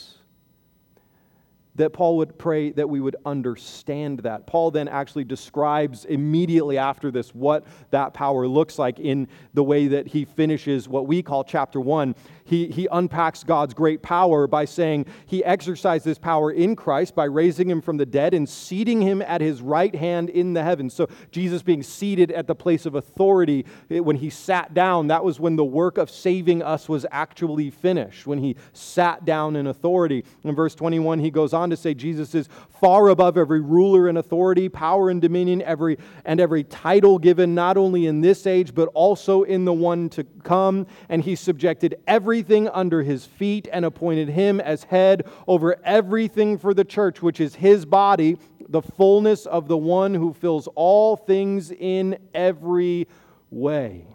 that 1.79 1.93
Paul 1.93 2.17
would 2.17 2.37
pray 2.37 2.71
that 2.71 2.89
we 2.89 2.99
would 2.99 3.15
understand 3.25 4.19
that. 4.19 4.45
Paul 4.45 4.69
then 4.69 4.89
actually 4.89 5.23
describes 5.23 6.03
immediately 6.03 6.77
after 6.77 7.09
this 7.09 7.33
what 7.33 7.65
that 7.91 8.13
power 8.13 8.47
looks 8.49 8.77
like 8.77 8.99
in 8.99 9.29
the 9.53 9.63
way 9.63 9.87
that 9.87 10.07
he 10.07 10.25
finishes 10.25 10.89
what 10.89 11.07
we 11.07 11.23
call 11.23 11.45
chapter 11.45 11.79
one. 11.79 12.15
He, 12.43 12.67
he 12.67 12.87
unpacks 12.91 13.43
God's 13.43 13.73
great 13.73 14.01
power 14.01 14.45
by 14.45 14.65
saying 14.65 15.05
he 15.25 15.45
exercised 15.45 16.03
this 16.03 16.17
power 16.17 16.51
in 16.51 16.75
Christ 16.75 17.15
by 17.15 17.25
raising 17.25 17.69
him 17.69 17.79
from 17.79 17.95
the 17.97 18.05
dead 18.05 18.33
and 18.33 18.49
seating 18.49 19.01
him 19.01 19.21
at 19.21 19.39
his 19.39 19.61
right 19.61 19.95
hand 19.95 20.29
in 20.29 20.53
the 20.53 20.63
heavens. 20.63 20.93
So, 20.93 21.07
Jesus 21.31 21.61
being 21.61 21.83
seated 21.83 22.31
at 22.31 22.47
the 22.47 22.55
place 22.55 22.85
of 22.85 22.95
authority, 22.95 23.65
when 23.87 24.17
he 24.17 24.29
sat 24.29 24.73
down, 24.73 25.07
that 25.07 25.23
was 25.23 25.39
when 25.39 25.55
the 25.55 25.63
work 25.63 25.97
of 25.97 26.09
saving 26.09 26.61
us 26.61 26.89
was 26.89 27.05
actually 27.11 27.69
finished, 27.69 28.27
when 28.27 28.39
he 28.39 28.55
sat 28.73 29.23
down 29.23 29.55
in 29.55 29.67
authority. 29.67 30.25
In 30.43 30.55
verse 30.55 30.75
21, 30.75 31.19
he 31.19 31.29
goes 31.29 31.53
on 31.53 31.68
to 31.69 31.77
say 31.77 31.93
Jesus 31.93 32.35
is 32.35 32.49
far 32.79 33.09
above 33.09 33.37
every 33.37 33.61
ruler 33.61 34.07
and 34.07 34.17
authority, 34.17 34.69
power 34.69 35.09
and 35.09 35.21
dominion, 35.21 35.61
every 35.61 35.97
and 36.25 36.39
every 36.39 36.63
title 36.63 37.19
given 37.19 37.55
not 37.55 37.77
only 37.77 38.05
in 38.05 38.21
this 38.21 38.47
age 38.47 38.73
but 38.73 38.89
also 38.93 39.43
in 39.43 39.65
the 39.65 39.73
one 39.73 40.09
to 40.09 40.23
come, 40.43 40.87
and 41.09 41.23
he 41.23 41.35
subjected 41.35 41.95
everything 42.07 42.67
under 42.69 43.03
his 43.03 43.25
feet 43.25 43.67
and 43.71 43.85
appointed 43.85 44.29
him 44.29 44.59
as 44.59 44.83
head 44.83 45.27
over 45.47 45.77
everything 45.83 46.57
for 46.57 46.73
the 46.73 46.85
church, 46.85 47.21
which 47.21 47.39
is 47.39 47.55
his 47.55 47.85
body, 47.85 48.37
the 48.67 48.81
fullness 48.81 49.45
of 49.45 49.67
the 49.67 49.77
one 49.77 50.13
who 50.13 50.33
fills 50.33 50.67
all 50.75 51.15
things 51.15 51.71
in 51.71 52.17
every 52.33 53.07
way. 53.49 54.05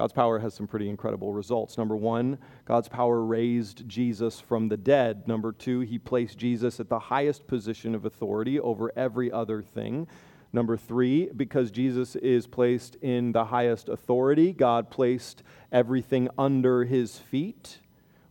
God's 0.00 0.14
power 0.14 0.38
has 0.38 0.54
some 0.54 0.66
pretty 0.66 0.88
incredible 0.88 1.34
results. 1.34 1.76
Number 1.76 1.94
one, 1.94 2.38
God's 2.64 2.88
power 2.88 3.22
raised 3.22 3.86
Jesus 3.86 4.40
from 4.40 4.70
the 4.70 4.78
dead. 4.78 5.28
Number 5.28 5.52
two, 5.52 5.80
he 5.80 5.98
placed 5.98 6.38
Jesus 6.38 6.80
at 6.80 6.88
the 6.88 6.98
highest 6.98 7.46
position 7.46 7.94
of 7.94 8.06
authority 8.06 8.58
over 8.58 8.90
every 8.96 9.30
other 9.30 9.60
thing. 9.60 10.08
Number 10.54 10.78
three, 10.78 11.28
because 11.36 11.70
Jesus 11.70 12.16
is 12.16 12.46
placed 12.46 12.94
in 13.02 13.32
the 13.32 13.44
highest 13.44 13.90
authority, 13.90 14.54
God 14.54 14.88
placed 14.88 15.42
everything 15.70 16.30
under 16.38 16.86
his 16.86 17.18
feet, 17.18 17.80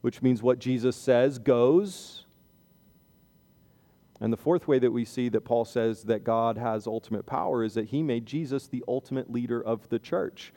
which 0.02 0.24
means 0.24 0.42
what 0.42 0.58
Jesus 0.58 0.96
says 0.96 1.38
goes. 1.38 2.26
And 4.20 4.34
the 4.34 4.38
fourth 4.38 4.68
way 4.68 4.80
that 4.80 4.90
we 4.90 5.06
see 5.06 5.30
that 5.30 5.42
Paul 5.42 5.66
says 5.66 6.02
that 6.06 6.24
God 6.24 6.58
has 6.58 6.88
ultimate 6.88 7.28
power 7.28 7.64
is 7.64 7.76
that 7.76 7.90
he 7.90 8.02
made 8.02 8.26
Jesus 8.26 8.66
the 8.66 8.84
ultimate 8.88 9.32
leader 9.32 9.64
of 9.64 9.88
the 9.90 10.00
church. 10.00 10.52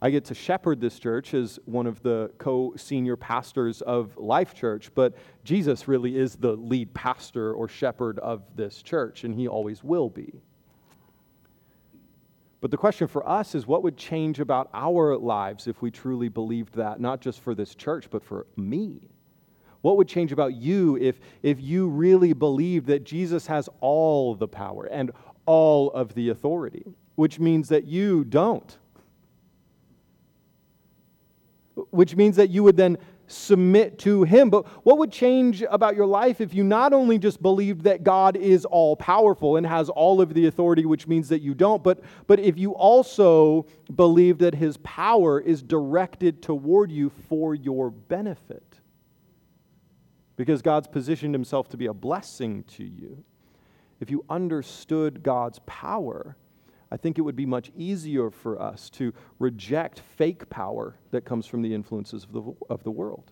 I 0.00 0.10
get 0.10 0.24
to 0.26 0.34
shepherd 0.34 0.80
this 0.80 0.98
church 0.98 1.34
as 1.34 1.58
one 1.64 1.86
of 1.86 2.00
the 2.02 2.30
co 2.38 2.74
senior 2.76 3.16
pastors 3.16 3.82
of 3.82 4.16
Life 4.16 4.54
Church, 4.54 4.90
but 4.94 5.16
Jesus 5.42 5.88
really 5.88 6.16
is 6.16 6.36
the 6.36 6.52
lead 6.52 6.94
pastor 6.94 7.52
or 7.52 7.68
shepherd 7.68 8.18
of 8.20 8.42
this 8.54 8.80
church, 8.82 9.24
and 9.24 9.34
he 9.34 9.48
always 9.48 9.82
will 9.82 10.08
be. 10.08 10.40
But 12.60 12.70
the 12.70 12.76
question 12.76 13.08
for 13.08 13.28
us 13.28 13.54
is 13.54 13.66
what 13.66 13.82
would 13.82 13.96
change 13.96 14.40
about 14.40 14.70
our 14.72 15.16
lives 15.16 15.66
if 15.66 15.82
we 15.82 15.90
truly 15.90 16.28
believed 16.28 16.74
that, 16.74 17.00
not 17.00 17.20
just 17.20 17.40
for 17.40 17.54
this 17.54 17.74
church, 17.74 18.08
but 18.10 18.22
for 18.22 18.46
me? 18.56 19.00
What 19.82 19.96
would 19.96 20.08
change 20.08 20.32
about 20.32 20.54
you 20.54 20.96
if, 20.96 21.20
if 21.42 21.60
you 21.60 21.88
really 21.88 22.32
believed 22.32 22.86
that 22.86 23.04
Jesus 23.04 23.46
has 23.46 23.68
all 23.80 24.34
the 24.34 24.48
power 24.48 24.86
and 24.86 25.12
all 25.46 25.90
of 25.92 26.14
the 26.14 26.30
authority, 26.30 26.94
which 27.14 27.38
means 27.38 27.68
that 27.68 27.84
you 27.84 28.24
don't? 28.24 28.76
Which 31.90 32.16
means 32.16 32.36
that 32.36 32.50
you 32.50 32.62
would 32.62 32.76
then 32.76 32.98
submit 33.28 33.98
to 34.00 34.24
Him. 34.24 34.50
But 34.50 34.66
what 34.84 34.98
would 34.98 35.12
change 35.12 35.62
about 35.62 35.94
your 35.94 36.06
life 36.06 36.40
if 36.40 36.54
you 36.54 36.64
not 36.64 36.92
only 36.92 37.18
just 37.18 37.40
believed 37.40 37.82
that 37.82 38.02
God 38.02 38.36
is 38.36 38.64
all 38.64 38.96
powerful 38.96 39.56
and 39.56 39.66
has 39.66 39.88
all 39.88 40.20
of 40.20 40.34
the 40.34 40.46
authority, 40.46 40.84
which 40.84 41.06
means 41.06 41.28
that 41.28 41.40
you 41.40 41.54
don't, 41.54 41.82
but, 41.82 42.00
but 42.26 42.40
if 42.40 42.58
you 42.58 42.74
also 42.74 43.66
believe 43.94 44.38
that 44.38 44.54
His 44.54 44.76
power 44.78 45.40
is 45.40 45.62
directed 45.62 46.42
toward 46.42 46.90
you 46.90 47.10
for 47.28 47.54
your 47.54 47.90
benefit? 47.90 48.80
Because 50.36 50.62
God's 50.62 50.88
positioned 50.88 51.34
Himself 51.34 51.68
to 51.70 51.76
be 51.76 51.86
a 51.86 51.94
blessing 51.94 52.64
to 52.76 52.84
you. 52.84 53.24
If 54.00 54.10
you 54.10 54.24
understood 54.30 55.22
God's 55.22 55.58
power, 55.66 56.36
I 56.90 56.96
think 56.96 57.18
it 57.18 57.22
would 57.22 57.36
be 57.36 57.46
much 57.46 57.70
easier 57.76 58.30
for 58.30 58.60
us 58.60 58.88
to 58.90 59.12
reject 59.38 60.00
fake 60.00 60.48
power 60.48 60.96
that 61.10 61.24
comes 61.24 61.46
from 61.46 61.62
the 61.62 61.74
influences 61.74 62.24
of 62.24 62.32
the, 62.32 62.52
of 62.70 62.82
the 62.82 62.90
world. 62.90 63.30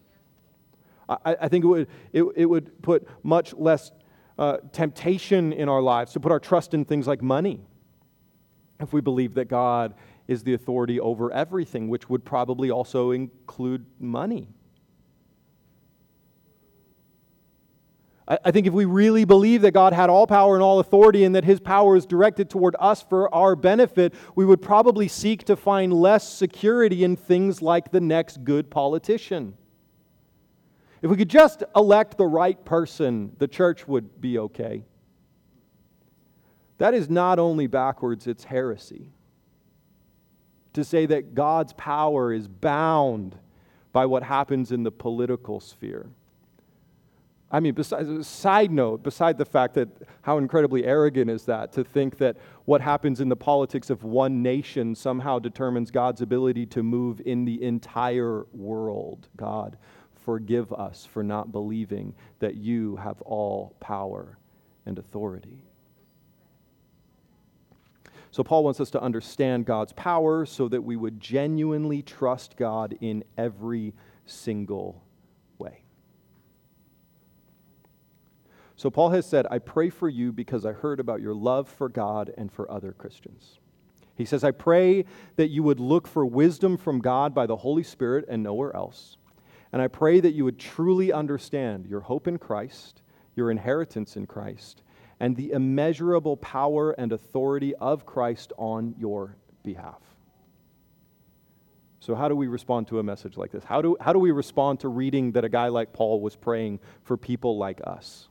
I, 1.09 1.37
I 1.43 1.49
think 1.49 1.65
it 1.65 1.69
would, 1.69 1.89
it, 2.13 2.25
it 2.37 2.47
would 2.47 2.83
put 2.83 3.09
much 3.23 3.55
less 3.55 3.93
uh, 4.39 4.59
temptation 4.73 5.53
in 5.53 5.69
our 5.69 5.81
lives 5.81 6.13
to 6.13 6.21
put 6.21 6.33
our 6.33 6.41
trust 6.41 6.75
in 6.75 6.85
things 6.85 7.07
like 7.07 7.23
money 7.23 7.61
if 8.81 8.93
we 8.93 9.01
believe 9.01 9.35
that 9.35 9.49
God 9.49 9.95
is 10.29 10.43
the 10.43 10.55
authority 10.55 11.01
over 11.01 11.33
everything, 11.33 11.89
which 11.89 12.11
would 12.11 12.25
probably 12.25 12.71
also 12.71 13.13
include 13.13 13.87
money. 13.99 14.49
I 18.29 18.51
think 18.51 18.67
if 18.67 18.73
we 18.73 18.87
really 18.87 19.25
believe 19.25 19.63
that 19.63 19.71
God 19.71 19.93
had 19.93 20.11
all 20.11 20.27
power 20.27 20.55
and 20.55 20.63
all 20.63 20.81
authority 20.81 21.23
and 21.23 21.37
that 21.37 21.45
his 21.45 21.61
power 21.61 21.95
is 21.95 22.07
directed 22.07 22.51
toward 22.51 22.75
us 22.81 23.01
for 23.01 23.33
our 23.33 23.55
benefit, 23.55 24.15
we 24.35 24.45
would 24.45 24.61
probably 24.61 25.07
seek 25.07 25.45
to 25.45 25.55
find 25.55 25.93
less 25.93 26.29
security 26.29 27.05
in 27.05 27.15
things 27.15 27.63
like 27.63 27.93
the 27.93 28.01
next 28.01 28.43
good 28.43 28.69
politician. 28.69 29.55
If 31.03 31.11
we 31.11 31.17
could 31.17 31.31
just 31.31 31.63
elect 31.77 32.19
the 32.19 32.27
right 32.27 32.63
person, 32.65 33.37
the 33.39 33.47
church 33.47 33.87
would 33.87 34.21
be 34.21 34.39
okay. 34.39 34.83
That 36.79 36.95
is 36.95 37.09
not 37.09 37.39
only 37.39 37.69
backwards, 37.69 38.27
it's 38.27 38.43
heresy. 38.43 39.13
To 40.73 40.83
say 40.83 41.07
that 41.07 41.37
God's 41.37 41.75
power 41.75 42.33
is 42.33 42.49
bound 42.49 43.37
by 43.93 44.07
what 44.07 44.25
happens 44.25 44.73
in 44.73 44.83
the 44.83 44.91
political 44.91 45.61
sphere. 45.61 46.11
I 47.51 47.61
mean, 47.61 47.75
besides, 47.75 48.27
side 48.27 48.73
note, 48.73 49.05
beside 49.05 49.39
the 49.39 49.45
fact 49.45 49.75
that 49.75 49.89
how 50.23 50.39
incredibly 50.39 50.85
arrogant 50.85 51.31
is 51.31 51.45
that 51.45 51.73
to 51.73 51.85
think 51.85 52.19
that 52.19 52.37
what 52.65 52.81
happens 52.81 53.21
in 53.21 53.29
the 53.29 53.37
politics 53.37 53.89
of 53.89 54.03
one 54.03 54.43
nation 54.43 54.97
somehow 54.97 55.39
determines 55.39 55.93
God's 55.93 56.23
ability 56.23 56.67
to 56.67 56.83
move 56.83 57.23
in 57.25 57.45
the 57.45 57.63
entire 57.63 58.47
world. 58.53 59.29
God, 59.37 59.79
forgive 60.25 60.73
us 60.73 61.07
for 61.07 61.23
not 61.23 61.53
believing 61.53 62.15
that 62.41 62.57
you 62.57 62.97
have 62.97 63.23
all 63.23 63.77
power 63.79 64.39
and 64.85 64.99
authority. 64.99 65.63
So, 68.33 68.43
Paul 68.43 68.65
wants 68.65 68.81
us 68.81 68.91
to 68.91 69.01
understand 69.01 69.65
God's 69.65 69.93
power 69.93 70.45
so 70.45 70.69
that 70.69 70.83
we 70.83 70.97
would 70.97 71.21
genuinely 71.21 72.03
trust 72.03 72.57
God 72.57 72.99
in 73.01 73.25
every 73.39 73.95
single 74.27 75.03
way. 75.59 75.85
So, 78.77 78.91
Paul 78.91 79.11
has 79.11 79.27
said, 79.27 79.47
I 79.51 79.59
pray 79.59 79.89
for 79.89 80.09
you 80.09 80.33
because 80.33 80.67
I 80.67 80.73
heard 80.73 81.01
about 81.01 81.23
your 81.23 81.35
love 81.35 81.67
for 81.67 81.89
God 81.89 82.33
and 82.37 82.53
for 82.53 82.71
other 82.71 82.93
Christians. 82.93 83.59
He 84.17 84.27
says, 84.27 84.45
I 84.45 84.51
pray 84.51 85.07
that 85.37 85.49
you 85.49 85.63
would 85.63 85.81
look 85.81 86.07
for 86.07 86.25
wisdom 86.27 86.77
from 86.77 87.01
God 87.01 87.35
by 87.35 87.47
the 87.47 87.57
Holy 87.57 87.83
Spirit 87.83 88.27
and 88.29 88.43
nowhere 88.43 88.75
else. 88.77 89.17
And 89.73 89.81
I 89.81 89.89
pray 89.89 90.21
that 90.21 90.33
you 90.33 90.45
would 90.45 90.59
truly 90.59 91.13
understand 91.13 91.87
your 91.87 92.01
hope 92.01 92.29
in 92.29 92.39
Christ, 92.39 93.03
your 93.35 93.51
inheritance 93.51 94.17
in 94.17 94.27
Christ, 94.27 94.83
and 95.21 95.37
the 95.37 95.53
immeasurable 95.53 96.37
power 96.37 96.93
and 96.93 97.13
authority 97.13 97.75
of 97.77 98.05
Christ 98.05 98.53
on 98.59 98.95
your 98.99 99.37
behalf. 99.63 100.01
So, 102.01 102.15
how 102.15 102.29
do 102.29 102.37
we 102.37 102.47
respond 102.47 102.89
to 102.89 102.99
a 102.99 103.03
message 103.03 103.37
like 103.37 103.51
this? 103.51 103.65
How 103.65 103.83
do, 103.83 103.97
how 104.01 104.13
do 104.13 104.19
we 104.19 104.31
respond 104.31 104.81
to 104.81 104.89
reading 104.89 105.33
that 105.33 105.45
a 105.45 105.49
guy 105.49 105.69
like 105.69 105.93
Paul 105.93 106.21
was 106.21 106.37
praying 106.37 106.81
for 107.03 107.17
people 107.17 107.59
like 107.59 107.81
us? 107.85 108.29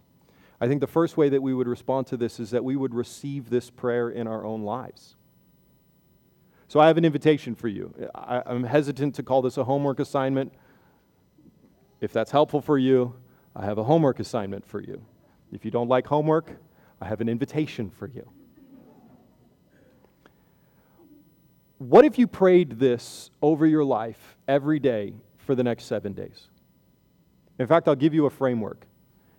I 0.59 0.67
think 0.67 0.81
the 0.81 0.87
first 0.87 1.17
way 1.17 1.29
that 1.29 1.41
we 1.41 1.53
would 1.53 1.67
respond 1.67 2.07
to 2.07 2.17
this 2.17 2.39
is 2.39 2.51
that 2.51 2.63
we 2.63 2.75
would 2.75 2.93
receive 2.93 3.49
this 3.49 3.69
prayer 3.69 4.09
in 4.09 4.27
our 4.27 4.45
own 4.45 4.63
lives. 4.63 5.15
So, 6.67 6.79
I 6.79 6.87
have 6.87 6.97
an 6.97 7.05
invitation 7.05 7.55
for 7.55 7.67
you. 7.67 7.93
I, 8.15 8.41
I'm 8.45 8.63
hesitant 8.63 9.15
to 9.15 9.23
call 9.23 9.41
this 9.41 9.57
a 9.57 9.63
homework 9.63 9.99
assignment 9.99 10.51
if 12.01 12.13
that's 12.13 12.31
helpful 12.31 12.61
for 12.61 12.77
you, 12.77 13.15
I 13.55 13.65
have 13.65 13.77
a 13.77 13.83
homework 13.83 14.19
assignment 14.19 14.65
for 14.65 14.81
you. 14.81 15.01
If 15.51 15.63
you 15.63 15.71
don't 15.71 15.87
like 15.87 16.07
homework, 16.07 16.51
I 17.01 17.07
have 17.07 17.21
an 17.21 17.29
invitation 17.29 17.89
for 17.89 18.07
you. 18.07 18.29
What 21.77 22.05
if 22.05 22.17
you 22.17 22.27
prayed 22.27 22.79
this 22.79 23.31
over 23.41 23.65
your 23.65 23.83
life 23.83 24.37
every 24.47 24.79
day 24.79 25.13
for 25.37 25.55
the 25.55 25.63
next 25.63 25.85
seven 25.85 26.13
days? 26.13 26.47
In 27.59 27.67
fact, 27.67 27.87
I'll 27.87 27.95
give 27.95 28.13
you 28.13 28.25
a 28.25 28.29
framework. 28.29 28.85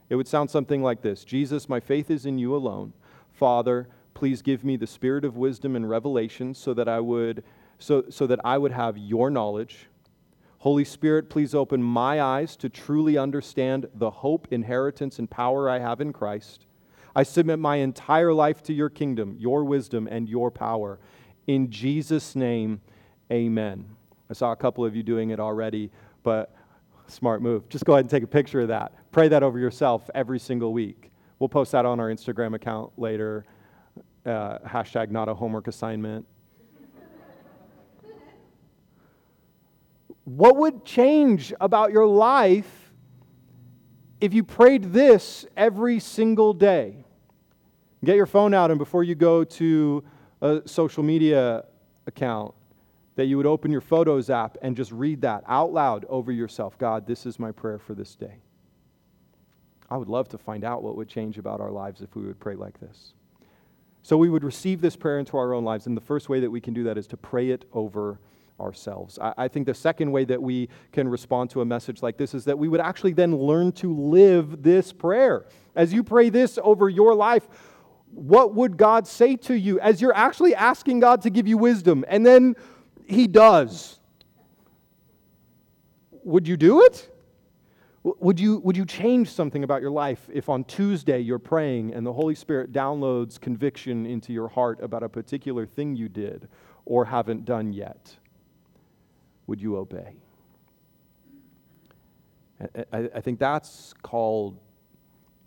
It 0.08 0.16
would 0.16 0.28
sound 0.28 0.50
something 0.50 0.82
like 0.82 1.02
this 1.02 1.24
Jesus, 1.24 1.68
my 1.68 1.80
faith 1.80 2.10
is 2.10 2.26
in 2.26 2.38
you 2.38 2.54
alone. 2.54 2.92
Father, 3.32 3.88
please 4.14 4.40
give 4.42 4.64
me 4.64 4.76
the 4.76 4.86
spirit 4.86 5.24
of 5.24 5.36
wisdom 5.36 5.76
and 5.76 5.88
revelation 5.88 6.54
so 6.54 6.72
that 6.74 6.88
I 6.88 7.00
would, 7.00 7.44
so, 7.78 8.04
so 8.08 8.26
that 8.26 8.40
I 8.44 8.56
would 8.58 8.72
have 8.72 8.96
your 8.96 9.30
knowledge 9.30 9.88
Holy 10.66 10.84
Spirit, 10.84 11.30
please 11.30 11.54
open 11.54 11.80
my 11.80 12.20
eyes 12.20 12.56
to 12.56 12.68
truly 12.68 13.16
understand 13.16 13.86
the 13.94 14.10
hope, 14.10 14.48
inheritance, 14.50 15.20
and 15.20 15.30
power 15.30 15.70
I 15.70 15.78
have 15.78 16.00
in 16.00 16.12
Christ. 16.12 16.66
I 17.14 17.22
submit 17.22 17.60
my 17.60 17.76
entire 17.76 18.32
life 18.32 18.64
to 18.64 18.72
your 18.72 18.90
kingdom, 18.90 19.36
your 19.38 19.62
wisdom, 19.62 20.08
and 20.10 20.28
your 20.28 20.50
power. 20.50 20.98
In 21.46 21.70
Jesus' 21.70 22.34
name, 22.34 22.80
amen. 23.30 23.84
I 24.28 24.32
saw 24.32 24.50
a 24.50 24.56
couple 24.56 24.84
of 24.84 24.96
you 24.96 25.04
doing 25.04 25.30
it 25.30 25.38
already, 25.38 25.92
but 26.24 26.52
smart 27.08 27.42
move. 27.42 27.68
Just 27.68 27.84
go 27.84 27.94
ahead 27.94 28.04
and 28.04 28.10
take 28.10 28.22
a 28.22 28.26
picture 28.26 28.60
of 28.60 28.68
that. 28.68 28.92
Pray 29.12 29.28
that 29.28 29.42
over 29.42 29.58
yourself 29.58 30.08
every 30.14 30.38
single 30.38 30.72
week. 30.72 31.10
We'll 31.38 31.48
post 31.48 31.72
that 31.72 31.84
on 31.84 32.00
our 32.00 32.10
Instagram 32.10 32.54
account 32.54 32.92
later. 32.96 33.44
Uh, 34.24 34.58
hashtag 34.66 35.10
not 35.10 35.28
a 35.28 35.34
homework 35.34 35.68
assignment. 35.68 36.26
What 40.24 40.56
would 40.56 40.84
change 40.84 41.52
about 41.60 41.92
your 41.92 42.06
life 42.06 42.90
if 44.20 44.34
you 44.34 44.42
prayed 44.42 44.92
this 44.92 45.46
every 45.56 46.00
single 46.00 46.52
day? 46.52 47.04
Get 48.04 48.16
your 48.16 48.26
phone 48.26 48.52
out, 48.52 48.70
and 48.72 48.78
before 48.78 49.04
you 49.04 49.14
go 49.14 49.44
to 49.44 50.02
a 50.42 50.62
social 50.66 51.04
media 51.04 51.64
account, 52.08 52.55
that 53.16 53.26
you 53.26 53.36
would 53.36 53.46
open 53.46 53.70
your 53.70 53.80
Photos 53.80 54.30
app 54.30 54.56
and 54.62 54.76
just 54.76 54.92
read 54.92 55.22
that 55.22 55.42
out 55.48 55.72
loud 55.72 56.04
over 56.08 56.30
yourself 56.30 56.78
God, 56.78 57.06
this 57.06 57.26
is 57.26 57.38
my 57.38 57.50
prayer 57.50 57.78
for 57.78 57.94
this 57.94 58.14
day. 58.14 58.38
I 59.90 59.96
would 59.96 60.08
love 60.08 60.28
to 60.30 60.38
find 60.38 60.64
out 60.64 60.82
what 60.82 60.96
would 60.96 61.08
change 61.08 61.38
about 61.38 61.60
our 61.60 61.70
lives 61.70 62.00
if 62.00 62.14
we 62.14 62.22
would 62.22 62.38
pray 62.38 62.54
like 62.54 62.78
this. 62.80 63.14
So 64.02 64.16
we 64.16 64.28
would 64.28 64.44
receive 64.44 64.80
this 64.80 64.96
prayer 64.96 65.18
into 65.18 65.36
our 65.36 65.52
own 65.52 65.64
lives, 65.64 65.86
and 65.86 65.96
the 65.96 66.00
first 66.00 66.28
way 66.28 66.40
that 66.40 66.50
we 66.50 66.60
can 66.60 66.74
do 66.74 66.84
that 66.84 66.96
is 66.96 67.06
to 67.08 67.16
pray 67.16 67.50
it 67.50 67.64
over 67.72 68.20
ourselves. 68.60 69.18
I, 69.18 69.34
I, 69.36 69.48
think 69.48 69.66
the 69.66 69.74
second 69.74 70.10
way 70.12 70.24
that 70.24 70.40
we 70.40 70.68
can 70.92 71.08
respond 71.08 71.50
to 71.50 71.60
a 71.60 71.64
message 71.64 72.02
like 72.02 72.16
this 72.16 72.32
is 72.32 72.44
that 72.46 72.58
we 72.58 72.68
would 72.68 72.80
actually 72.80 73.12
then 73.12 73.36
learn 73.36 73.72
to 73.72 73.94
live 73.94 74.62
this 74.62 74.92
prayer. 74.92 75.46
As 75.74 75.92
you 75.92 76.02
pray 76.02 76.30
this 76.30 76.58
over 76.62 76.88
your 76.88 77.14
life, 77.14 77.48
what 78.12 78.54
would 78.54 78.76
God 78.76 79.06
say 79.06 79.36
to 79.36 79.58
you 79.58 79.78
as 79.80 80.00
you're 80.00 80.16
actually 80.16 80.54
asking 80.54 81.00
God 81.00 81.20
to 81.22 81.30
give 81.30 81.46
you 81.46 81.58
wisdom? 81.58 82.04
And 82.08 82.24
then 82.24 82.54
He 83.06 83.26
does. 83.26 83.98
Would 86.24 86.48
you 86.48 86.56
do 86.56 86.82
it? 86.82 87.12
Would 88.02 88.38
you, 88.38 88.58
would 88.58 88.76
you 88.76 88.84
change 88.84 89.30
something 89.30 89.64
about 89.64 89.80
your 89.80 89.90
life 89.90 90.28
if 90.32 90.48
on 90.48 90.64
Tuesday 90.64 91.20
you're 91.20 91.40
praying 91.40 91.92
and 91.92 92.06
the 92.06 92.12
Holy 92.12 92.34
Spirit 92.36 92.72
downloads 92.72 93.40
conviction 93.40 94.06
into 94.06 94.32
your 94.32 94.48
heart 94.48 94.80
about 94.80 95.02
a 95.02 95.08
particular 95.08 95.66
thing 95.66 95.96
you 95.96 96.08
did 96.08 96.48
or 96.84 97.04
haven't 97.04 97.44
done 97.44 97.72
yet? 97.72 98.16
would 99.46 99.60
you 99.60 99.76
obey? 99.76 100.16
I, 102.92 103.08
I 103.14 103.20
think 103.20 103.38
that's 103.38 103.94
called 104.02 104.58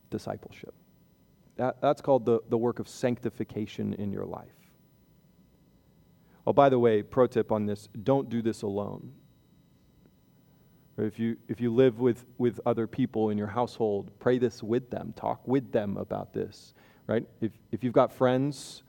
discipleship. 0.09 0.73
That, 1.57 1.81
that's 1.81 2.01
called 2.01 2.25
the, 2.25 2.39
the 2.49 2.57
work 2.57 2.79
of 2.79 2.87
sanctification 2.87 3.93
in 3.95 4.11
your 4.11 4.25
life. 4.25 4.47
Oh, 6.47 6.53
by 6.53 6.69
the 6.69 6.79
way, 6.79 7.03
pro 7.03 7.27
tip 7.27 7.51
on 7.51 7.65
this 7.65 7.89
don't 8.03 8.29
do 8.29 8.41
this 8.41 8.61
alone. 8.61 9.13
If 10.97 11.17
you, 11.17 11.37
if 11.47 11.61
you 11.61 11.73
live 11.73 11.99
with, 11.99 12.25
with 12.37 12.59
other 12.65 12.85
people 12.85 13.29
in 13.29 13.37
your 13.37 13.47
household, 13.47 14.11
pray 14.19 14.37
this 14.37 14.61
with 14.61 14.89
them, 14.89 15.13
talk 15.15 15.47
with 15.47 15.71
them 15.71 15.95
about 15.95 16.33
this, 16.33 16.73
right? 17.07 17.25
If, 17.39 17.53
if 17.71 17.85
you've 17.85 17.93
got 17.93 18.11
friends 18.11 18.83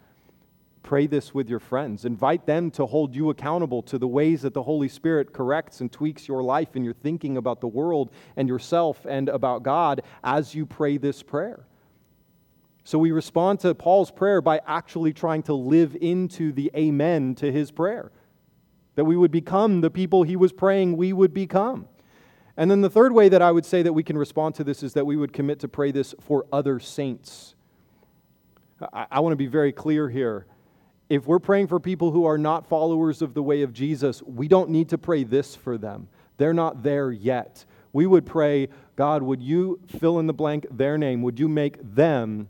Pray 0.83 1.07
this 1.07 1.35
with 1.35 1.49
your 1.49 1.61
friends. 1.61 2.05
Invite 2.05 2.47
them 2.47 2.71
to 2.73 2.87
hold 2.87 3.15
you 3.15 3.31
accountable 3.31 3.83
to 3.83 3.99
the 3.99 4.09
ways 4.09 4.43
that 4.43 4.55
the 4.55 4.63
Holy 4.63 4.89
Spirit 4.89 5.33
corrects 5.33 5.81
and 5.81 5.93
tweaks 5.93 6.27
your 6.27 6.43
life 6.43 6.75
and 6.75 6.85
your 6.85 6.95
thinking 6.95 7.37
about 7.37 7.61
the 7.61 7.69
world 7.69 8.11
and 8.37 8.49
yourself 8.49 9.05
and 9.07 9.29
about 9.29 9.63
God 9.63 10.03
as 10.25 10.55
you 10.55 10.65
pray 10.65 10.97
this 10.97 11.23
prayer. 11.23 11.67
So 12.91 12.99
we 12.99 13.13
respond 13.13 13.61
to 13.61 13.73
Paul's 13.73 14.11
prayer 14.11 14.41
by 14.41 14.61
actually 14.67 15.13
trying 15.13 15.45
to 15.45 15.55
live 15.55 15.97
into 16.01 16.51
the 16.51 16.73
amen 16.75 17.37
to 17.37 17.53
his 17.53 17.71
prayer. 17.71 18.11
That 18.97 19.05
we 19.05 19.17
would 19.17 19.31
become 19.31 19.81
the 19.81 19.93
people 19.93 20.25
he 20.25 20.35
was 20.35 20.53
praying 20.53 20.97
we 20.97 21.13
would 21.13 21.33
become. 21.33 21.87
And 22.57 22.69
then 22.69 22.81
the 22.81 22.91
third 22.91 23.13
way 23.13 23.29
that 23.29 23.43
I 23.43 23.53
would 23.53 23.65
say 23.65 23.85
that 23.85 23.93
we 23.93 24.03
can 24.03 24.19
respond 24.19 24.57
to 24.57 24.65
this 24.65 24.83
is 24.83 24.95
that 24.95 25.07
we 25.07 25.17
would 25.17 25.33
commit 25.33 25.61
to 25.61 25.69
pray 25.69 25.93
this 25.93 26.17
for 26.19 26.47
other 26.53 26.81
saints. 26.81 27.55
I, 28.93 29.07
I 29.09 29.21
want 29.21 29.35
to 29.35 29.37
be 29.37 29.47
very 29.47 29.71
clear 29.71 30.09
here 30.09 30.47
if 31.09 31.29
we're 31.29 31.39
praying 31.39 31.69
for 31.69 31.79
people 31.79 32.11
who 32.11 32.25
are 32.25 32.39
not 32.39 32.67
followers 32.67 33.23
of 33.23 33.35
the 33.35 33.43
way 33.45 33.63
of 33.63 33.73
Jesus, 33.73 34.21
we 34.25 34.49
don't 34.49 34.69
need 34.69 34.89
to 34.89 34.99
pray 34.99 35.23
this 35.23 35.55
for 35.55 35.79
them. 35.79 36.09
They're 36.39 36.53
not 36.53 36.83
there 36.83 37.13
yet. 37.13 37.65
We 37.93 38.07
would 38.07 38.27
pray, 38.27 38.69
God, 38.97 39.23
would 39.23 39.41
you 39.41 39.79
fill 39.87 40.19
in 40.19 40.27
the 40.27 40.35
blank 40.35 40.67
their 40.73 40.99
name? 40.99 41.23
Would 41.23 41.39
you 41.39 41.49
make 41.49 41.77
them 41.95 42.49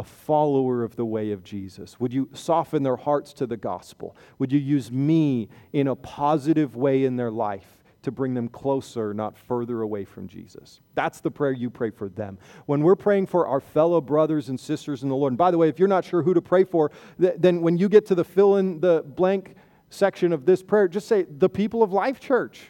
a 0.00 0.02
follower 0.02 0.82
of 0.82 0.96
the 0.96 1.04
way 1.04 1.30
of 1.30 1.44
Jesus? 1.44 2.00
Would 2.00 2.14
you 2.14 2.30
soften 2.32 2.82
their 2.82 2.96
hearts 2.96 3.34
to 3.34 3.46
the 3.46 3.58
gospel? 3.58 4.16
Would 4.38 4.50
you 4.50 4.58
use 4.58 4.90
me 4.90 5.50
in 5.74 5.86
a 5.88 5.94
positive 5.94 6.74
way 6.74 7.04
in 7.04 7.16
their 7.16 7.30
life? 7.30 7.76
to 8.02 8.10
bring 8.10 8.32
them 8.32 8.48
closer, 8.48 9.12
not 9.12 9.36
further 9.36 9.82
away 9.82 10.06
from 10.06 10.26
Jesus. 10.26 10.80
That's 10.94 11.20
the 11.20 11.30
prayer 11.30 11.52
you 11.52 11.68
pray 11.68 11.90
for 11.90 12.08
them. 12.08 12.38
When 12.64 12.80
we're 12.80 12.96
praying 12.96 13.26
for 13.26 13.46
our 13.46 13.60
fellow 13.60 14.00
brothers 14.00 14.48
and 14.48 14.58
sisters 14.58 15.02
in 15.02 15.10
the 15.10 15.14
Lord, 15.14 15.32
and 15.32 15.36
by 15.36 15.50
the 15.50 15.58
way, 15.58 15.68
if 15.68 15.78
you're 15.78 15.86
not 15.86 16.06
sure 16.06 16.22
who 16.22 16.32
to 16.32 16.40
pray 16.40 16.64
for, 16.64 16.90
then 17.18 17.60
when 17.60 17.76
you 17.76 17.90
get 17.90 18.06
to 18.06 18.14
the 18.14 18.24
fill 18.24 18.56
in 18.56 18.80
the 18.80 19.04
blank 19.06 19.54
section 19.90 20.32
of 20.32 20.46
this 20.46 20.62
prayer, 20.62 20.88
just 20.88 21.08
say, 21.08 21.24
the 21.24 21.50
people 21.50 21.82
of 21.82 21.92
Life 21.92 22.20
Church. 22.20 22.68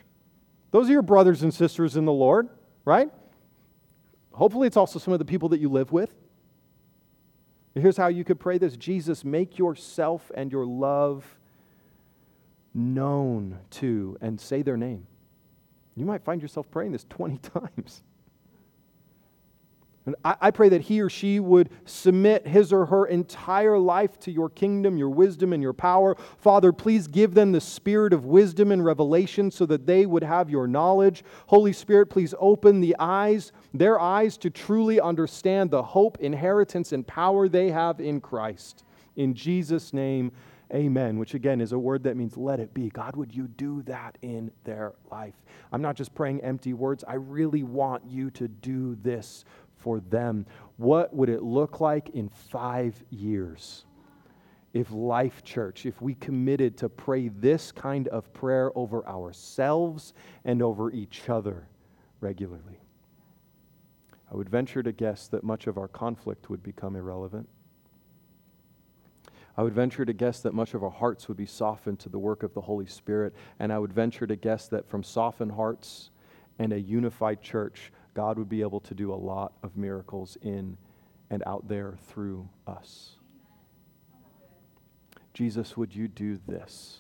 Those 0.73 0.89
are 0.89 0.93
your 0.93 1.03
brothers 1.03 1.45
and 1.45 1.55
sisters 1.55 1.97
in 1.97 2.07
the 2.07 2.13
Lord, 2.13 2.49
right? 2.85 3.09
Hopefully, 4.33 4.67
it's 4.67 4.77
also 4.77 4.99
some 4.99 5.13
of 5.13 5.19
the 5.21 5.25
people 5.25 5.49
that 5.51 5.61
you 5.61 5.69
live 5.69 5.93
with. 5.93 6.13
Here's 7.75 7.97
how 7.97 8.09
you 8.09 8.25
could 8.25 8.41
pray 8.41 8.59
this 8.59 8.77
Jesus, 8.77 9.25
make 9.25 9.59
yourself 9.59 10.31
and 10.35 10.51
your 10.51 10.67
love 10.67 11.39
known 12.75 13.59
to, 13.71 14.17
and 14.21 14.41
say 14.41 14.63
their 14.63 14.77
name. 14.77 15.07
You 15.97 16.05
might 16.05 16.23
find 16.23 16.41
yourself 16.41 16.71
praying 16.71 16.93
this 16.93 17.05
20 17.09 17.39
times. 17.77 18.03
And 20.07 20.17
I, 20.25 20.37
I, 20.41 20.51
pray 20.51 20.71
that 20.71 20.81
he 20.81 21.03
or 21.03 21.11
she 21.11 21.41
would 21.41 21.69
submit 21.85 22.47
his 22.47 22.73
or 22.73 22.87
her 22.87 23.07
entire 23.07 23.79
life 23.79 24.19
to 24.21 24.31
your 24.31 24.49
kingdom, 24.49 24.97
your 24.97 25.11
wisdom, 25.11 25.53
and 25.53 25.63
your 25.63 25.75
power. 25.75 26.17
Father, 26.39 26.73
please 26.73 27.07
give 27.07 27.35
them 27.35 27.53
the 27.53 27.61
spirit 27.61 28.15
of 28.15 28.25
wisdom 28.25 28.73
and 28.73 28.83
revelation 28.83 29.51
so 29.51 29.67
that 29.67 29.87
they 29.87 30.07
would 30.07 30.25
have 30.25 30.49
your 30.49 30.67
knowledge. 30.67 31.23
Holy 31.49 31.75
Spirit, 31.75 32.07
please 32.07 32.35
open 32.39 32.81
the 32.81 32.97
eyes, 32.99 33.53
their 33.75 34.01
eyes, 34.01 34.39
to 34.39 34.49
truly 34.49 35.01
understand 35.01 35.71
the 35.71 35.83
hope, 35.83 36.17
inheritance, 36.21 36.93
and 36.93 37.07
power 37.07 37.47
they 37.47 37.71
have 37.71 38.01
in 38.01 38.23
Christ. 38.23 38.85
In 39.17 39.35
Jesus' 39.35 39.93
name, 39.93 40.33
amen, 40.73 41.19
which 41.19 41.35
again 41.35 41.61
is 41.61 41.73
a 41.73 41.79
word 41.79 42.05
that 42.05 42.17
means 42.17 42.39
let 42.39 42.59
it 42.59 42.73
be. 42.73 42.89
God, 42.89 43.17
would 43.17 43.35
you 43.35 43.49
do 43.49 43.83
that 43.83 44.17
in 44.23 44.51
their 44.65 44.95
life? 45.11 45.35
I'm 45.73 45.83
not 45.83 45.95
just 45.95 46.15
praying 46.15 46.41
empty 46.41 46.73
words. 46.73 47.05
I 47.07 47.15
really 47.15 47.63
want 47.63 48.03
you 48.07 48.31
to 48.33 48.49
do 48.49 48.97
this 49.03 49.45
for 49.81 50.01
them. 50.01 50.47
What 50.77 51.15
would 51.15 51.29
it 51.29 51.43
look 51.43 51.81
like 51.81 52.11
in 52.11 52.29
five 52.29 53.03
years? 53.11 53.85
If 54.73 54.93
Life 54.93 55.43
Church, 55.43 55.85
if 55.85 56.01
we 56.01 56.15
committed 56.15 56.79
to 56.79 56.89
pray 56.89 57.29
this 57.29 57.73
kind 57.73 58.07
of 58.09 58.33
prayer 58.33 58.71
over 58.77 59.07
ourselves 59.07 60.15
and 60.45 60.63
over 60.63 60.93
each 60.93 61.29
other 61.29 61.67
regularly, 62.21 62.81
I 64.31 64.37
would 64.37 64.49
venture 64.49 64.83
to 64.83 64.93
guess 64.93 65.27
that 65.29 65.43
much 65.43 65.67
of 65.67 65.77
our 65.77 65.89
conflict 65.89 66.51
would 66.51 66.63
become 66.63 66.95
irrelevant. 66.95 67.49
I 69.57 69.63
would 69.63 69.75
venture 69.75 70.05
to 70.05 70.13
guess 70.13 70.41
that 70.41 70.55
much 70.55 70.75
of 70.75 70.85
our 70.85 70.91
hearts 70.91 71.27
would 71.29 71.37
be 71.37 71.47
softened 71.47 71.99
to 72.01 72.09
the 72.09 72.19
work 72.19 72.45
of 72.45 72.55
the 72.55 72.61
Holy 72.61 72.87
Spirit. 72.87 73.35
And 73.59 73.73
I 73.73 73.79
would 73.79 73.93
venture 73.93 74.27
to 74.27 74.37
guess 74.37 74.69
that 74.69 74.89
from 74.89 75.03
softened 75.03 75.53
hearts 75.53 76.11
and 76.59 76.73
a 76.73 76.81
unified 76.81 77.43
church, 77.43 77.93
God 78.21 78.37
would 78.37 78.51
be 78.51 78.61
able 78.61 78.81
to 78.81 78.93
do 78.93 79.15
a 79.15 79.17
lot 79.17 79.55
of 79.63 79.79
miracles 79.79 80.37
in 80.43 80.77
and 81.31 81.43
out 81.47 81.69
there 81.69 81.95
through 82.09 82.47
us. 82.67 83.13
Jesus, 85.33 85.75
would 85.75 85.95
you 85.95 86.07
do 86.07 86.39
this? 86.47 86.99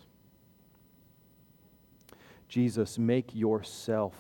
Jesus, 2.48 2.98
make 2.98 3.34
yourself 3.34 4.14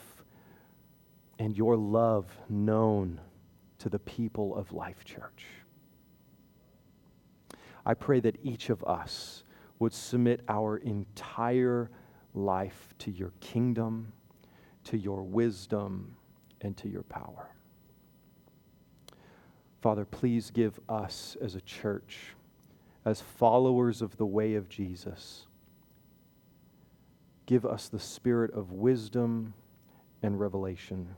and 1.38 1.56
your 1.56 1.74
love 1.74 2.26
known 2.50 3.18
to 3.78 3.88
the 3.88 3.98
people 3.98 4.54
of 4.54 4.70
Life 4.74 5.02
Church. 5.02 5.46
I 7.86 7.94
pray 7.94 8.20
that 8.20 8.36
each 8.42 8.68
of 8.68 8.84
us 8.84 9.44
would 9.78 9.94
submit 9.94 10.42
our 10.50 10.76
entire 10.76 11.90
life 12.34 12.92
to 12.98 13.10
your 13.10 13.32
kingdom, 13.40 14.12
to 14.84 14.98
your 14.98 15.22
wisdom, 15.22 16.14
and 16.60 16.76
to 16.76 16.88
your 16.88 17.02
power. 17.02 17.50
Father, 19.80 20.04
please 20.04 20.50
give 20.50 20.78
us 20.88 21.36
as 21.40 21.54
a 21.54 21.60
church, 21.62 22.18
as 23.04 23.20
followers 23.20 24.02
of 24.02 24.16
the 24.18 24.26
way 24.26 24.54
of 24.54 24.68
Jesus, 24.68 25.46
give 27.46 27.64
us 27.64 27.88
the 27.88 27.98
spirit 27.98 28.52
of 28.52 28.72
wisdom 28.72 29.54
and 30.22 30.38
revelation 30.38 31.08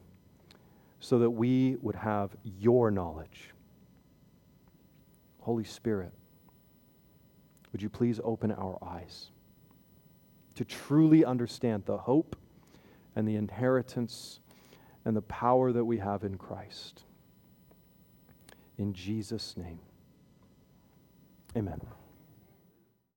so 1.01 1.19
that 1.19 1.31
we 1.31 1.77
would 1.83 1.97
have 1.97 2.31
your 2.61 2.91
knowledge. 2.91 3.51
Holy 5.41 5.65
Spirit, 5.65 6.13
would 7.73 7.83
you 7.83 7.89
please 7.89 8.21
open 8.23 8.53
our 8.53 8.79
eyes 8.81 9.33
to 10.55 10.65
truly 10.65 11.25
understand 11.25 11.85
the 11.85 11.97
hope 11.97 12.37
and 13.17 13.27
the 13.27 13.35
inheritance 13.35 14.39
and 15.05 15.17
the 15.17 15.23
power 15.23 15.73
that 15.73 15.85
we 15.85 15.99
have 15.99 16.25
in 16.25 16.37
Christ. 16.37 17.03
In 18.79 18.93
Jesus' 18.93 19.57
name, 19.57 19.81
amen. 21.57 21.81